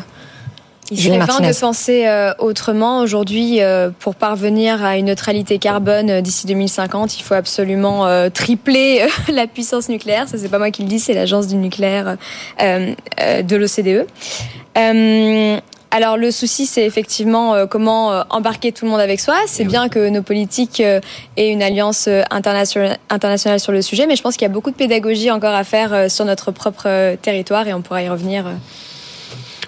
il 0.90 1.01
Julie 1.01 1.16
serait 1.16 1.27
vain 1.27 1.40
de 1.40 1.59
penser 1.59 2.07
euh, 2.07 2.33
autrement. 2.38 3.01
Aujourd'hui, 3.01 3.62
euh, 3.62 3.90
pour 3.99 4.14
parvenir 4.14 4.85
à 4.85 4.99
une 4.99 5.07
neutralité 5.07 5.59
carbone 5.59 6.11
euh, 6.11 6.20
d'ici 6.20 6.47
2050, 6.47 7.18
il 7.18 7.23
faut 7.23 7.35
absolument 7.35 8.07
tripler 8.31 9.07
la 9.33 9.47
puissance 9.47 9.88
nucléaire. 9.88 10.29
Ça, 10.29 10.37
c'est 10.38 10.49
pas 10.49 10.59
moi 10.59 10.70
qui 10.70 10.83
le 10.83 10.88
dis, 10.88 11.01
c'est 11.01 11.14
l'agence 11.14 11.47
du 11.47 11.57
nucléaire 11.57 12.16
de 12.61 13.57
l'OCDE. 13.57 14.07
Alors 15.90 16.16
le 16.16 16.33
souci, 16.33 16.66
c'est 16.66 16.85
effectivement 16.85 17.66
comment 17.68 18.25
embarquer 18.31 18.73
tout 18.73 18.85
le 18.85 18.90
monde 18.90 19.01
avec 19.01 19.20
soi. 19.20 19.37
C'est 19.47 19.64
bien 19.64 19.88
que 19.88 20.09
nos 20.09 20.23
politiques 20.23 20.81
aient 20.81 21.51
une 21.51 21.62
alliance 21.62 22.09
internationale, 22.31 23.61
sur 23.61 23.73
le 23.73 23.81
sujet, 23.81 24.07
mais 24.07 24.16
je 24.16 24.23
pense 24.23 24.37
qu'il 24.37 24.42
y 24.42 24.51
a 24.51 24.53
beaucoup 24.53 24.70
de 24.70 24.77
pédagogie 24.77 25.31
encore 25.31 25.55
à 25.55 25.62
faire 25.62 26.11
sur 26.11 26.25
notre 26.25 26.51
propre 26.51 27.14
territoire 27.16 27.68
et 27.68 27.75
on 27.75 27.81
pourra 27.81 28.03
y 28.03 28.09
revenir. 28.09 28.47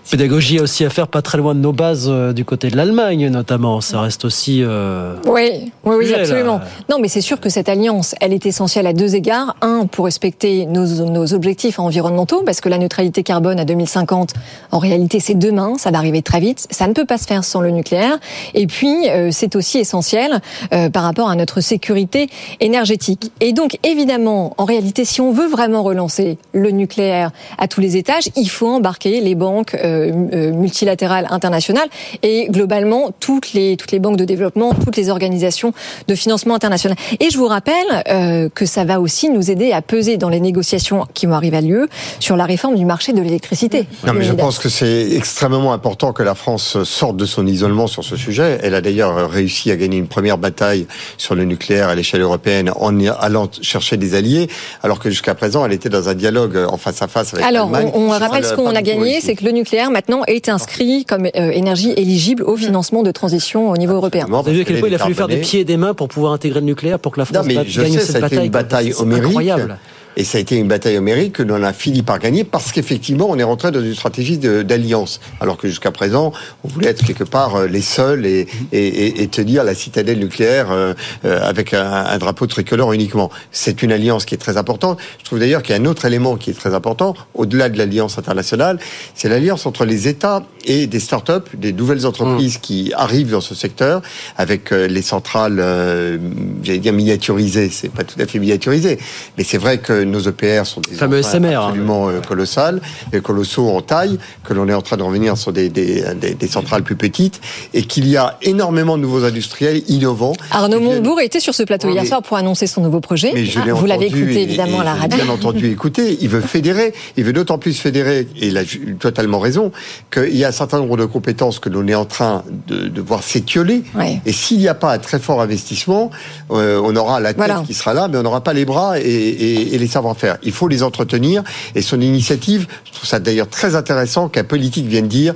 Euh. 0.06 0.10
Pédagogie 0.10 0.60
aussi 0.60 0.84
à 0.84 0.90
faire 0.90 1.08
pas 1.08 1.22
très 1.22 1.38
loin 1.38 1.54
de 1.54 1.60
nos 1.60 1.72
bases 1.72 2.06
euh, 2.08 2.32
du 2.32 2.44
côté 2.44 2.68
de 2.68 2.76
l'Allemagne 2.76 3.28
notamment. 3.28 3.80
Ça 3.80 4.00
reste 4.00 4.24
aussi... 4.24 4.62
euh, 4.62 5.14
Oui, 5.26 5.72
oui, 5.84 5.96
oui, 5.98 6.10
là. 6.10 6.18
absolument. 6.20 6.60
Non, 6.88 6.98
mais 7.00 7.08
c'est 7.08 7.20
sûr 7.20 7.40
que 7.40 7.48
cette 7.48 7.68
alliance, 7.68 8.14
elle 8.20 8.32
est 8.32 8.46
essentielle 8.46 8.86
à 8.86 8.92
deux 8.92 9.14
égards. 9.14 9.56
Un, 9.62 9.86
pour 9.86 10.04
respecter 10.04 10.66
nos, 10.66 10.86
nos 11.06 11.34
objectifs 11.34 11.78
environnementaux, 11.78 12.42
parce 12.44 12.60
que 12.60 12.68
la 12.68 12.78
neutralité 12.78 13.22
carbone 13.22 13.58
à 13.58 13.64
2050, 13.64 14.32
en 14.72 14.78
réalité, 14.78 15.20
c'est 15.20 15.34
demain, 15.34 15.74
ça 15.78 15.90
va 15.90 15.98
arriver 15.98 16.22
très 16.22 16.40
vite. 16.40 16.66
Ça 16.70 16.86
ne 16.86 16.92
peut 16.92 17.04
pas 17.04 17.18
se 17.18 17.26
faire 17.26 17.44
sans 17.44 17.60
le 17.60 17.70
nucléaire. 17.70 18.18
Et 18.54 18.66
puis, 18.66 19.08
euh, 19.08 19.30
c'est 19.32 19.56
aussi 19.56 19.78
essentiel 19.78 20.40
euh, 20.72 20.90
par 20.90 21.02
rapport 21.02 21.28
à 21.28 21.34
notre 21.36 21.60
sécurité 21.60 22.28
énergétique. 22.60 23.32
Et 23.40 23.52
donc, 23.52 23.78
évidemment, 23.82 24.54
en 24.58 24.64
réalité, 24.64 25.04
si 25.04 25.20
on 25.20 25.32
veut 25.32 25.48
vraiment 25.48 25.82
relancer 25.82 26.38
le 26.52 26.70
nucléaire 26.70 27.30
à 27.58 27.68
tous 27.68 27.80
les 27.80 27.96
étages, 27.96 28.28
il 28.36 28.48
faut 28.48 28.68
embarquer 28.68 29.20
les 29.20 29.34
banques 29.34 29.76
euh, 29.96 30.12
euh, 30.32 30.52
multilatérales 30.52 31.26
internationales 31.30 31.88
et 32.22 32.46
globalement 32.50 33.10
toutes 33.20 33.52
les 33.52 33.76
toutes 33.76 33.92
les 33.92 33.98
banques 33.98 34.16
de 34.16 34.24
développement, 34.24 34.72
toutes 34.72 34.96
les 34.96 35.10
organisations 35.10 35.72
de 36.08 36.14
financement 36.14 36.54
international. 36.54 36.96
Et 37.20 37.30
je 37.30 37.38
vous 37.38 37.46
rappelle 37.46 37.74
euh, 38.08 38.48
que 38.54 38.66
ça 38.66 38.84
va 38.84 39.00
aussi 39.00 39.28
nous 39.30 39.50
aider 39.50 39.72
à 39.72 39.82
peser 39.82 40.16
dans 40.16 40.28
les 40.28 40.40
négociations 40.40 41.06
qui 41.14 41.26
vont 41.26 41.34
arriver 41.34 41.56
à 41.56 41.60
lieu 41.60 41.88
sur 42.20 42.36
la 42.36 42.44
réforme 42.44 42.76
du 42.76 42.84
marché 42.84 43.12
de 43.12 43.20
l'électricité. 43.20 43.86
Non, 44.06 44.12
mais 44.12 44.24
je 44.24 44.32
pense 44.32 44.58
que 44.58 44.68
c'est 44.68 45.12
extrêmement 45.12 45.72
important 45.72 46.12
que 46.12 46.22
la 46.22 46.34
France 46.34 46.82
sorte 46.84 47.16
de 47.16 47.26
son 47.26 47.46
isolement 47.46 47.86
sur 47.86 48.04
ce 48.04 48.16
sujet. 48.16 48.58
Elle 48.62 48.74
a 48.74 48.80
d'ailleurs 48.80 49.30
réussi 49.30 49.70
à 49.70 49.76
gagner 49.76 49.98
une 49.98 50.08
première 50.08 50.38
bataille 50.38 50.86
sur 51.16 51.34
le 51.34 51.44
nucléaire 51.44 51.88
à 51.88 51.94
l'échelle 51.94 52.20
européenne 52.20 52.70
en 52.76 52.98
allant 53.06 53.48
chercher 53.62 53.96
des 53.96 54.14
alliés, 54.14 54.48
alors 54.82 54.98
que 54.98 55.10
jusqu'à 55.10 55.34
présent, 55.34 55.64
elle 55.64 55.72
était 55.72 55.88
dans 55.88 56.08
un 56.08 56.14
dialogue 56.14 56.56
en 56.68 56.76
face 56.76 57.02
à 57.02 57.08
face 57.08 57.34
avec 57.34 57.44
Alors, 57.44 57.70
on, 57.70 58.08
on 58.08 58.14
Elle 58.14 58.22
rappelle 58.22 58.44
ce 58.44 58.54
qu'on 58.54 58.74
a 58.74 58.82
gagné, 58.82 59.20
c'est 59.20 59.34
que 59.34 59.44
le 59.44 59.52
nucléaire 59.52 59.85
nucléaire 59.86 59.90
maintenant 59.90 60.24
est 60.26 60.48
inscrit 60.48 61.04
comme 61.04 61.26
euh, 61.26 61.50
énergie 61.50 61.92
éligible 61.96 62.42
au 62.42 62.56
financement 62.56 63.02
de 63.02 63.10
transition 63.10 63.70
au 63.70 63.76
niveau 63.76 63.94
européen. 63.94 64.26
Vous 64.28 64.36
avez 64.36 64.52
vu 64.52 64.60
à 64.62 64.64
quel 64.64 64.78
point 64.80 64.88
il 64.88 64.94
a 64.94 64.98
fallu 64.98 65.14
faire 65.14 65.28
des 65.28 65.38
pieds 65.38 65.60
et 65.60 65.64
des 65.64 65.76
mains 65.76 65.94
pour 65.94 66.08
pouvoir 66.08 66.32
intégrer 66.32 66.60
le 66.60 66.66
nucléaire 66.66 66.98
pour 66.98 67.12
que 67.12 67.20
la 67.20 67.24
Non, 67.26 67.34
France 67.34 67.46
mais 67.46 67.54
batte- 67.54 67.68
je 67.68 67.80
gagne 67.82 67.92
sais, 67.92 68.00
cette 68.00 68.06
ça 68.08 68.14
a 68.16 68.26
été 68.26 68.28
bataille. 68.36 68.46
une 68.46 68.52
bataille 68.52 68.92
homérique. 68.98 69.24
Incroyable. 69.26 69.78
Et 70.16 70.24
ça 70.24 70.38
a 70.38 70.40
été 70.40 70.56
une 70.56 70.68
bataille 70.68 70.96
homérique 70.96 71.34
que 71.34 71.42
l'on 71.42 71.62
a 71.62 71.72
fini 71.72 72.02
par 72.02 72.18
gagner 72.18 72.42
parce 72.44 72.72
qu'effectivement, 72.72 73.26
on 73.28 73.38
est 73.38 73.42
rentré 73.42 73.70
dans 73.70 73.82
une 73.82 73.94
stratégie 73.94 74.38
d'alliance. 74.38 75.20
Alors 75.40 75.56
que 75.58 75.68
jusqu'à 75.68 75.90
présent, 75.90 76.32
on 76.64 76.68
voulait 76.68 76.88
être 76.88 77.04
quelque 77.04 77.24
part 77.24 77.56
euh, 77.56 77.66
les 77.66 77.82
seuls 77.82 78.24
et, 78.26 78.46
et, 78.72 78.86
et- 78.86 79.22
et 79.22 79.28
tenir 79.28 79.62
la 79.64 79.74
citadelle 79.74 80.18
nucléaire 80.18 80.70
euh, 80.70 80.94
euh, 81.24 81.40
avec 81.42 81.74
un, 81.74 81.84
un 81.92 82.18
drapeau 82.18 82.46
tricolore 82.46 82.92
uniquement. 82.92 83.30
C'est 83.52 83.82
une 83.82 83.92
alliance 83.92 84.24
qui 84.24 84.34
est 84.34 84.38
très 84.38 84.56
importante. 84.56 84.98
Je 85.18 85.24
trouve 85.24 85.38
d'ailleurs 85.38 85.62
qu'il 85.62 85.74
y 85.74 85.78
a 85.78 85.82
un 85.82 85.84
autre 85.86 86.04
élément 86.06 86.36
qui 86.36 86.50
est 86.50 86.54
très 86.54 86.74
important, 86.74 87.14
au-delà 87.34 87.68
de 87.68 87.76
l'alliance 87.78 88.18
internationale, 88.18 88.78
c'est 89.14 89.28
l'alliance 89.28 89.66
entre 89.66 89.84
les 89.84 90.08
États 90.08 90.42
et 90.66 90.86
des 90.86 91.00
start-up, 91.00 91.48
des 91.56 91.72
nouvelles 91.72 92.06
entreprises 92.06 92.58
qui 92.58 92.92
arrivent 92.94 93.30
dans 93.30 93.40
ce 93.40 93.54
secteur, 93.54 94.02
avec 94.36 94.72
euh, 94.72 94.86
les 94.88 95.02
centrales, 95.02 95.58
euh, 95.60 96.18
j'allais 96.62 96.78
dire 96.78 96.92
miniaturisées, 96.92 97.70
c'est 97.70 97.88
pas 97.88 98.04
tout 98.04 98.20
à 98.20 98.26
fait 98.26 98.38
miniaturisé, 98.38 98.98
mais 99.38 99.44
c'est 99.44 99.58
vrai 99.58 99.78
que 99.78 100.02
nos 100.04 100.20
EPR 100.20 100.64
sont 100.66 100.80
des 100.80 100.94
Fameux 100.96 101.22
SMR, 101.22 101.46
hein. 101.54 101.66
absolument 101.68 102.08
euh, 102.08 102.20
colossales, 102.20 102.80
et 103.12 103.20
colossaux 103.20 103.68
en 103.68 103.80
taille, 103.80 104.18
que 104.44 104.52
l'on 104.54 104.68
est 104.68 104.74
en 104.74 104.82
train 104.82 104.96
de 104.96 105.02
revenir 105.02 105.36
sur 105.38 105.52
des, 105.52 105.68
des, 105.68 106.04
des- 106.20 106.34
des 106.34 106.46
centrales 106.48 106.82
plus 106.82 106.96
petites, 106.96 107.40
et 107.72 107.82
qu'il 107.82 108.06
y 108.08 108.16
a 108.16 108.36
énormément 108.42 108.96
de 108.96 109.02
nouveaux 109.02 109.24
industriels 109.24 109.82
innovants. 109.88 110.34
Arnaud 110.50 110.80
Montebourg 110.80 111.20
était 111.20 111.40
sur 111.40 111.54
ce 111.54 111.62
plateau 111.62 111.88
hier 111.90 112.04
soir 112.06 112.22
pour 112.22 112.36
annoncer 112.36 112.66
son 112.66 112.80
nouveau 112.82 113.00
projet. 113.00 113.30
mais 113.34 113.44
je 113.44 113.60
l'ai 113.60 113.70
Ah, 113.70 113.74
Vous 113.74 113.86
l'avez 113.86 114.06
écouté 114.06 114.40
et- 114.40 114.42
évidemment 114.42 114.78
et 114.78 114.80
à 114.82 114.84
la 114.84 114.94
radio. 114.94 115.18
Bien 115.22 115.32
entendu, 115.32 115.70
écoutez, 115.70 116.18
il 116.20 116.28
veut 116.28 116.40
fédérer, 116.40 116.92
il 117.16 117.24
veut 117.24 117.32
d'autant 117.32 117.58
plus 117.58 117.78
fédérer, 117.78 118.26
et 118.40 118.48
il 118.48 118.58
a 118.58 118.62
totalement 118.98 119.38
raison, 119.38 119.70
qu'il 120.12 120.36
y 120.36 120.44
a 120.44 120.52
certain 120.56 120.78
nombre 120.78 120.96
de 120.96 121.04
compétences 121.04 121.58
que 121.60 121.68
l'on 121.68 121.86
est 121.86 121.94
en 121.94 122.04
train 122.04 122.42
de, 122.66 122.88
de 122.88 123.00
voir 123.00 123.22
s'étioler. 123.22 123.84
Ouais. 123.94 124.20
Et 124.26 124.32
s'il 124.32 124.58
n'y 124.58 124.68
a 124.68 124.74
pas 124.74 124.92
un 124.94 124.98
très 124.98 125.18
fort 125.20 125.40
investissement, 125.40 126.10
euh, 126.50 126.80
on 126.82 126.96
aura 126.96 127.20
la 127.20 127.28
tête 127.34 127.36
Voilà. 127.38 127.62
qui 127.66 127.74
sera 127.74 127.94
là, 127.94 128.08
mais 128.08 128.18
on 128.18 128.22
n'aura 128.22 128.42
pas 128.42 128.52
les 128.52 128.64
bras 128.64 128.98
et, 128.98 129.02
et- 129.04 129.74
et 129.74 129.78
les 129.78 129.86
savoir-faire. 129.86 130.38
Il 130.42 130.52
faut 130.52 130.68
les 130.68 130.82
entretenir. 130.82 131.42
Et 131.74 131.82
son 131.82 132.00
initiative, 132.00 132.66
je 132.84 132.92
trouve 132.92 133.08
ça 133.08 133.18
d'ailleurs 133.20 133.48
très 133.48 133.76
intéressant 133.76 134.28
qu'un 134.28 134.44
politique 134.44 134.86
vienne 134.86 135.08
dire. 135.08 135.34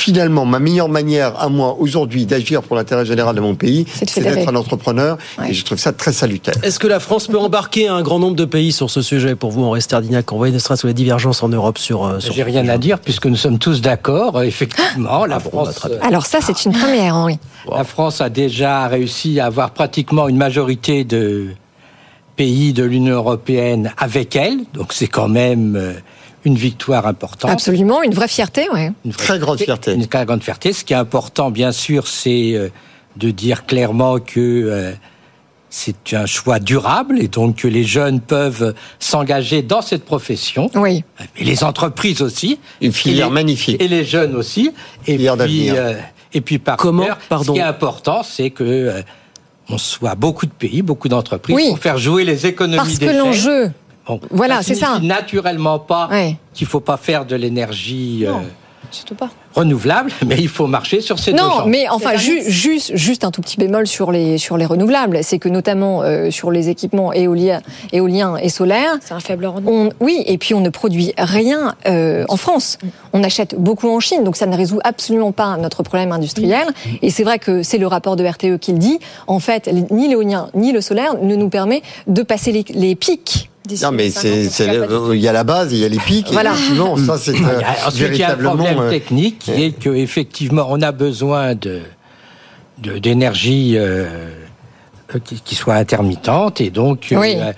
Finalement, 0.00 0.44
ma 0.44 0.58
meilleure 0.58 0.90
manière 0.90 1.40
à 1.40 1.48
moi 1.48 1.74
aujourd'hui 1.80 2.26
d'agir 2.26 2.62
pour 2.62 2.76
l'intérêt 2.76 3.06
général 3.06 3.34
de 3.34 3.40
mon 3.40 3.54
pays, 3.54 3.86
c'est 4.06 4.20
d'être 4.20 4.46
un 4.46 4.54
entrepreneur. 4.54 5.16
Et 5.48 5.54
je 5.54 5.64
trouve 5.64 5.78
ça 5.78 5.90
très 5.94 6.12
salutaire. 6.12 6.52
Est-ce 6.62 6.78
que 6.78 6.86
la 6.86 7.00
France 7.00 7.28
peut 7.28 7.38
embarquer 7.38 7.88
un 7.88 8.02
grand 8.02 8.18
nombre 8.18 8.36
de 8.36 8.44
pays 8.44 8.72
sur 8.72 8.90
ce 8.90 9.00
sujet 9.00 9.34
pour 9.36 9.50
vous, 9.52 9.64
Henri 9.64 9.80
Sterdignac 9.80 10.30
On 10.32 10.36
voit 10.36 10.50
ne 10.50 10.58
serait-ce 10.58 10.82
que 10.82 10.86
les 10.88 10.92
divergences 10.94 11.42
en 11.42 11.48
Europe 11.48 11.78
sur. 11.78 12.04
euh, 12.04 12.20
sur 12.20 12.34
J'ai 12.34 12.42
rien 12.42 12.68
à 12.68 12.76
dire 12.76 12.98
puisque 13.00 13.24
nous 13.24 13.36
sommes 13.36 13.58
tous 13.58 13.80
d'accord. 13.80 14.36
euh, 14.36 14.42
Effectivement, 14.42 15.22
Ah 15.22 15.26
la 15.26 15.40
France. 15.40 15.88
Alors 16.02 16.26
ça, 16.26 16.40
c'est 16.42 16.66
une 16.66 16.72
première, 16.72 17.14
Henri. 17.16 17.38
La 17.74 17.84
France 17.84 18.20
a 18.20 18.28
déjà 18.28 18.86
réussi 18.88 19.40
à 19.40 19.46
avoir 19.46 19.70
pratiquement 19.70 20.28
une 20.28 20.36
majorité 20.36 21.04
de 21.04 21.46
pays 22.36 22.74
de 22.74 22.84
l'Union 22.84 23.14
européenne 23.14 23.94
avec 23.96 24.36
elle, 24.36 24.58
donc 24.74 24.92
c'est 24.92 25.06
quand 25.08 25.28
même 25.28 25.74
euh, 25.74 25.94
une 26.46 26.54
victoire 26.54 27.06
importante. 27.08 27.50
Absolument, 27.50 28.02
une 28.02 28.14
vraie 28.14 28.28
fierté, 28.28 28.68
ouais. 28.72 28.92
Une 29.04 29.10
vraie 29.10 29.24
Très 29.24 29.38
grande 29.40 29.58
fierté. 29.60 29.92
Une 29.94 30.06
très 30.06 30.24
grande 30.24 30.42
fierté. 30.42 30.72
Ce 30.72 30.84
qui 30.84 30.92
est 30.92 30.96
important, 30.96 31.50
bien 31.50 31.72
sûr, 31.72 32.06
c'est 32.06 32.52
euh, 32.54 32.68
de 33.16 33.30
dire 33.32 33.66
clairement 33.66 34.20
que 34.20 34.38
euh, 34.40 34.92
c'est 35.70 36.14
un 36.14 36.24
choix 36.26 36.60
durable 36.60 37.18
et 37.20 37.26
donc 37.26 37.56
que 37.56 37.68
les 37.68 37.82
jeunes 37.82 38.20
peuvent 38.20 38.74
s'engager 39.00 39.62
dans 39.62 39.82
cette 39.82 40.04
profession. 40.04 40.70
Oui. 40.76 41.02
Et 41.36 41.42
les 41.44 41.64
entreprises 41.64 42.22
aussi. 42.22 42.60
Une 42.80 42.92
filière 42.92 43.26
Et 43.26 43.28
les- 43.30 43.34
magnifique. 43.34 43.82
Et 43.82 43.88
les 43.88 44.04
jeunes 44.04 44.36
aussi. 44.36 44.70
Et 45.06 45.12
Filière 45.16 45.32
puis, 45.36 45.66
d'avenir. 45.66 45.74
euh, 45.76 45.94
et 46.32 46.40
puis 46.40 46.58
par 46.60 46.76
Comment 46.76 47.02
ailleurs, 47.02 47.18
Pardon. 47.28 47.44
ce 47.44 47.52
qui 47.52 47.58
est 47.58 47.62
important, 47.68 48.22
c'est 48.22 48.50
que 48.50 48.62
euh, 48.64 49.02
on 49.68 49.78
soit 49.78 50.14
beaucoup 50.14 50.46
de 50.46 50.52
pays, 50.52 50.82
beaucoup 50.82 51.08
d'entreprises 51.08 51.56
Oui. 51.56 51.66
pour 51.70 51.80
faire 51.80 51.98
jouer 51.98 52.24
les 52.24 52.46
économies 52.46 52.76
Parce 52.76 52.98
que 53.00 53.06
l'enjeu, 53.06 53.72
Bon, 54.06 54.20
Voilà, 54.30 54.62
c'est 54.62 54.74
ça. 54.74 54.98
naturellement 55.02 55.78
pas 55.78 56.08
Ouais. 56.10 56.36
qu'il 56.54 56.66
faut 56.66 56.80
pas 56.80 56.96
faire 56.96 57.24
de 57.26 57.34
l'énergie 57.36 58.24
euh, 58.26 58.32
Surtout 58.92 59.16
pas. 59.16 59.30
renouvelable, 59.54 60.12
mais 60.26 60.36
il 60.38 60.48
faut 60.48 60.68
marcher 60.68 61.00
sur 61.00 61.18
ces 61.18 61.32
deux 61.32 61.38
Non, 61.38 61.66
mais 61.66 61.88
enfin, 61.88 62.14
ju- 62.16 62.42
juste, 62.48 62.94
juste 62.96 63.24
un 63.24 63.32
tout 63.32 63.40
petit 63.42 63.56
bémol 63.58 63.86
sur 63.88 64.12
les, 64.12 64.38
sur 64.38 64.56
les 64.56 64.64
renouvelables. 64.64 65.18
C'est 65.24 65.40
que 65.40 65.48
notamment 65.48 66.02
euh, 66.02 66.30
sur 66.30 66.52
les 66.52 66.68
équipements 66.68 67.12
éoliens, 67.12 67.60
éoliens 67.92 68.36
et 68.36 68.48
solaires. 68.48 68.96
C'est 69.00 69.12
un 69.14 69.18
faible 69.20 69.44
rendement. 69.46 69.88
Oui, 70.00 70.22
et 70.26 70.38
puis 70.38 70.54
on 70.54 70.60
ne 70.60 70.68
produit 70.70 71.12
rien 71.18 71.74
euh, 71.86 72.24
en 72.28 72.36
France. 72.36 72.78
On 73.12 73.24
achète 73.24 73.56
beaucoup 73.58 73.88
en 73.90 73.98
Chine, 73.98 74.22
donc 74.22 74.36
ça 74.36 74.46
ne 74.46 74.56
résout 74.56 74.78
absolument 74.84 75.32
pas 75.32 75.56
notre 75.56 75.82
problème 75.82 76.12
industriel. 76.12 76.68
Et 77.02 77.10
c'est 77.10 77.24
vrai 77.24 77.40
que 77.40 77.64
c'est 77.64 77.78
le 77.78 77.88
rapport 77.88 78.14
de 78.14 78.24
RTE 78.24 78.58
qui 78.60 78.70
le 78.72 78.78
dit. 78.78 79.00
En 79.26 79.40
fait, 79.40 79.68
ni 79.90 80.06
l'éolien 80.08 80.48
ni 80.54 80.70
le 80.70 80.80
solaire 80.80 81.14
ne 81.20 81.34
nous 81.34 81.48
permet 81.48 81.82
de 82.06 82.22
passer 82.22 82.52
les, 82.52 82.64
les 82.70 82.94
pics. 82.94 83.50
Non, 83.82 83.92
mais 83.92 84.10
c'est, 84.10 84.48
c'est- 84.48 84.78
il 85.12 85.20
y 85.20 85.28
a 85.28 85.32
la 85.32 85.44
base, 85.44 85.72
il 85.72 85.78
y 85.78 85.84
a 85.84 85.88
les 85.88 85.98
pics. 85.98 86.28
Voilà. 86.32 86.54
Ça, 87.06 87.18
c'est 87.18 87.32
Il 87.32 87.40
y 87.40 87.44
euh, 87.44 87.60
Ensuite, 87.86 88.08
il 88.12 88.16
y 88.18 88.22
a 88.22 88.30
un 88.32 88.34
véritablement. 88.36 88.54
problème 88.54 88.78
euh, 88.80 88.90
technique 88.90 89.38
qui 89.40 89.62
est 89.64 89.72
que 89.78 89.90
effectivement, 89.90 90.66
on 90.70 90.80
a 90.82 90.92
besoin 90.92 91.54
de 91.54 91.80
d'énergie 92.78 93.74
euh, 93.76 94.06
qui, 95.24 95.40
qui 95.40 95.54
soit 95.54 95.74
intermittente 95.74 96.60
et 96.60 96.70
donc 96.70 97.08
Oui. 97.12 97.34
euh, 97.36 97.52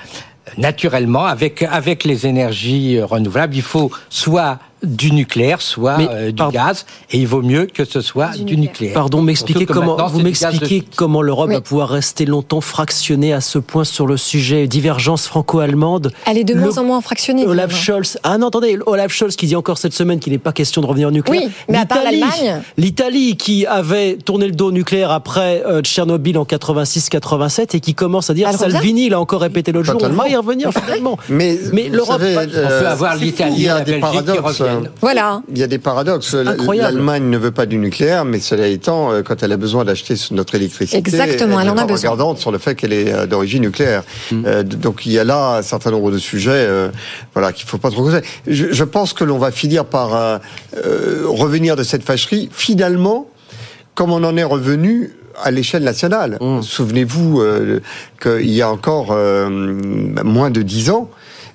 naturellement, 0.57 1.25
avec 1.27 1.63
avec 1.63 2.05
les 2.05 2.27
énergies 2.27 3.01
renouvelables, 3.01 3.57
il 3.57 3.63
faut 3.63 3.91
soit 4.09 4.59
du 4.83 5.13
nucléaire, 5.13 5.61
soit 5.63 5.99
Mais, 5.99 6.09
euh, 6.11 6.27
du 6.29 6.35
pardon. 6.35 6.53
gaz, 6.53 6.87
et 7.11 7.19
il 7.19 7.27
vaut 7.27 7.43
mieux 7.43 7.67
que 7.67 7.85
ce 7.85 8.01
soit 8.01 8.37
du, 8.39 8.57
nucléaire. 8.57 8.95
Pardon, 8.95 9.19
comment 9.67 10.07
vous 10.07 10.21
m'expliquez 10.21 10.85
comment 10.97 11.23
l'Europe 11.23 11.49
Oui. 11.49 11.55
va 11.55 11.61
pouvoir 11.61 11.89
rester 11.89 12.27
longtemps 12.27 12.61
fractionnée 12.61 13.33
à 13.33 13.41
ce 13.41 13.59
point 13.59 13.85
sur 13.85 14.07
le 14.07 14.17
sujet 14.17 14.67
divergence 14.67 15.27
franco-allemande? 15.27 16.13
Elle 16.27 16.39
est 16.39 16.45
de 16.45 16.55
Le- 16.55 16.61
moins 16.61 16.79
en 16.79 16.85
moins 16.85 17.01
fractionnée. 17.01 17.45
Olaf. 17.47 17.75
Scholz. 17.75 18.19
Ah 18.23 18.39
non, 18.39 18.49
attendez, 18.49 18.79
Olaf 18.87 19.13
Scholz 19.13 19.37
qui 19.37 19.47
dit 19.47 19.57
encore 19.57 19.79
cette 19.79 19.93
semaine 19.95 20.19
qu'il 20.21 20.33
n'est 20.33 20.39
pas 20.39 20.53
question 20.53 20.81
de 20.83 20.87
revenir 20.87 21.09
au 21.09 21.11
nucléaire. 21.11 21.43
Oui, 21.47 21.51
mais 21.69 21.79
à 21.79 21.87
part 21.87 21.99
L'Italie- 21.99 22.21
l'Allemagne. 22.21 22.63
L'Italie 22.77 23.37
qui 23.37 23.67
avait 23.67 24.17
tourné 24.17 24.47
le 24.47 24.53
dos 24.53 24.69
au 24.69 24.73
nucléaire 24.73 25.11
après 25.11 25.63
euh, 25.67 25.81
Tchernobyl 25.83 26.39
en 26.39 26.45
86-87 26.45 27.75
et 27.77 27.81
qui 27.81 27.95
commence 27.95 28.31
à 28.31 28.35
dire 28.35 28.49
revient 28.49 28.59
Salvini 28.59 29.09
l'a 29.09 29.21
encore 29.21 29.41
répété 29.41 29.73
l'autre 29.73 29.91
jour, 29.93 30.01
on 30.03 30.09
va 30.09 30.29
y 30.29 30.37
revenir 30.37 30.71
finalement. 30.73 31.19
Mais, 31.29 31.59
l'Europe- 31.89 32.21
savez, 32.21 32.37
on 32.37 32.41
euh, 32.55 32.81
peut 32.81 32.87
avoir 32.89 33.17
l'Italie 33.17 33.65
la 33.65 33.81
des 33.81 33.93
Belgique 34.01 34.11
qui. 34.23 34.68
Euh, 34.77 34.81
Voilà. 35.01 35.43
Il 35.51 35.59
y 35.59 35.63
a 35.63 35.67
des 35.67 35.79
paradoxes. 35.79 36.35
Incroyable. 36.35 36.95
L'Allemagne 36.95 37.25
ne 37.29 37.39
veut 37.39 37.51
pas 37.51 37.67
du 37.67 37.79
nucléaire, 37.79 38.25
mais 38.25 38.41
cela 38.41 38.67
étant, 38.67 39.13
euh, 39.13 39.23
quand 39.23 39.43
elle 39.43 39.53
a 39.53 39.57
besoin 39.57 39.85
d'acheter 39.85 40.15
notre 40.31 40.55
électricité, 40.55 40.99
Exactement, 40.99 41.61
elle 41.61 41.71
en 41.71 41.73
a 41.73 41.83
pas 41.83 41.87
besoin. 41.87 42.11
regardante 42.11 42.39
sur 42.39 42.53
le 42.53 42.59
fait 42.59 42.75
qu'elle 42.75 42.93
est 42.93 43.13
euh, 43.13 43.27
d'origine 43.27 43.63
nucléaire. 43.63 44.03
Mm. 44.31 44.43
Euh, 44.47 44.63
donc 44.63 45.07
il 45.07 45.13
y 45.13 45.19
a 45.19 45.25
là 45.25 45.57
un 45.59 45.63
certain 45.63 45.91
nombre 45.91 46.11
de 46.11 46.19
sujets, 46.19 46.51
euh, 46.53 46.89
voilà, 47.35 47.53
qu'il 47.53 47.67
faut 47.67 47.79
pas 47.79 47.91
trop 47.91 48.03
causer. 48.03 48.21
Je, 48.47 48.67
je 48.73 48.85
pense 48.85 49.13
que 49.13 49.25
l'on 49.25 49.39
va 49.39 49.51
finir 49.51 49.85
par 49.85 50.41
revenir 51.25 51.77
de 51.77 51.83
cette 51.83 52.03
fâcherie. 52.03 52.49
Finalement, 52.53 53.29
comme 53.95 54.13
on 54.13 54.23
en 54.25 54.37
est 54.37 54.45
revenu 54.45 55.13
à 55.43 55.51
l'échelle 55.51 55.83
nationale. 55.83 56.39
Mm. 56.41 56.63
Souvenez-vous 56.63 57.41
euh, 57.41 57.81
qu'il 58.21 58.51
y 58.51 58.63
a 58.63 58.71
encore 58.71 59.09
euh, 59.11 59.49
moins 59.51 60.51
de 60.51 60.63
dix 60.63 60.91
ans, 60.91 61.11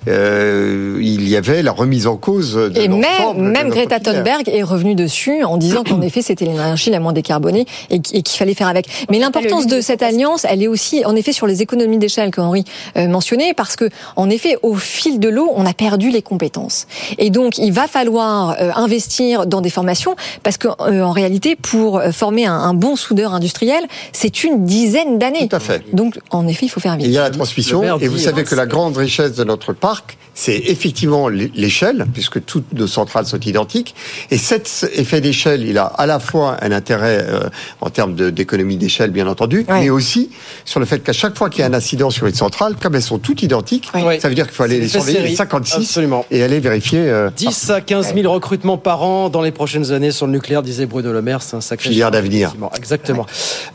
euh, 0.08 0.98
il 1.00 1.28
y 1.28 1.36
avait 1.36 1.62
la 1.62 1.72
remise 1.72 2.06
en 2.06 2.16
cause 2.16 2.54
de 2.54 2.78
Et 2.78 2.88
même, 2.88 3.00
de 3.36 3.40
même 3.40 3.68
Greta 3.70 3.98
filière. 3.98 4.14
Thunberg 4.14 4.48
est 4.48 4.62
revenue 4.62 4.94
dessus 4.94 5.42
en 5.44 5.56
disant 5.56 5.82
qu'en 5.84 6.00
effet 6.02 6.22
c'était 6.22 6.44
l'énergie 6.44 6.90
la 6.90 7.00
moins 7.00 7.12
décarbonée 7.12 7.66
et 7.90 8.00
qu- 8.00 8.14
et 8.16 8.22
qu'il 8.22 8.36
fallait 8.38 8.54
faire 8.54 8.68
avec. 8.68 8.86
Mais 9.10 9.18
l'importance 9.18 9.66
de 9.66 9.80
cette 9.80 10.02
alliance, 10.02 10.44
elle 10.48 10.62
est 10.62 10.68
aussi 10.68 11.04
en 11.04 11.16
effet 11.16 11.32
sur 11.32 11.46
les 11.46 11.62
économies 11.62 11.98
d'échelle 11.98 12.30
que 12.30 12.40
Henri 12.40 12.64
euh, 12.96 13.08
mentionnait 13.08 13.54
parce 13.54 13.76
que 13.76 13.88
en 14.16 14.30
effet 14.30 14.56
au 14.62 14.74
fil 14.74 15.18
de 15.20 15.28
l'eau 15.28 15.50
on 15.54 15.66
a 15.66 15.72
perdu 15.74 16.10
les 16.10 16.22
compétences 16.22 16.86
et 17.18 17.30
donc 17.30 17.58
il 17.58 17.72
va 17.72 17.86
falloir 17.86 18.56
euh, 18.60 18.70
investir 18.74 19.46
dans 19.46 19.60
des 19.60 19.70
formations 19.70 20.16
parce 20.42 20.58
que 20.58 20.68
euh, 20.80 21.02
en 21.02 21.12
réalité 21.12 21.56
pour 21.56 22.02
former 22.12 22.46
un, 22.46 22.54
un 22.54 22.74
bon 22.74 22.96
soudeur 22.96 23.34
industriel 23.34 23.84
c'est 24.12 24.44
une 24.44 24.64
dizaine 24.64 25.18
d'années. 25.18 25.48
Tout 25.48 25.56
à 25.56 25.60
fait. 25.60 25.82
Donc 25.94 26.18
en 26.30 26.46
effet 26.46 26.66
il 26.66 26.68
faut 26.68 26.80
faire 26.80 26.94
Et 26.94 26.98
vite. 26.98 27.06
il 27.06 27.12
y 27.12 27.18
a 27.18 27.22
la 27.22 27.30
transmission, 27.30 27.98
et 27.98 28.08
vous 28.08 28.18
savez 28.18 28.44
que 28.44 28.54
la 28.54 28.66
grande 28.66 28.96
richesse 28.96 29.32
de 29.34 29.44
notre 29.44 29.72
parc, 29.94 30.16
c'est 30.34 30.56
effectivement 30.66 31.28
l'é- 31.28 31.50
l'échelle, 31.54 32.06
puisque 32.12 32.44
toutes 32.44 32.72
nos 32.72 32.86
centrales 32.86 33.24
sont 33.26 33.38
identiques. 33.40 33.94
Et 34.30 34.36
cet 34.38 34.88
effet 34.94 35.20
d'échelle, 35.20 35.62
il 35.66 35.78
a 35.78 35.84
à 35.84 36.06
la 36.06 36.18
fois 36.18 36.56
un 36.60 36.72
intérêt 36.72 37.24
euh, 37.28 37.40
en 37.80 37.88
termes 37.90 38.14
d'économie 38.32 38.76
d'échelle, 38.76 39.10
bien 39.10 39.26
entendu, 39.28 39.64
Ouais. 39.68 39.80
mais 39.82 39.90
aussi 39.90 40.30
sur 40.64 40.80
le 40.80 40.86
fait 40.86 40.98
qu'à 41.00 41.12
chaque 41.12 41.36
fois 41.38 41.50
qu'il 41.50 41.60
y 41.60 41.62
a 41.62 41.66
un 41.66 41.74
incident 41.74 42.10
sur 42.10 42.26
une 42.26 42.34
centrale, 42.34 42.74
comme 42.80 42.94
elles 42.96 43.02
sont 43.02 43.18
toutes 43.18 43.42
identiques, 43.42 43.88
Ouais. 43.94 44.18
ça 44.20 44.28
veut 44.28 44.34
dire 44.34 44.46
qu'il 44.46 44.54
faut 44.56 44.64
aller 44.64 44.80
les 44.80 44.88
surveiller 44.88 45.18
série. 45.18 45.30
les 45.30 45.36
56 45.36 45.76
Absolument. 45.76 46.26
et 46.30 46.42
aller 46.42 46.58
vérifier. 46.60 47.00
euh, 47.00 47.30
10 47.36 47.70
à 47.70 47.80
15 47.80 48.14
000 48.14 48.32
recrutements 48.32 48.76
par 48.78 49.02
an 49.02 49.28
dans 49.28 49.42
les 49.42 49.52
prochaines 49.52 49.92
années 49.92 50.10
sur 50.10 50.26
le 50.26 50.32
nucléaire, 50.32 50.62
disait 50.62 50.86
Bruno 50.86 51.12
Le 51.12 51.22
Maire. 51.22 51.42
C'est 51.42 51.56
un 51.56 51.60
sacré 51.60 51.90
Filière 51.90 52.10
d'avenir. 52.10 52.54
Exactement. 52.76 53.26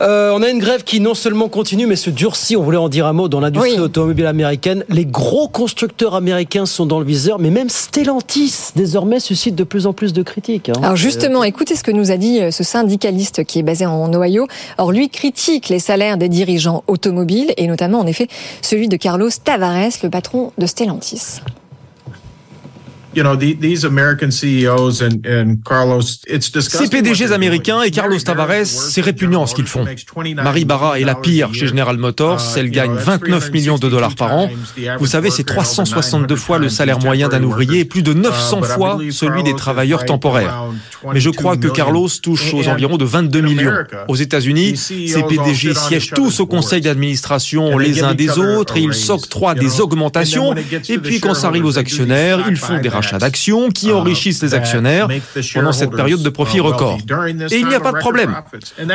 Euh, 0.02 0.32
on 0.34 0.42
a 0.42 0.48
une 0.50 0.58
grève 0.58 0.84
qui 0.84 1.00
non 1.00 1.14
seulement 1.14 1.48
continue, 1.48 1.86
mais 1.86 1.96
se 1.96 2.10
durcit. 2.10 2.56
On 2.56 2.62
voulait 2.62 2.76
en 2.76 2.88
dire 2.88 3.06
un 3.06 3.12
mot 3.12 3.28
dans 3.28 3.40
l'industrie 3.40 3.72
Oui. 3.74 3.78
automobile 3.80 4.26
américaine. 4.26 4.84
Les 4.88 5.06
gros 5.06 5.48
constructeurs 5.48 6.14
américains 6.14 6.49
américains 6.50 6.66
sont 6.66 6.86
dans 6.86 6.98
le 6.98 7.04
viseur, 7.04 7.38
mais 7.38 7.50
même 7.50 7.68
Stellantis 7.68 8.72
désormais 8.74 9.20
suscite 9.20 9.54
de 9.54 9.62
plus 9.64 9.86
en 9.86 9.92
plus 9.92 10.12
de 10.12 10.22
critiques. 10.22 10.68
hein. 10.68 10.80
Alors 10.82 10.96
justement, 10.96 11.44
écoutez 11.44 11.76
ce 11.76 11.84
que 11.84 11.92
nous 11.92 12.10
a 12.10 12.16
dit 12.16 12.40
euh, 12.40 12.50
ce 12.50 12.64
syndicaliste 12.64 13.44
qui 13.44 13.60
est 13.60 13.62
basé 13.62 13.86
en 13.86 14.12
Ohio. 14.12 14.48
Or, 14.78 14.90
lui 14.90 15.10
critique 15.10 15.68
les 15.68 15.78
salaires 15.78 16.16
des 16.16 16.28
dirigeants 16.28 16.82
automobiles 16.88 17.52
et 17.56 17.68
notamment, 17.68 18.00
en 18.00 18.06
effet, 18.06 18.26
celui 18.62 18.88
de 18.88 18.96
Carlos 18.96 19.30
Tavares, 19.44 19.92
le 20.02 20.10
patron 20.10 20.52
de 20.58 20.66
Stellantis. 20.66 21.40
You 23.12 23.24
know, 23.24 23.34
the, 23.34 23.56
these 23.58 23.84
American 23.84 24.30
CEOs 24.30 25.02
and, 25.02 25.26
and 25.26 25.56
Carlos, 25.64 26.22
it's 26.28 26.50
Ces 26.60 26.88
PDG 26.88 27.32
américains 27.32 27.82
et 27.82 27.90
Carlos 27.90 28.18
Tavares, 28.18 28.66
c'est 28.66 29.00
répugnant 29.00 29.46
ce 29.46 29.54
qu'ils 29.54 29.66
font. 29.66 29.84
Marie 30.36 30.64
Barra 30.64 31.00
est 31.00 31.04
la 31.04 31.16
pire 31.16 31.52
chez 31.52 31.66
General 31.66 31.96
Motors, 31.96 32.40
elle 32.56 32.70
gagne 32.70 32.94
29 32.94 33.50
millions 33.50 33.78
de 33.78 33.88
dollars 33.88 34.14
par 34.14 34.34
an. 34.34 34.48
Vous 35.00 35.06
savez, 35.06 35.30
c'est 35.30 35.42
362 35.42 36.36
fois 36.36 36.58
le 36.58 36.68
salaire 36.68 37.00
moyen 37.00 37.28
d'un 37.28 37.42
ouvrier 37.42 37.80
et 37.80 37.84
plus 37.84 38.02
de 38.02 38.12
900 38.12 38.62
fois 38.62 38.98
celui 39.10 39.42
des 39.42 39.56
travailleurs 39.56 40.04
temporaires. 40.04 40.66
Mais 41.12 41.20
je 41.20 41.30
crois 41.30 41.56
que 41.56 41.68
Carlos 41.68 42.08
touche 42.22 42.54
aux 42.54 42.68
environs 42.68 42.96
de 42.96 43.04
22 43.04 43.40
millions. 43.40 43.72
Aux 44.06 44.16
États-Unis, 44.16 44.76
ces 44.76 45.22
PDG 45.28 45.74
siègent 45.74 46.12
tous 46.12 46.38
au 46.38 46.46
conseil 46.46 46.80
d'administration 46.80 47.76
les 47.76 48.04
uns 48.04 48.14
des 48.14 48.38
autres 48.38 48.76
et 48.76 48.80
ils 48.80 48.94
s'octroient 48.94 49.54
des 49.54 49.80
augmentations. 49.80 50.54
Et 50.88 50.98
puis 50.98 51.18
quand 51.18 51.34
ça 51.34 51.48
arrive 51.48 51.64
aux 51.64 51.78
actionnaires, 51.78 52.46
ils 52.48 52.56
font 52.56 52.78
des 52.80 52.88
rachats 53.00 53.18
d'actions 53.18 53.70
qui 53.70 53.92
enrichissent 53.92 54.42
les 54.42 54.54
actionnaires 54.54 55.08
pendant 55.54 55.72
cette 55.72 55.90
période 55.90 56.22
de 56.22 56.28
profit 56.28 56.60
record. 56.60 56.98
Et 57.50 57.58
il 57.58 57.66
n'y 57.66 57.74
a 57.74 57.80
pas 57.80 57.92
de 57.92 57.98
problème. 57.98 58.34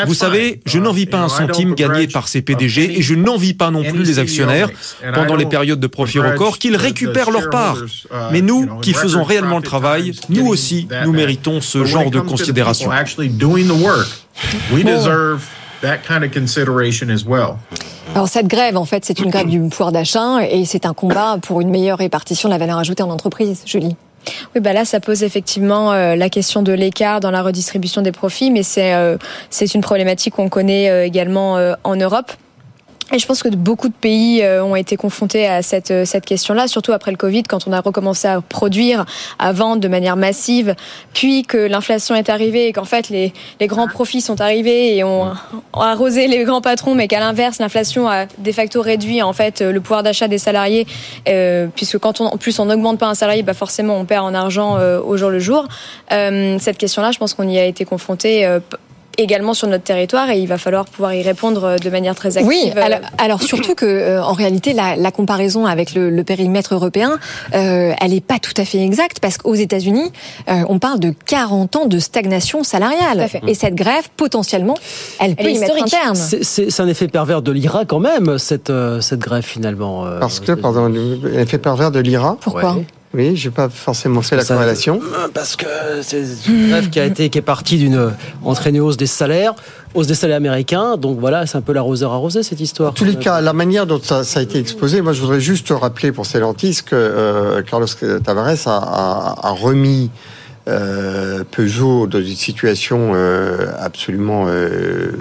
Vous 0.06 0.14
savez, 0.14 0.62
je 0.66 0.80
n'envie 0.80 1.06
pas 1.06 1.20
un 1.20 1.30
centime 1.30 1.74
gagné 1.74 2.08
par 2.08 2.28
ces 2.28 2.41
PDG 2.41 2.99
et 2.99 3.01
je 3.01 3.16
n'envie 3.16 3.53
pas 3.53 3.72
non 3.72 3.84
plus 3.84 4.03
les 4.03 4.20
actionnaires 4.20 4.70
pendant 5.14 5.36
les 5.36 5.45
périodes 5.45 5.80
de 5.80 5.88
profit 5.88 6.20
record 6.20 6.60
qu'ils 6.60 6.76
récupèrent 6.76 7.32
leur 7.32 7.49
part. 7.49 7.78
Mais 8.32 8.41
nous, 8.41 8.80
qui 8.82 8.93
faisons 8.93 9.24
réellement 9.24 9.58
le 9.58 9.64
travail, 9.64 10.14
nous 10.30 10.47
aussi, 10.47 10.88
nous 11.03 11.12
méritons 11.12 11.62
ce 11.62 11.86
genre 11.86 12.12
de 12.12 12.20
considération. 12.20 12.91
Actually 12.91 13.30
doing 15.82 15.91
the 15.91 15.97
work, 15.97 16.09
we 16.11 16.15
deserve 16.15 16.15
that 16.15 16.15
kind 16.15 16.23
of 16.23 16.32
consideration 16.32 17.09
as 17.09 17.26
well. 17.26 17.57
Alors 18.13 18.28
cette 18.28 18.47
grève, 18.47 18.78
en 18.78 18.86
fait, 18.86 19.05
c'est 19.05 19.19
une 19.19 19.30
grève 19.30 19.47
du 19.47 19.59
pouvoir 19.59 19.91
d'achat 19.91 20.47
et 20.49 20.65
c'est 20.65 20.86
un 20.86 20.93
combat 20.93 21.38
pour 21.41 21.61
une 21.61 21.69
meilleure 21.69 21.97
répartition 21.97 22.49
de 22.49 22.53
la 22.53 22.59
valeur 22.59 22.78
ajoutée 22.78 23.03
en 23.03 23.09
entreprise, 23.09 23.63
Julie. 23.65 23.95
Oui, 24.55 24.61
bah 24.61 24.73
là, 24.73 24.86
ça 24.86 24.99
pose 24.99 25.23
effectivement 25.23 25.93
euh, 25.93 26.15
la 26.15 26.30
question 26.30 26.63
de 26.63 26.73
l'écart 26.73 27.19
dans 27.19 27.32
la 27.32 27.43
redistribution 27.43 28.01
des 28.01 28.11
profits, 28.11 28.51
mais 28.51 28.63
c'est 28.63 28.93
euh, 28.93 29.17
c'est 29.49 29.73
une 29.73 29.82
problématique 29.82 30.36
qu'on 30.36 30.49
connaît 30.49 30.89
euh, 30.89 31.05
également 31.05 31.57
euh, 31.57 31.73
en 31.84 31.95
Europe. 31.95 32.32
Et 33.14 33.20
je 33.20 33.28
pense 33.28 33.43
que 33.43 33.49
beaucoup 33.49 33.88
de 33.88 33.93
pays 33.93 34.41
euh, 34.41 34.64
ont 34.64 34.76
été 34.76 34.97
confrontés 34.97 35.47
à 35.47 35.62
cette, 35.62 35.91
euh, 35.91 36.06
cette 36.06 36.26
question-là, 36.26 36.68
surtout 36.68 36.91
après 36.91 37.12
le 37.12 37.18
Covid, 37.18 37.43
quand 37.43 37.68
on 37.68 37.72
a 37.72 37.80
recommencé 37.80 38.28
à 38.28 38.41
produire, 38.41 39.06
à 39.38 39.51
vendre 39.51 39.80
de 39.80 39.88
manière 39.88 40.16
massive, 40.16 40.76
puis 41.14 41.43
que 41.43 41.58
l'inflation 41.58 42.16
est 42.16 42.30
arrivée 42.30 42.68
et 42.68 42.74
qu'en 42.74 42.84
fait 42.84 43.10
les, 43.10 43.32
les 43.60 43.68
grands 43.68 43.88
profits 43.88 44.22
sont 44.22 44.41
arrivés 44.41 44.97
et 44.97 45.03
ont, 45.03 45.32
ont 45.74 45.80
arrosé 45.80 46.28
les 46.28 46.43
grands 46.43 46.62
patrons, 46.62 46.95
mais 46.95 47.08
qu'à 47.08 47.20
l'inverse, 47.20 47.60
l'inflation 47.60 48.10
a 48.10 48.26
de 48.26 48.51
facto 48.51 48.82
réduit 48.82 49.22
en 49.22 49.34
fait 49.34 49.62
le 49.62 49.80
pouvoir 49.82 50.01
d'achat 50.01 50.28
des 50.28 50.39
salariés, 50.39 50.88
euh, 51.28 51.68
puisque 51.76 51.99
quand 51.99 52.22
on, 52.22 52.26
en 52.26 52.38
plus 52.38 52.58
on 52.60 52.66
n'augmente 52.66 52.97
pas 52.97 53.08
un 53.08 53.16
salarié, 53.16 53.43
bah 53.43 53.53
forcément 53.53 53.97
on 53.97 54.06
perd 54.06 54.26
en 54.26 54.34
argent 54.34 54.78
euh, 54.78 54.99
au 54.99 55.16
jour 55.16 55.30
le 55.30 55.39
jour. 55.39 55.68
Euh, 56.12 56.58
cette 56.60 56.78
question-là, 56.78 57.12
je 57.12 57.20
pense 57.20 57.36
qu'on 57.36 57.47
y 57.47 57.60
a 57.60 57.66
été 57.66 57.86
confronté. 57.86 58.47
Euh, 59.20 59.24
également 59.24 59.53
sur 59.53 59.68
notre 59.68 59.84
territoire 59.84 60.30
et 60.30 60.39
il 60.39 60.47
va 60.47 60.57
falloir 60.57 60.86
pouvoir 60.86 61.13
y 61.13 61.22
répondre 61.22 61.63
euh, 61.63 61.78
de 61.78 61.89
manière 61.89 62.16
très 62.16 62.38
active. 62.38 62.47
Oui, 62.47 62.72
alors, 62.76 62.99
alors 63.18 63.41
surtout 63.41 63.76
que 63.76 63.86
euh, 63.86 64.24
en 64.24 64.34
réalité 64.34 64.74
la, 64.74 64.95
la 64.95 65.11
comparaison 65.11 65.66
avec 65.66 65.93
le, 65.93 66.09
le 66.09 66.24
périmètre 66.24 66.74
européen, 66.74 67.18
euh, 67.53 67.93
elle 67.99 68.13
est 68.13 68.26
pas 68.26 68.39
tout 68.39 68.53
à 68.57 68.66
fait 68.66 68.80
exacte 68.80 69.20
parce 69.20 69.38
qu'aux 69.38 69.55
États-Unis, 69.55 70.11
euh, 70.49 70.63
on 70.70 70.80
parle 70.80 70.99
de 70.99 71.13
40 71.26 71.76
ans 71.76 71.86
de 71.86 71.99
stagnation 71.99 72.63
salariale 72.63 73.18
Tout 73.18 73.24
à 73.24 73.28
fait. 73.28 73.41
et 73.47 73.53
cette 73.53 73.76
grève 73.76 74.05
potentiellement, 74.18 74.76
elle, 75.20 75.36
peut 75.36 75.45
est 75.45 75.53
y 75.53 75.59
mettre 75.59 75.74
un 75.76 75.86
historique. 75.86 76.03
terme. 76.03 76.16
C'est- 76.16 76.43
C'est 76.43 76.70
c'est 76.70 76.82
un 76.82 76.88
effet 76.88 77.07
pervers 77.07 77.41
de 77.41 77.51
l'IRA 77.51 77.86
quand 77.86 77.99
même, 77.99 78.38
cette, 78.38 78.70
euh, 78.70 79.01
cette 79.01 79.20
grève 79.20 79.43
finalement. 79.43 80.05
euh, 80.05 80.20
Parce 80.20 80.39
que, 80.39 80.51
pardon, 80.53 80.88
l'effet 80.88 81.57
pervers 81.57 81.91
de 81.91 81.99
l'IRA. 81.99 82.38
Pourquoi? 82.41 82.74
Ouais. 82.74 82.86
Oui, 83.16 83.36
j'ai 83.36 83.49
pas 83.49 83.70
forcément 83.70 84.22
fait 84.22 84.36
la 84.36 84.43
Ça- 84.43 84.53
corrélation. 84.55 84.99
Euh, 85.01 85.28
Parce 85.34 85.55
que 85.55 85.66
c'est 86.01 86.24
une 86.47 86.70
grève 86.70 86.89
qui 86.89 86.99
a 86.99 87.05
été 87.05 87.30
qui 87.30 87.38
est 87.38 87.41
partie 87.41 87.78
d'une 87.78 88.11
entraînée 88.43 88.80
hausse 88.82 88.97
des 88.97 89.07
salaires, 89.07 89.53
hausse 89.93 90.07
des 90.07 90.16
salaires 90.16 90.38
américains. 90.38 90.97
Donc 90.97 91.20
voilà, 91.20 91.45
c'est 91.45 91.57
un 91.57 91.61
peu 91.61 91.72
l'arroseur 91.74 92.11
arrosé 92.11 92.43
cette 92.43 92.59
histoire. 92.59 92.89
En 92.91 92.93
tous 92.93 93.05
les 93.05 93.16
cas, 93.16 93.39
la 93.41 93.53
manière 93.53 93.86
dont 93.86 94.01
ça, 94.01 94.24
ça 94.24 94.39
a 94.39 94.43
été 94.43 94.59
exposé, 94.59 95.01
moi 95.01 95.13
je 95.13 95.22
voudrais 95.22 95.39
juste 95.39 95.70
rappeler 95.70 96.11
pour 96.11 96.26
Stellantis 96.26 96.80
que 96.86 96.95
euh, 96.95 97.61
Carlos 97.63 97.88
Tavares 98.24 98.68
a, 98.68 98.78
a- 98.78 99.47
a 99.47 99.51
remis 99.51 100.09
euh, 100.68 101.43
Peugeot 101.51 102.07
dans 102.07 102.20
une 102.20 102.36
situation 102.36 103.11
euh, 103.13 103.68
absolument, 103.80 104.45
euh, 104.47 105.11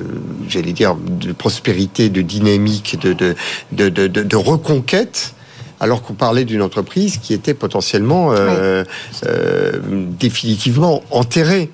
j'allais 0.48 0.72
dire, 0.72 0.96
de 0.96 1.32
prospérité, 1.32 2.08
de 2.08 2.22
dynamique, 2.22 2.98
de, 3.00 3.12
de, 3.12 3.34
de, 3.72 3.88
de, 3.90 4.06
de- 4.06 4.22
de 4.22 4.36
reconquête. 4.36 5.34
Alors 5.80 6.02
qu'on 6.02 6.14
parlait 6.14 6.44
d'une 6.44 6.62
entreprise 6.62 7.18
qui 7.18 7.34
était 7.34 7.54
potentiellement 7.54 8.32
euh, 8.32 8.84
euh, 9.26 9.72
définitivement 10.18 11.02
enterrée. 11.10 11.70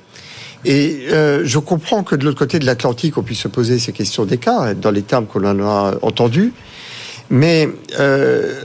Et 0.64 1.06
euh, 1.10 1.42
je 1.44 1.58
comprends 1.58 2.02
que 2.02 2.14
de 2.16 2.24
l'autre 2.24 2.38
côté 2.38 2.58
de 2.58 2.66
l'Atlantique, 2.66 3.16
on 3.18 3.22
puisse 3.22 3.40
se 3.40 3.48
poser 3.48 3.78
ces 3.78 3.92
questions 3.92 4.24
d'écart, 4.24 4.74
dans 4.74 4.90
les 4.90 5.02
termes 5.02 5.26
qu'on 5.26 5.44
en 5.44 5.60
a 5.60 5.94
entendus. 6.02 6.52
Mais 7.30 7.68
euh, 8.00 8.60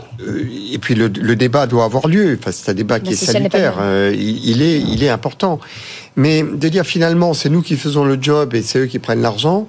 et 0.73 0.79
puis 0.79 0.95
le, 0.95 1.07
le 1.07 1.35
débat 1.35 1.67
doit 1.67 1.85
avoir 1.85 2.07
lieu. 2.07 2.37
Enfin, 2.39 2.51
c'est 2.51 2.71
un 2.71 2.73
débat 2.73 2.99
qui 2.99 3.13
est 3.13 3.15
salutaire. 3.15 3.75
Euh, 3.79 4.11
il, 4.13 4.43
il 4.49 4.61
est, 4.63 4.79
il 4.79 5.03
est 5.03 5.09
important. 5.09 5.59
Mais 6.17 6.43
de 6.43 6.69
dire 6.69 6.85
finalement, 6.85 7.33
c'est 7.33 7.49
nous 7.49 7.61
qui 7.61 7.75
faisons 7.75 8.05
le 8.05 8.17
job 8.21 8.53
et 8.55 8.61
c'est 8.61 8.79
eux 8.79 8.85
qui 8.85 8.99
prennent 8.99 9.21
l'argent. 9.21 9.67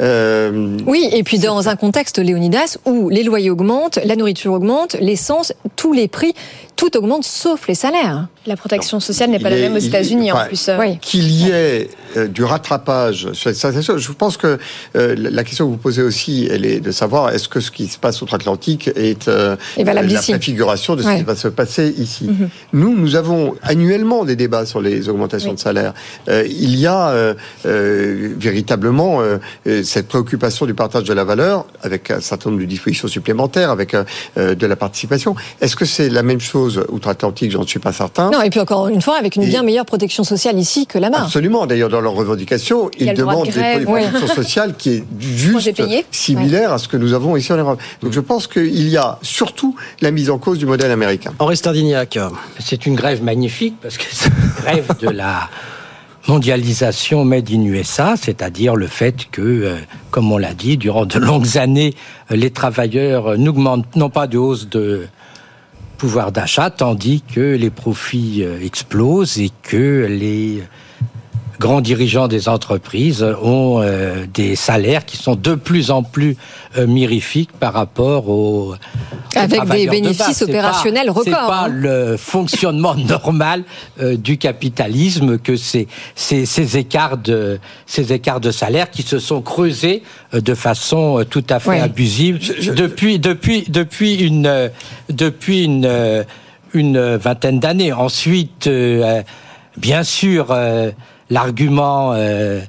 Euh, 0.00 0.76
Oui, 0.86 1.08
et 1.12 1.22
puis 1.24 1.38
dans 1.38 1.68
un 1.68 1.76
contexte, 1.76 2.18
Léonidas, 2.18 2.78
où 2.86 3.08
les 3.08 3.22
loyers 3.24 3.50
augmentent, 3.50 3.98
la 4.04 4.14
nourriture 4.16 4.52
augmente, 4.52 4.96
l'essence, 5.00 5.52
tous 5.76 5.92
les 5.92 6.06
prix, 6.08 6.34
tout 6.76 6.96
augmente 6.96 7.24
sauf 7.24 7.66
les 7.66 7.74
salaires. 7.74 8.28
La 8.46 8.56
protection 8.56 9.00
sociale 9.00 9.30
n'est 9.30 9.40
pas 9.40 9.50
la 9.50 9.56
est- 9.58 9.62
même 9.62 9.74
aux 9.74 9.78
États-Unis 9.78 10.30
en 10.30 10.44
plus. 10.46 10.68
euh. 10.68 10.78
Oui. 10.78 10.98
qu'il 11.00 11.28
y 11.28 11.50
ait 11.50 11.90
euh, 12.16 12.28
du 12.28 12.44
rattrapage 12.44 13.32
sur 13.32 13.50
cette 13.52 13.56
situation. 13.56 13.98
Je 13.98 14.12
pense 14.12 14.36
que 14.36 14.58
euh, 14.96 15.16
la 15.18 15.42
question 15.42 15.66
que 15.66 15.72
vous 15.72 15.76
posez 15.76 16.02
aussi, 16.02 16.48
elle 16.50 16.64
est 16.64 16.78
de 16.80 16.92
savoir 16.92 17.30
est-ce 17.34 17.48
que 17.48 17.58
ce 17.60 17.70
qui 17.72 17.88
se 17.88 17.98
passe 17.98 18.22
outre-Atlantique 18.22 18.88
est 18.94 19.26
euh, 19.28 19.56
la 19.76 20.02
ici. 20.04 20.30
préfiguration 20.32 20.94
de 20.94 21.02
ce 21.02 21.08
Ouais. 21.08 21.18
qui 21.18 21.24
va 21.24 21.34
se 21.34 21.48
passer 21.48 21.92
ici. 21.98 22.24
Mhm. 22.28 22.48
Nous, 22.72 22.96
nous 22.96 23.16
avons 23.16 23.54
annuellement 23.62 24.24
des 24.24 24.36
débats 24.36 24.64
sur 24.64 24.80
les 24.80 25.08
augmentations 25.08 25.50
Oui. 25.50 25.56
de 25.56 25.60
salaire. 25.60 25.87
Euh, 26.28 26.44
il 26.48 26.76
y 26.76 26.86
a 26.86 27.08
euh, 27.10 27.34
euh, 27.66 28.34
véritablement 28.38 29.20
cette 29.82 30.08
préoccupation 30.08 30.66
du 30.66 30.74
partage 30.74 31.04
de 31.04 31.12
la 31.12 31.24
valeur 31.24 31.66
avec 31.82 32.10
un 32.10 32.20
certain 32.20 32.50
nombre 32.50 32.62
de 32.62 32.66
dispositions 32.66 33.08
supplémentaires, 33.08 33.70
avec 33.70 33.94
de 34.36 34.66
la 34.66 34.76
participation. 34.76 35.34
Est-ce 35.60 35.76
que 35.76 35.84
c'est 35.84 36.08
la 36.08 36.22
même 36.22 36.40
chose 36.40 36.84
outre-Atlantique? 36.88 37.50
J'en 37.52 37.66
suis 37.66 37.78
pas 37.78 37.92
certain. 37.92 38.30
Non, 38.30 38.42
et 38.42 38.50
puis 38.50 38.60
encore 38.60 38.88
une 38.88 39.02
fois, 39.02 39.16
avec 39.18 39.36
une 39.36 39.42
Et- 39.42 39.46
bien 39.48 39.62
meilleure 39.62 39.86
protection 39.86 40.24
sociale 40.24 40.58
ici 40.58 40.86
que 40.86 40.98
là-bas. 40.98 41.22
Absolument. 41.24 41.66
D'ailleurs, 41.66 41.88
dans 41.88 42.00
leurs 42.00 42.14
revendications, 42.14 42.90
ils 42.98 43.06
droit 43.14 43.14
de 43.14 43.18
demandent 43.20 43.44
des 43.46 43.50
grève, 43.52 43.84
protections 43.84 44.34
sociales 44.42 44.74
qui 44.76 44.90
est 44.96 45.04
juste 45.20 45.76
payé. 45.76 46.04
similaire 46.10 46.72
à 46.72 46.78
ce 46.78 46.88
que 46.88 46.96
nous 46.96 47.12
avons 47.14 47.36
ici 47.36 47.52
en 47.52 47.56
Europe. 47.56 47.80
Donc 48.02 48.12
je 48.12 48.20
pense 48.20 48.46
qu'il 48.46 48.88
y 48.88 48.96
a 48.96 49.18
surtout 49.22 49.74
la 50.00 50.10
mise 50.10 50.30
en 50.30 50.38
cause 50.38 50.58
du 50.58 50.66
modèle 50.66 50.90
américain. 50.90 51.32
Henri 51.38 51.56
Stardignac. 51.56 52.18
C'est 52.58 52.86
une 52.86 52.94
grève 52.94 53.22
magnifique 53.22 53.74
parce 53.80 53.96
que 53.98 54.04
c'est 54.10 54.28
une 54.28 54.62
grève 54.62 54.86
de 55.00 55.08
la 55.08 55.48
mondialisation 56.28 57.24
made 57.24 57.50
in 57.50 57.64
USA, 57.64 58.16
c'est-à-dire 58.16 58.76
le 58.76 58.86
fait 58.86 59.26
que, 59.30 59.40
euh, 59.42 59.76
comme 60.10 60.30
on 60.30 60.38
l'a 60.38 60.54
dit, 60.54 60.76
durant 60.76 61.06
de 61.06 61.18
longues 61.18 61.56
années, 61.56 61.94
les 62.30 62.50
travailleurs 62.50 63.38
n'augmentent 63.38 63.96
non 63.96 64.10
pas 64.10 64.26
de 64.26 64.38
hausse 64.38 64.68
de 64.68 65.06
pouvoir 65.96 66.30
d'achat, 66.30 66.70
tandis 66.70 67.22
que 67.22 67.56
les 67.56 67.70
profits 67.70 68.42
euh, 68.44 68.60
explosent 68.62 69.38
et 69.38 69.50
que 69.62 70.06
les 70.08 70.62
grands 71.60 71.80
dirigeants 71.80 72.28
des 72.28 72.48
entreprises 72.48 73.22
ont 73.42 73.80
euh, 73.82 74.26
des 74.32 74.54
salaires 74.56 75.04
qui 75.04 75.16
sont 75.16 75.34
de 75.34 75.54
plus 75.54 75.90
en 75.90 76.02
plus 76.02 76.36
euh, 76.76 76.86
mirifiques 76.86 77.50
par 77.58 77.72
rapport 77.72 78.28
aux, 78.28 78.74
aux 78.74 79.38
Avec 79.38 79.64
des 79.64 79.86
de 79.86 79.90
bénéfices. 79.90 80.24
C'est 80.32 80.44
pas- 80.46 80.50
opérationnels 80.52 81.06
C'est 81.06 81.10
records, 81.30 81.46
pas 81.48 81.64
hein. 81.64 81.68
le 81.68 82.16
fonctionnement 82.16 82.94
normal 83.16 83.64
euh, 84.00 84.16
du 84.16 84.38
capitalisme 84.38 85.38
que 85.38 85.56
ces, 85.56 85.88
ces, 86.14 86.46
ces 86.46 86.76
écarts 86.78 87.18
de 87.18 87.58
ces 87.86 88.12
écarts 88.12 88.40
de 88.40 88.50
salaire 88.50 88.90
qui 88.90 89.02
se 89.02 89.18
sont 89.18 89.42
creusés 89.42 90.02
euh, 90.34 90.40
de 90.40 90.54
façon 90.54 91.18
euh, 91.20 91.24
tout 91.24 91.44
à 91.50 91.58
fait 91.60 91.68
Ouais. 91.70 91.80
abusive 91.80 92.38
depuis 92.74 93.18
depuis 93.18 93.64
depuis 93.68 94.14
une 94.14 94.46
euh, 94.46 94.68
depuis 95.10 95.64
une 95.64 95.84
euh, 95.86 96.22
une 96.74 97.16
vingtaine 97.16 97.60
d'années. 97.60 97.92
Ensuite, 97.94 98.66
euh, 98.66 99.02
euh, 99.02 99.22
bien 99.78 100.02
sûr, 100.02 100.48
euh, 100.50 100.90
l'argument 101.30 102.12
euh, 102.14 102.60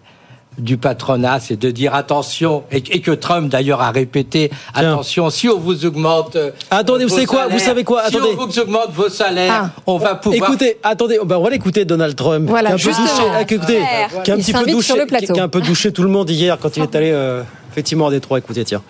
du 0.57 0.75
patronat, 0.75 1.39
c'est 1.39 1.55
de 1.57 1.71
dire 1.71 1.95
attention, 1.95 2.63
et, 2.69 2.77
et 2.77 2.99
que 2.99 3.11
Trump 3.11 3.49
d'ailleurs 3.49 3.81
a 3.81 3.91
répété, 3.91 4.51
attention, 4.73 5.29
si 5.29 5.47
on 5.47 5.57
vous 5.57 5.85
augmente. 5.85 6.35
euh, 6.35 6.51
Attendez, 6.69 7.05
vous 7.05 7.09
savez 7.11 7.25
quoi 7.25 7.43
Vous 7.43 7.51
salaires, 7.51 7.65
savez 7.65 7.83
quoi 7.85 8.01
Si 8.09 8.17
Attendez. 8.17 8.33
on 8.37 8.45
vous 8.45 8.59
augmente 8.59 8.91
vos 8.91 9.07
salaires, 9.07 9.71
Ah. 9.77 9.81
on 9.87 9.97
va 9.97 10.15
pouvoir. 10.15 10.49
Écoutez, 10.49 10.77
attendez, 10.83 11.17
ben, 11.23 11.37
on 11.37 11.43
va 11.43 11.49
l'écouter 11.49 11.85
Donald 11.85 12.13
Trump. 12.15 12.49
Voilà, 12.49 12.75
qui 12.75 12.89
a 12.89 12.91
un 12.91 12.93
peu 12.93 13.01
douché, 13.01 13.23
ah, 13.33 13.41
écoutez, 13.41 13.79
qui 14.25 14.31
a 14.31 14.33
un 14.33 14.37
petit 14.37 14.51
peu 14.53 14.65
douché, 14.65 14.87
sur 14.87 14.95
le 14.97 15.03
qui- 15.03 15.07
plateau. 15.07 15.33
qui 15.33 15.39
a 15.39 15.43
un 15.43 15.47
peu 15.49 15.61
douché 15.61 15.93
tout 15.93 16.03
le 16.03 16.09
monde 16.09 16.29
hier 16.29 16.57
quand 16.61 16.75
il 16.75 16.83
est 16.83 16.95
allé 16.95 17.11
euh, 17.13 17.41
effectivement 17.71 18.07
à 18.07 18.11
Détroit. 18.11 18.39
Écoutez, 18.39 18.65
tiens. 18.65 18.81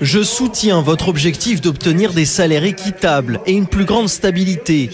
Je 0.00 0.22
soutiens 0.22 0.80
votre 0.82 1.08
objectif 1.08 1.60
d'obtenir 1.60 2.12
des 2.12 2.24
salaires 2.24 2.64
équitables 2.64 3.40
et 3.46 3.52
une 3.52 3.66
plus 3.66 3.84
grande 3.84 4.08
stabilité. 4.08 4.90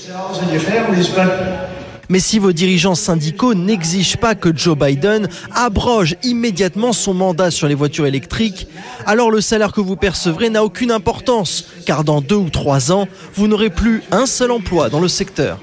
Mais 2.11 2.21
si 2.21 2.39
vos 2.39 2.53
dirigeants 2.53 2.95
syndicaux 2.95 3.53
n'exigent 3.53 4.17
pas 4.17 4.35
que 4.35 4.55
Joe 4.57 4.77
Biden 4.79 5.29
abroge 5.55 6.17
immédiatement 6.23 6.95
son 6.95 7.13
mandat 7.13 7.51
sur 7.51 7.69
les 7.69 7.75
voitures 7.75 8.07
électriques, 8.07 8.67
alors 9.05 9.31
le 9.31 9.43
salaire 9.43 9.73
que 9.73 9.83
vous 9.83 9.97
percevrez 9.97 10.49
n'a 10.49 10.65
aucune 10.65 10.91
importance, 10.91 11.67
car 11.85 12.05
dans 12.05 12.23
deux 12.23 12.37
ou 12.37 12.49
trois 12.49 12.93
ans, 12.93 13.09
vous 13.35 13.47
n'aurez 13.47 13.69
plus 13.71 14.03
un 14.11 14.25
seul 14.25 14.53
emploi 14.53 14.89
dans 14.89 15.01
le 15.01 15.09
secteur. 15.09 15.59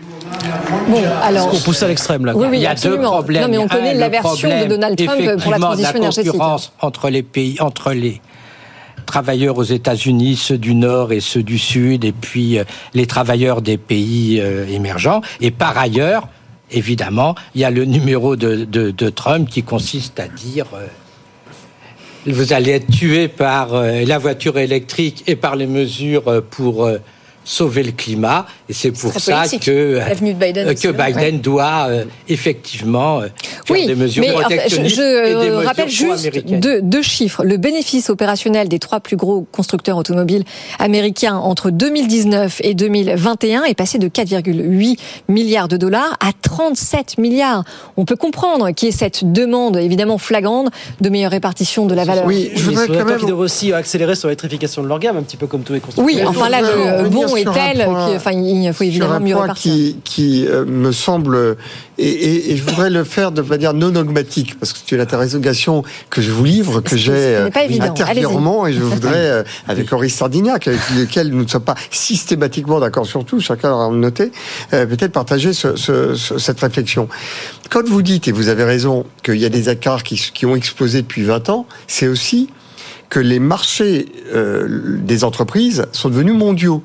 Bon, 0.88 1.02
alors. 1.24 1.50
On 1.54 1.60
pousse 1.60 1.82
à 1.82 1.88
l'extrême 1.88 2.26
là. 2.26 2.36
Oui, 2.36 2.48
oui, 2.50 2.58
il 2.58 2.64
y 2.64 2.68
a 2.68 2.72
absolument. 2.72 3.04
deux 3.04 3.10
problèmes. 3.10 3.44
Non, 3.44 3.48
mais 3.50 3.58
on 3.58 3.68
connaît 3.68 3.92
Un, 3.92 4.00
la 4.00 4.06
le 4.08 4.12
version 4.12 4.50
de 4.50 4.66
Donald 4.68 4.98
Trump 4.98 5.42
pour 5.42 5.52
la 5.52 5.60
transition 5.60 5.90
de 5.90 5.94
la 5.94 6.00
énergétique. 6.00 6.32
concurrence 6.32 6.74
entre 6.82 7.10
les 7.10 7.24
pays, 7.24 7.58
entre 7.60 7.94
les 7.94 8.22
travailleurs 9.06 9.58
aux 9.58 9.64
États-Unis, 9.64 10.36
ceux 10.36 10.58
du 10.58 10.76
Nord 10.76 11.12
et 11.14 11.20
ceux 11.20 11.44
du 11.44 11.58
Sud, 11.58 12.04
et 12.04 12.12
puis 12.12 12.58
euh, 12.60 12.64
les 12.94 13.06
travailleurs 13.06 13.62
des 13.62 13.78
pays 13.78 14.40
euh, 14.42 14.68
émergents. 14.68 15.22
Et 15.42 15.52
par 15.52 15.78
ailleurs, 15.78 16.28
évidemment, 16.72 17.36
il 17.54 17.62
y 17.62 17.64
a 17.64 17.72
le 17.72 17.86
numéro 17.86 18.36
de, 18.36 18.66
de- 18.66 19.10
Trump 19.10 19.50
qui 19.50 19.64
consiste 19.64 20.20
à 20.20 20.28
dire. 20.28 20.66
euh, 20.74 20.86
vous 22.28 22.54
allez 22.54 22.72
être 22.72 22.90
tué 22.92 23.28
par 23.28 23.76
la 23.76 24.18
voiture 24.18 24.58
électrique 24.58 25.24
et 25.28 25.36
par 25.36 25.56
les 25.56 25.68
mesures 25.68 26.42
pour 26.50 26.90
sauver 27.46 27.84
le 27.84 27.92
climat. 27.92 28.46
Et 28.68 28.74
c'est 28.74 28.92
pour 28.92 29.18
ça 29.20 29.42
politique. 29.42 29.64
que, 29.64 30.00
de 30.00 30.34
Biden 30.34 30.68
euh, 30.68 30.74
que 30.74 30.88
hein. 30.90 30.92
Biden 30.92 31.16
Ouais. 31.16 31.32
doit 31.32 31.88
euh, 31.90 32.04
effectivement 32.28 33.20
euh, 33.20 33.28
faire 33.66 33.78
Oui, 33.78 33.88
des 33.88 33.96
mesures 33.96 34.24
mais 34.24 34.32
enfin, 34.32 34.42
je, 34.50 34.56
protectionnistes 34.56 34.96
je, 34.96 35.02
et 35.02 35.30
des 35.30 35.34
euh, 35.34 35.56
mesures 35.58 35.68
rappelle 35.68 35.90
juste 35.90 36.60
deux, 36.60 36.82
deux 36.82 37.02
chiffres. 37.02 37.44
Le 37.44 37.58
bénéfice 37.58 38.10
opérationnel 38.10 38.68
des 38.68 38.80
trois 38.80 39.00
plus 39.00 39.16
gros 39.16 39.46
constructeurs 39.52 39.98
automobiles 39.98 40.44
américains 40.80 41.36
entre 41.36 41.70
2019 41.70 42.62
et 42.64 42.74
2021 42.74 43.64
est 43.64 43.76
passé 43.76 44.00
de 44.00 44.08
4,8 44.08 44.98
milliards 45.30 45.68
de 45.68 45.78
dollars 45.78 46.18
à 46.20 46.32
37 46.42 47.18
milliards. 47.20 47.64
On 47.98 48.06
peut 48.06 48.16
comprendre 48.16 48.72
qu'il 48.72 48.88
y 48.88 48.90
ait 48.90 48.96
cette 48.96 49.32
demande 49.32 49.78
évidemment 49.78 50.18
flagrante 50.18 50.70
de 51.02 51.10
meilleure 51.10 51.32
répartition 51.32 51.86
de 51.86 51.94
la 51.94 52.04
valeur. 52.04 52.26
Oui, 52.26 52.52
je 52.56 52.64
voudrais 52.64 52.88
quand 52.88 53.06
même. 53.06 53.20
doivent 53.20 53.40
aussi 53.40 53.72
accélérer 53.74 54.16
sur 54.16 54.28
l'électrification 54.28 54.82
de 54.82 54.88
leur 54.88 55.00
gamme, 55.00 55.18
un 55.18 55.24
petit 55.24 55.38
peu 55.38 55.48
comme 55.48 55.62
tous 55.62 55.74
les 55.74 55.80
constructeurs. 55.80 56.06
Oui, 56.06 56.28
enfin 56.28 56.50
là, 56.50 56.62
le 56.62 57.04
revenir 57.04 57.35
bon 57.36 57.40
est 57.40 57.42
sur 57.44 57.52
un 57.52 57.74
tel 57.74 57.86
point- 57.86 58.10
qu'il 58.10 58.74
faut 58.74 58.84
évidemment 58.84 59.20
mieux 59.20 59.34
point 59.34 59.42
répartir. 59.44 59.72
qui, 59.72 59.98
qui 60.04 60.48
euh, 60.48 60.66
me 60.66 60.92
semble 60.92 61.58
et, 61.98 62.08
et- 62.10 62.52
et 62.52 62.58
je 62.58 62.64
voudrais 62.64 62.90
le 62.90 63.04
faire 63.04 63.32
de 63.32 63.42
manière 63.42 63.74
non 63.74 63.90
dogmatique 63.90 64.60
parce 64.60 64.74
que 64.74 64.80
c'est 64.86 64.96
une 64.96 65.02
interrogation 65.02 65.84
que 66.10 66.22
je 66.22 66.32
vous 66.32 66.44
livre 66.44 66.82
que 66.82 66.98
j'ai 66.98 67.12
euh, 67.14 67.46
intérieurement 67.92 68.68
et 68.68 68.74
je 68.74 68.80
voudrais 68.96 69.14
euh, 69.30 69.44
avec 69.68 69.92
Henri 69.94 70.10
Sardignac 70.10 70.68
avec 70.68 70.80
lequel 70.98 71.30
nous 71.30 71.44
ne 71.44 71.48
sommes 71.48 71.64
pas 71.64 71.76
systématiquement 71.92 72.80
d'accord 72.80 73.06
sur 73.06 73.24
tout 73.26 73.40
chacun 73.40 73.72
aura 73.72 73.90
noté 73.90 74.32
euh, 74.74 74.86
peut-être 74.86 75.12
partager 75.12 75.54
ce- 75.54 75.76
ce- 75.76 76.16
ce- 76.16 76.38
cette 76.38 76.60
réflexion. 76.60 77.08
Quand 77.70 77.86
vous 77.88 78.02
dites 78.02 78.28
et 78.28 78.32
vous 78.32 78.48
avez 78.50 78.64
raison 78.64 79.06
qu'il 79.24 79.36
y 79.38 79.46
a 79.46 79.50
des 79.50 79.70
écarts 79.70 80.04
qui, 80.04 80.16
qui 80.34 80.46
ont 80.46 80.56
explosé 80.56 81.02
depuis 81.02 81.24
20 81.24 81.50
ans 81.50 81.66
c'est 81.88 82.08
aussi 82.08 82.50
que 83.10 83.20
les 83.20 83.40
marchés 83.40 84.08
euh, 84.34 84.68
des 85.00 85.24
entreprises 85.24 85.86
sont 85.92 86.10
devenus 86.10 86.34
mondiaux 86.36 86.84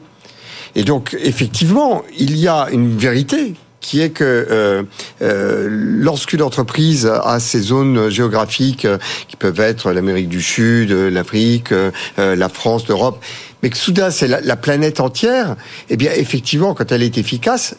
et 0.74 0.84
donc, 0.84 1.16
effectivement, 1.20 2.02
il 2.18 2.36
y 2.36 2.48
a 2.48 2.68
une 2.70 2.96
vérité 2.96 3.54
qui 3.80 4.02
est 4.02 4.10
que 4.10 4.24
euh, 4.24 4.82
euh, 5.22 5.68
lorsqu'une 5.70 6.42
entreprise 6.42 7.06
a 7.06 7.40
ces 7.40 7.60
zones 7.60 8.10
géographiques 8.10 8.84
euh, 8.84 8.98
qui 9.28 9.36
peuvent 9.36 9.60
être 9.60 9.92
l'Amérique 9.92 10.28
du 10.28 10.42
Sud, 10.42 10.92
euh, 10.92 11.10
l'Afrique, 11.10 11.72
euh, 11.72 11.90
la 12.16 12.48
France, 12.48 12.86
l'Europe, 12.88 13.24
mais 13.62 13.70
que 13.70 13.78
soudain 13.78 14.10
c'est 14.10 14.28
la, 14.28 14.40
la 14.42 14.56
planète 14.56 15.00
entière, 15.00 15.56
eh 15.88 15.96
bien 15.96 16.12
effectivement, 16.14 16.74
quand 16.74 16.92
elle 16.92 17.02
est 17.02 17.16
efficace, 17.16 17.74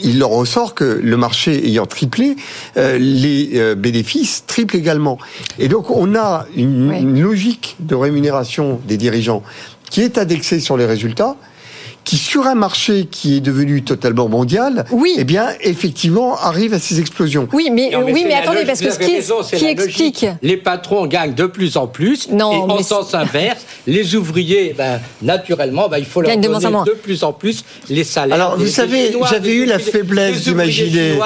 il 0.00 0.22
en 0.22 0.28
ressort 0.28 0.74
que 0.74 1.00
le 1.02 1.16
marché 1.16 1.66
ayant 1.66 1.86
triplé, 1.86 2.36
euh, 2.76 2.98
les 2.98 3.74
bénéfices 3.74 4.44
triplent 4.46 4.76
également. 4.76 5.18
Et 5.58 5.66
donc 5.66 5.90
on 5.90 6.14
a 6.14 6.46
une, 6.54 6.92
une 6.92 7.20
logique 7.20 7.76
de 7.80 7.96
rémunération 7.96 8.80
des 8.86 8.96
dirigeants 8.96 9.42
qui 9.90 10.02
est 10.02 10.18
indexée 10.18 10.60
sur 10.60 10.76
les 10.76 10.86
résultats 10.86 11.36
qui 12.04 12.16
sur 12.16 12.46
un 12.46 12.54
marché 12.54 13.06
qui 13.10 13.36
est 13.36 13.40
devenu 13.40 13.82
totalement 13.82 14.28
mondial, 14.28 14.84
oui. 14.90 15.14
eh 15.18 15.24
bien 15.24 15.48
effectivement 15.60 16.36
arrive 16.36 16.74
à 16.74 16.78
ces 16.78 17.00
explosions. 17.00 17.48
Oui, 17.52 17.70
mais, 17.70 17.90
Non, 17.92 18.04
oui, 18.04 18.24
mais 18.26 18.34
attendez, 18.34 18.64
parce 18.64 18.80
que 18.80 18.86
vous 18.86 18.94
ce 18.94 18.98
qui, 18.98 19.14
raison, 19.16 19.42
qui 19.42 19.64
explique. 19.64 20.22
logique. 20.22 20.26
Les 20.42 20.56
patrons 20.56 21.06
gagnent 21.06 21.34
de 21.34 21.46
plus 21.46 21.76
en 21.76 21.86
plus. 21.86 22.28
Non, 22.30 22.68
et 22.68 22.72
en 22.72 22.82
sens 22.82 23.14
inverse, 23.14 23.64
les 23.86 24.14
ouvriers, 24.14 24.74
ben, 24.76 25.00
naturellement, 25.22 25.88
ben, 25.88 25.98
il 25.98 26.04
faut 26.04 26.20
leur 26.20 26.36
de 26.36 26.42
donner 26.42 26.66
de 26.86 26.92
plus 26.92 27.24
en 27.24 27.32
plus 27.32 27.64
les 27.88 28.04
salaires. 28.04 28.34
Alors, 28.34 28.58
vous 28.58 28.66
savez, 28.66 29.12
j'avais 29.30 29.54
eu 29.54 29.64
la 29.64 29.78
faiblesse 29.78 30.42
d'imaginer. 30.42 31.18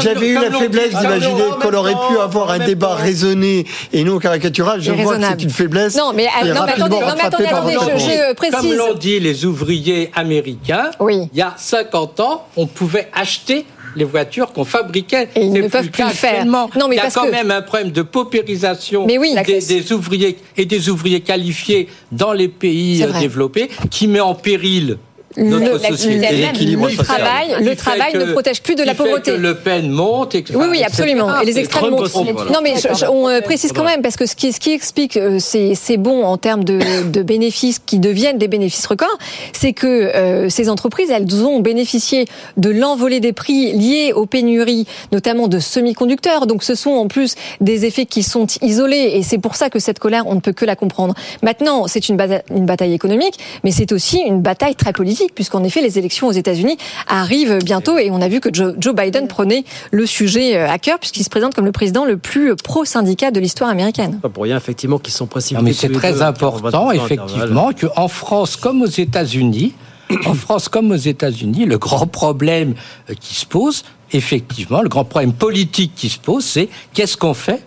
J'avais 0.00 0.28
eu 0.28 0.34
la 0.34 0.50
faiblesse 0.50 0.90
d'imaginer 0.94 1.42
qu'on 1.60 1.74
aurait 1.74 1.94
pu 1.94 2.18
avoir 2.18 2.50
un 2.50 2.58
débat 2.58 2.88
temps. 2.88 2.94
raisonné 3.02 3.66
et 3.92 4.04
non 4.04 4.18
caricatural. 4.18 4.80
Je 4.80 4.92
vois 4.92 5.16
que 5.18 5.24
c'est 5.24 5.42
une 5.42 5.50
faiblesse. 5.50 5.96
Non, 5.96 6.12
mais, 6.14 6.26
euh, 6.26 6.46
non, 6.46 6.52
mais 6.52 6.52
rapidement 6.52 6.84
attendez, 6.86 6.94
non, 6.94 7.00
mais 7.00 7.06
rattrapée 7.22 7.26
attendez, 7.26 7.48
par 7.50 7.58
attendez, 7.58 7.74
votre 7.74 7.98
je- 7.98 8.34
précise. 8.34 8.56
Comme 8.60 8.72
l'ont 8.74 8.94
dit 8.94 9.20
les 9.20 9.44
ouvriers 9.44 10.10
américains, 10.14 10.90
il 11.08 11.28
y 11.34 11.42
a 11.42 11.54
50 11.56 12.20
ans, 12.20 12.46
on 12.56 12.66
pouvait 12.66 13.08
acheter 13.14 13.64
les 13.94 14.04
voitures 14.04 14.52
qu'on 14.54 14.64
fabriquait. 14.64 15.28
Et 15.36 15.42
ils 15.44 15.52
ne 15.52 15.68
peuvent 15.68 15.90
plus 15.90 16.04
le 16.04 16.10
faire. 16.10 16.46
Non, 16.46 16.68
mais 16.88 16.94
Il 16.94 16.96
y 16.96 16.98
a 16.98 17.02
parce 17.02 17.14
quand 17.14 17.26
que- 17.26 17.30
même 17.30 17.50
un 17.50 17.60
problème 17.60 17.90
de 17.90 18.00
paupérisation 18.00 19.04
Mais 19.06 19.18
oui, 19.18 19.32
la 19.34 19.42
des, 19.42 19.92
ouvriers 19.92 20.38
et 20.56 20.64
des 20.64 20.88
ouvriers 20.88 21.20
qualifiés 21.20 21.88
dans 22.10 22.32
les 22.32 22.48
pays 22.48 23.02
euh, 23.02 23.12
développés 23.20 23.68
qui 23.90 24.08
met 24.08 24.20
en 24.20 24.34
péril 24.34 24.96
notre 25.36 25.82
la- 25.82 25.88
société. 25.88 26.28
le- 26.30 26.36
l'équilibre 26.46 26.86
le 26.88 26.90
social. 26.94 27.06
travail, 27.06 27.56
le 27.60 27.76
travail 27.76 28.12
que- 28.12 28.18
ne 28.18 28.32
protège 28.32 28.62
plus 28.62 28.74
de 28.74 28.82
la 28.82 28.94
pauvreté. 28.94 29.32
que 29.32 29.36
Le 29.36 29.54
Pen 29.56 29.88
monte. 29.90 30.34
Et, 30.34 30.44
Oui, 30.54 30.66
oui, 30.70 30.82
absolument. 30.82 31.40
Et 31.40 31.44
les 31.46 31.58
extrêmes 31.58 31.90
montent. 31.90 32.00
aussi. 32.02 32.18
Non, 32.24 32.60
mais 32.62 32.74
je- 32.76 32.94
je- 32.98 33.06
on 33.06 33.28
euh, 33.28 33.40
précise 33.40 33.72
quand 33.72 33.84
même, 33.84 34.02
parce 34.02 34.16
que 34.16 34.26
ce 34.26 34.34
qui, 34.36 34.52
ce 34.52 34.60
qui 34.60 34.72
explique 34.72 35.16
euh, 35.16 35.38
ces, 35.38 35.74
ces 35.74 35.96
bons 35.96 36.24
en 36.24 36.36
termes 36.36 36.64
de, 36.64 36.78
de 37.10 37.22
bénéfices 37.22 37.80
qui 37.84 37.98
deviennent 37.98 38.38
des 38.38 38.48
bénéfices 38.48 38.86
records, 38.86 39.18
c'est 39.52 39.72
que 39.72 39.86
euh, 39.86 40.48
ces 40.48 40.68
entreprises, 40.68 41.10
elles 41.10 41.44
ont 41.44 41.60
bénéficié 41.60 42.26
de 42.56 42.70
l'envolée 42.70 43.20
des 43.20 43.32
prix 43.32 43.72
liés 43.72 44.12
aux 44.14 44.26
pénuries, 44.26 44.86
notamment 45.12 45.48
de 45.48 45.58
semi-conducteurs. 45.58 46.46
Donc 46.46 46.62
ce 46.64 46.74
sont 46.74 46.90
en 46.92 47.06
plus 47.08 47.34
des 47.60 47.84
effets 47.84 48.06
qui 48.06 48.22
sont 48.22 48.46
isolés, 48.62 49.12
et 49.14 49.22
c'est 49.22 49.38
pour 49.38 49.54
ça 49.56 49.70
que 49.70 49.78
cette 49.78 49.98
colère, 49.98 50.24
on 50.26 50.34
ne 50.34 50.40
peut 50.40 50.52
que 50.52 50.64
la 50.64 50.76
comprendre. 50.76 51.14
Maintenant, 51.42 51.86
c'est 51.86 52.08
une 52.08 52.16
bataille 52.16 52.92
économique, 52.94 53.38
mais 53.64 53.70
c'est 53.70 53.92
aussi 53.92 54.18
une 54.26 54.40
bataille 54.40 54.74
très 54.74 54.92
politique, 54.92 55.21
puisqu'en 55.34 55.64
effet, 55.64 55.80
les 55.80 55.98
élections 55.98 56.26
aux 56.26 56.32
États-Unis 56.32 56.76
arrivent 57.08 57.58
bientôt, 57.64 57.98
et 57.98 58.10
on 58.10 58.20
a 58.20 58.28
vu 58.28 58.40
que 58.40 58.48
Joe, 58.52 58.74
Joe 58.78 58.94
Biden 58.94 59.28
prenait 59.28 59.64
le 59.90 60.06
sujet 60.06 60.56
euh, 60.56 60.68
à 60.68 60.78
cœur, 60.78 60.98
puisqu'il 60.98 61.24
se 61.24 61.30
présente 61.30 61.54
comme 61.54 61.64
le 61.64 61.72
président 61.72 62.04
le 62.04 62.16
plus 62.16 62.54
pro-syndicat 62.56 63.30
de 63.30 63.40
l'histoire 63.40 63.70
américaine. 63.70 64.18
Pas 64.20 64.28
pour 64.28 64.44
rien, 64.44 64.56
effectivement, 64.56 64.98
qu'ils 64.98 65.14
sont 65.14 65.26
précipités. 65.26 65.60
Non, 65.60 65.64
mais 65.64 65.72
c'est 65.72 65.90
très 65.90 66.12
deux, 66.12 66.22
important, 66.22 66.70
40 66.70 66.94
effectivement, 66.94 67.70
qu'en 67.72 68.08
France 68.08 68.56
comme 68.56 68.82
aux 68.82 68.86
États-Unis, 68.86 69.74
en 70.26 70.34
France 70.34 70.68
comme 70.68 70.90
aux 70.90 70.96
États-Unis, 70.96 71.64
le 71.64 71.78
grand 71.78 72.06
problème 72.06 72.74
euh, 73.10 73.14
qui 73.18 73.34
se 73.34 73.46
pose, 73.46 73.84
effectivement, 74.12 74.82
le 74.82 74.88
grand 74.88 75.04
problème 75.04 75.32
politique 75.32 75.92
qui 75.94 76.08
se 76.08 76.18
pose, 76.18 76.44
c'est 76.44 76.68
qu'est-ce 76.92 77.16
qu'on 77.16 77.34
fait 77.34 77.62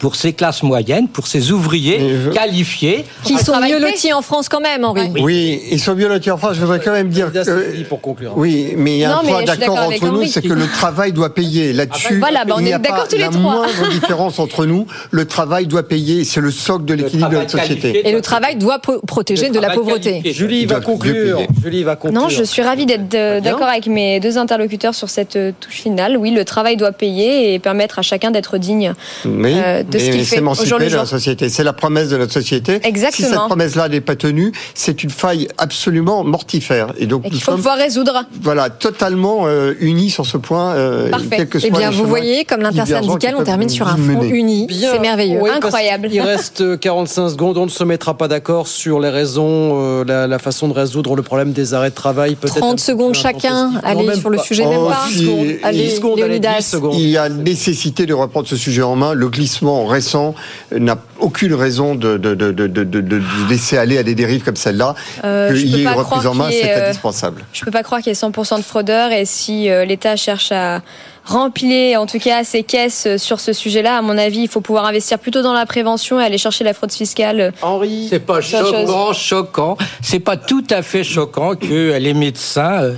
pour 0.00 0.16
ces 0.16 0.32
classes 0.32 0.62
moyennes, 0.64 1.06
pour 1.08 1.26
ces 1.26 1.52
ouvriers 1.52 2.00
qualifiés 2.34 3.04
Qui 3.22 3.36
sont 3.38 3.60
mieux 3.60 3.78
lotis 3.78 4.12
en 4.12 4.22
France 4.22 4.48
quand 4.48 4.60
même, 4.60 4.84
Henri. 4.84 5.10
Oui, 5.20 5.60
ils 5.70 5.78
sont 5.78 5.94
mieux 5.94 6.08
lotis 6.08 6.30
en 6.30 6.38
France. 6.38 6.54
Je 6.56 6.60
voudrais 6.60 6.80
quand 6.80 6.92
même 6.92 7.10
dire 7.10 7.30
que. 7.32 7.82
pour 7.84 8.00
conclure. 8.00 8.32
Oui, 8.36 8.74
mais 8.76 8.92
il 8.96 8.98
y 9.00 9.04
a 9.04 9.10
Non, 9.10 9.16
un 9.16 9.24
point 9.24 9.42
d'accord 9.44 9.78
entre 9.78 10.06
nous, 10.08 10.24
c'est 10.26 10.42
que 10.42 10.52
le 10.54 10.66
travail 10.66 11.12
doit 11.12 11.34
payer. 11.34 11.72
Là-dessus, 11.72 12.18
Voilà, 12.18 12.44
bah, 12.44 12.54
on 12.56 12.60
il 12.60 12.64
n'y 12.64 12.70
est 12.70 12.74
a 12.74 12.78
d'accord 12.78 13.02
pas 13.02 13.06
tous 13.08 13.16
les 13.16 13.22
la 13.22 13.28
trois. 13.28 13.40
moindre 13.42 13.88
différence 13.90 14.38
entre 14.38 14.64
nous. 14.66 14.86
Le 15.10 15.24
travail 15.26 15.66
doit 15.66 15.86
payer. 15.86 16.24
C'est 16.24 16.40
le 16.40 16.50
socle 16.50 16.86
de 16.86 16.94
l'équilibre 16.94 17.28
de 17.30 17.36
notre 17.36 17.50
société. 17.50 18.08
Et 18.08 18.12
le 18.12 18.20
travail 18.22 18.56
doit 18.56 18.78
pro- 18.78 19.00
protéger 19.06 19.50
de 19.50 19.60
la 19.60 19.70
pauvreté. 19.70 20.22
Julie 20.32 20.64
va 20.66 20.80
conclure. 20.80 21.40
Julie 21.62 21.82
va 21.84 21.96
conclure. 21.96 22.20
Non, 22.22 22.28
je 22.30 22.42
suis 22.42 22.62
ravie 22.62 22.86
d'être 22.86 23.14
euh, 23.14 23.40
d'accord 23.40 23.68
avec 23.68 23.86
mes 23.86 24.18
deux 24.20 24.38
interlocuteurs 24.38 24.94
sur 24.94 25.10
cette 25.10 25.36
euh, 25.36 25.52
touche 25.60 25.80
finale. 25.82 26.16
Oui, 26.16 26.30
le 26.30 26.44
travail 26.44 26.76
doit 26.78 26.92
payer 26.92 27.52
et 27.54 27.58
permettre 27.58 27.98
à 27.98 28.02
chacun 28.02 28.30
d'être 28.30 28.56
digne 28.58 28.94
euh, 29.26 29.82
de 29.90 29.98
ce 29.98 30.04
et 30.06 30.10
qu'il 30.10 30.24
fait 30.24 30.36
au 30.40 30.44
jour 30.44 30.54
s'émanciper 30.54 30.84
le 30.84 30.90
de 30.90 30.96
la 30.96 31.06
société. 31.06 31.48
C'est 31.48 31.64
la 31.64 31.72
promesse 31.72 32.08
de 32.08 32.16
notre 32.16 32.32
société. 32.32 32.80
Exactement. 32.84 33.28
Si 33.28 33.34
cette 33.34 33.42
promesse-là 33.46 33.88
n'est 33.88 34.00
pas 34.00 34.16
tenue, 34.16 34.52
c'est 34.74 35.02
une 35.02 35.10
faille 35.10 35.48
absolument 35.58 36.24
mortifère. 36.24 36.92
Et 36.98 37.06
donc, 37.06 37.26
Et 37.26 37.30
qu'il 37.30 37.40
faut 37.40 37.52
sommes 37.52 37.56
pouvoir 37.56 37.76
résoudre. 37.78 38.24
voilà, 38.42 38.70
totalement 38.70 39.42
euh, 39.46 39.74
unis 39.80 40.10
sur 40.10 40.26
ce 40.26 40.36
point. 40.36 40.74
euh, 40.74 41.10
Parfait. 41.10 41.26
quel 41.36 41.48
que 41.48 41.58
Eh 41.58 41.68
soit 41.68 41.78
bien, 41.78 41.90
vous 41.90 42.04
voyez, 42.06 42.44
comme 42.44 42.60
divergents 42.60 42.84
l'intersyndical, 42.84 43.34
qui 43.34 43.40
on 43.40 43.44
termine 43.44 43.68
sur 43.68 43.86
un 43.88 43.96
front 43.96 43.98
mener. 44.20 44.28
uni. 44.28 44.66
C'est 44.70 44.98
merveilleux, 44.98 45.40
Oui, 45.42 45.50
incroyable. 45.54 46.08
Il 46.12 46.20
reste 46.20 46.60
euh, 46.60 46.76
45 46.76 47.30
secondes. 47.30 47.56
On 47.58 47.64
ne 47.66 47.70
se 47.70 47.84
mettra 47.84 48.16
pas 48.16 48.28
d'accord 48.28 48.68
sur 48.68 49.00
les 49.00 49.08
raisons, 49.10 49.72
euh, 49.74 50.04
la, 50.06 50.26
la 50.26 50.38
façon 50.38 50.68
de 50.68 50.72
résoudre 50.72 51.16
le 51.16 51.22
problème 51.22 51.52
des 51.52 51.74
arrêts 51.74 51.90
de 51.90 51.94
travail. 51.94 52.34
peut-être 52.36 52.56
un 52.58 52.60
30 52.60 52.76
petit 52.76 52.84
secondes 52.84 53.14
chacun. 53.14 53.72
Allez 53.82 54.06
même 54.06 54.18
sur 54.18 54.30
le 54.30 54.36
pas. 54.38 54.42
sujet, 54.44 54.66
même 54.66 54.78
Oh, 54.80 54.88
pas. 54.88 55.06
si, 55.10 55.28
Allez, 55.62 55.84
10 55.88 55.96
secondes, 55.96 56.20
allez, 56.20 56.38
10 56.38 56.42
Léonidas. 56.46 56.60
secondes. 56.62 56.94
Il 56.94 57.08
y 57.08 57.16
a 57.16 57.28
nécessité 57.28 58.06
de 58.06 58.14
reprendre 58.14 58.46
ce 58.48 58.56
sujet 58.56 58.82
en 58.82 58.96
main. 58.96 59.12
Le 59.14 59.28
glissement 59.28 59.79
récent 59.86 60.34
n'a 60.76 60.96
aucune 61.18 61.54
raison 61.54 61.94
de, 61.94 62.16
de, 62.16 62.34
de, 62.34 62.52
de, 62.52 62.66
de, 62.66 62.84
de- 62.84 63.00
de 63.00 63.22
laisser 63.48 63.76
aller 63.76 63.98
à 63.98 64.02
des 64.02 64.14
dérives 64.14 64.42
comme 64.42 64.56
celle-là. 64.56 64.94
Euh, 65.24 65.52
Qu'il 65.54 65.68
y 65.68 65.80
ait 65.80 65.82
une 65.82 65.88
reprise 65.88 66.26
en 66.26 66.34
main, 66.34 66.48
c'est 66.50 66.70
euh, 66.70 66.86
indispensable. 66.86 67.44
Je 67.52 67.64
peux 67.64 67.70
pas 67.70 67.82
croire 67.82 68.00
qu'il 68.00 68.10
y 68.12 68.16
ait 68.16 68.18
100% 68.18 68.56
de 68.58 68.62
fraudeurs 68.62 69.12
et 69.12 69.24
si 69.24 69.68
euh, 69.68 69.84
l'État 69.84 70.16
cherche 70.16 70.52
à 70.52 70.82
remplir 71.24 72.00
en 72.00 72.06
tout 72.06 72.18
cas 72.18 72.44
ses 72.44 72.62
caisses 72.62 73.04
euh, 73.06 73.18
sur 73.18 73.40
ce 73.40 73.52
sujet-là, 73.52 73.98
à 73.98 74.02
mon 74.02 74.16
avis, 74.18 74.40
il 74.40 74.48
faut 74.48 74.60
pouvoir 74.62 74.86
investir 74.86 75.18
plutôt 75.18 75.42
dans 75.42 75.52
la 75.52 75.66
prévention 75.66 76.20
et 76.20 76.24
aller 76.24 76.38
chercher 76.38 76.64
la 76.64 76.72
fraude 76.74 76.92
fiscale. 76.92 77.52
Henri, 77.62 78.06
C'est 78.10 78.20
pas 78.20 78.40
chose. 78.40 78.70
choquant, 78.70 79.12
choquant. 79.12 79.76
C'est 80.02 80.20
pas 80.20 80.36
tout 80.36 80.64
à 80.70 80.82
fait 80.82 81.04
choquant 81.04 81.54
que 81.54 81.96
les 81.98 82.14
médecins 82.14 82.92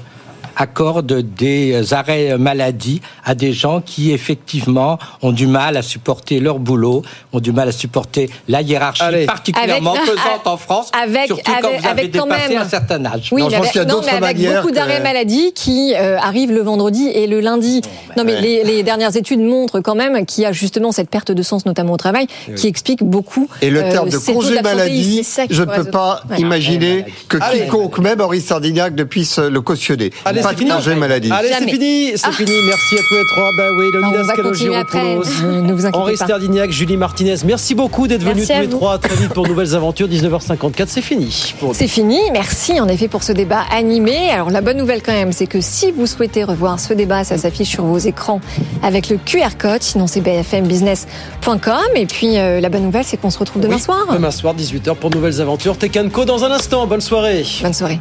accordent 0.57 1.21
des 1.21 1.93
arrêts 1.95 2.37
maladie 2.39 3.01
à 3.25 3.35
des 3.35 3.53
gens 3.53 3.81
qui 3.81 4.13
effectivement 4.13 4.99
ont 5.23 5.33
du 5.33 5.47
mal 5.47 5.77
à 5.77 5.83
supporter 5.83 6.41
leur 6.41 6.59
boulot, 6.59 7.03
ont 7.33 7.41
du 7.41 7.53
mal 7.53 7.69
à 7.69 7.73
supporter 7.73 8.31
la 8.49 8.63
hiérarchie 8.63 9.03
Allez. 9.03 9.27
particulièrement 9.27 9.93
Avec- 9.95 10.07
pesante 10.07 10.47
en 10.47 10.57
France, 10.57 10.91
avec- 11.03 11.27
surtout 11.27 11.53
quand 11.63 11.69
vous 11.79 11.87
avez 11.87 12.11
quand 12.11 12.25
dépassé 12.27 12.49
même- 12.55 12.63
un 12.63 12.69
certain 12.69 13.05
âge. 13.05 13.29
Oui, 13.33 13.43
Non, 13.43 13.49
mais 13.49 13.55
je 13.55 13.59
pense 13.59 13.67
avec, 13.67 13.73
qu'il 13.73 13.81
y 13.81 13.83
a 13.83 13.85
non, 13.87 13.95
d'autres 13.95 14.07
mais 14.07 14.13
avec 14.25 14.37
manières 14.37 14.61
beaucoup 14.63 14.69
que- 14.71 14.75
d'arrêts 14.75 15.01
maladie 15.01 15.53
qui 15.55 15.95
euh, 15.97 16.19
arrivent 16.19 16.53
le 16.53 16.63
vendredi 16.63 17.09
et 17.09 17.27
le 17.27 17.41
lundi. 17.41 17.81
non, 18.17 18.25
mais 18.25 18.35
ouais. 18.35 18.41
les, 18.41 18.65
les 18.65 18.83
dernières 18.83 19.17
études 19.17 19.41
montrent 19.41 19.81
quand 19.81 19.95
même 19.95 20.25
qu'il 20.27 20.43
y 20.43 20.47
a 20.47 20.53
justement 20.53 20.93
cette 20.93 21.09
perte 21.11 21.33
de 21.33 21.43
sens, 21.43 21.67
notamment 21.67 21.93
au 21.95 21.97
travail, 21.97 22.27
qui 22.57 22.67
explique 22.67 23.03
beaucoup. 23.03 23.49
Et 23.61 23.71
le 23.71 23.83
euh, 23.83 23.91
terme 23.93 24.09
de 24.09 24.19
congé 24.19 24.61
maladie, 24.63 25.23
je 25.51 25.63
ne 25.63 25.67
peux 25.75 25.85
pas 25.85 26.23
Ouais. 26.31 26.39
imaginer 26.41 27.05
que 27.29 27.39
Allez. 27.41 27.61
quiconque, 27.65 27.99
même 27.99 28.21
Henri 28.21 28.41
Sardignac, 28.41 28.95
ne 28.95 29.05
puisse 29.05 29.39
le 29.39 29.61
cautionner. 29.61 30.11
Allez, 30.25 30.42
c'est 30.51 30.57
fini. 30.59 30.97
maladie. 30.99 31.31
Allez, 31.33 31.49
c'est 31.59 31.69
fini, 31.69 32.13
c'est 32.17 32.27
Ah. 32.29 32.33
fini. 32.33 32.53
Merci 32.67 32.95
à 32.95 32.99
tous 33.09 33.15
les 33.15 33.25
trois. 33.35 33.51
Bah 33.57 33.69
oui, 33.79 33.87
on 33.95 33.99
Leonidas 33.99 34.23
va 34.25 34.35
continuer 34.43 34.77
après. 34.77 34.99
Calogero-Poulos, 35.01 35.87
Henri. 35.93 36.17
Sterdignac, 36.17 36.71
Julie 36.71 36.97
Martinez. 36.97 37.37
Merci 37.45 37.75
beaucoup 37.75 38.07
d'être 38.09 38.23
venus 38.23 38.49
Merci 38.49 38.53
tous 38.53 38.59
à 38.59 38.61
les 38.63 38.69
trois. 38.69 38.95
À 38.95 38.99
Très 38.99 39.17
vite 39.17 39.33
pour 39.35 39.47
nouvelles 39.49 39.75
aventures. 39.75 40.09
19h54, 40.09 40.87
c'est 40.89 41.03
fini. 41.03 41.55
C'est 41.73 41.89
fini. 41.89 42.19
Merci 42.33 42.81
en 42.81 42.89
effet 42.89 43.09
pour 43.09 43.23
ce 43.23 43.33
débat 43.33 43.63
animé. 43.73 44.31
Alors 44.31 44.51
la 44.51 44.61
bonne 44.61 44.77
nouvelle 44.77 45.03
quand 45.03 45.13
même, 45.13 45.33
c'est 45.33 45.47
que 45.47 45.61
si 45.61 45.91
vous 45.93 46.07
souhaitez 46.07 46.45
revoir 46.45 46.79
ce 46.81 46.93
débat, 46.95 47.25
ça 47.25 47.39
s'affiche 47.39 47.69
sur 47.69 47.85
vos 47.85 47.99
écrans 47.99 48.41
avec 48.83 49.09
le 49.09 49.17
QR 49.19 49.57
code. 49.59 49.83
Sinon 49.83 50.07
c'est 50.07 50.21
bfmbusiness.com. 50.21 51.77
Et 51.97 52.07
puis 52.07 52.39
euh, 52.39 52.61
la 52.61 52.69
bonne 52.69 52.83
nouvelle, 52.85 53.05
c'est 53.05 53.17
qu'on 53.17 53.31
se 53.31 53.39
retrouve 53.39 53.63
demain 53.63 53.77
Oui, 53.77 53.81
soir. 53.81 54.07
Demain 54.13 54.31
soir, 54.31 54.55
18h 54.55 54.97
pour 54.97 55.11
nouvelles 55.11 55.41
aventures. 55.41 55.77
Tekanko 55.77 56.25
dans 56.25 56.45
un 56.45 56.51
instant. 56.51 56.87
Bonne 56.87 57.01
soirée. 57.01 57.45
Bonne 57.63 57.73
soirée. 57.75 58.01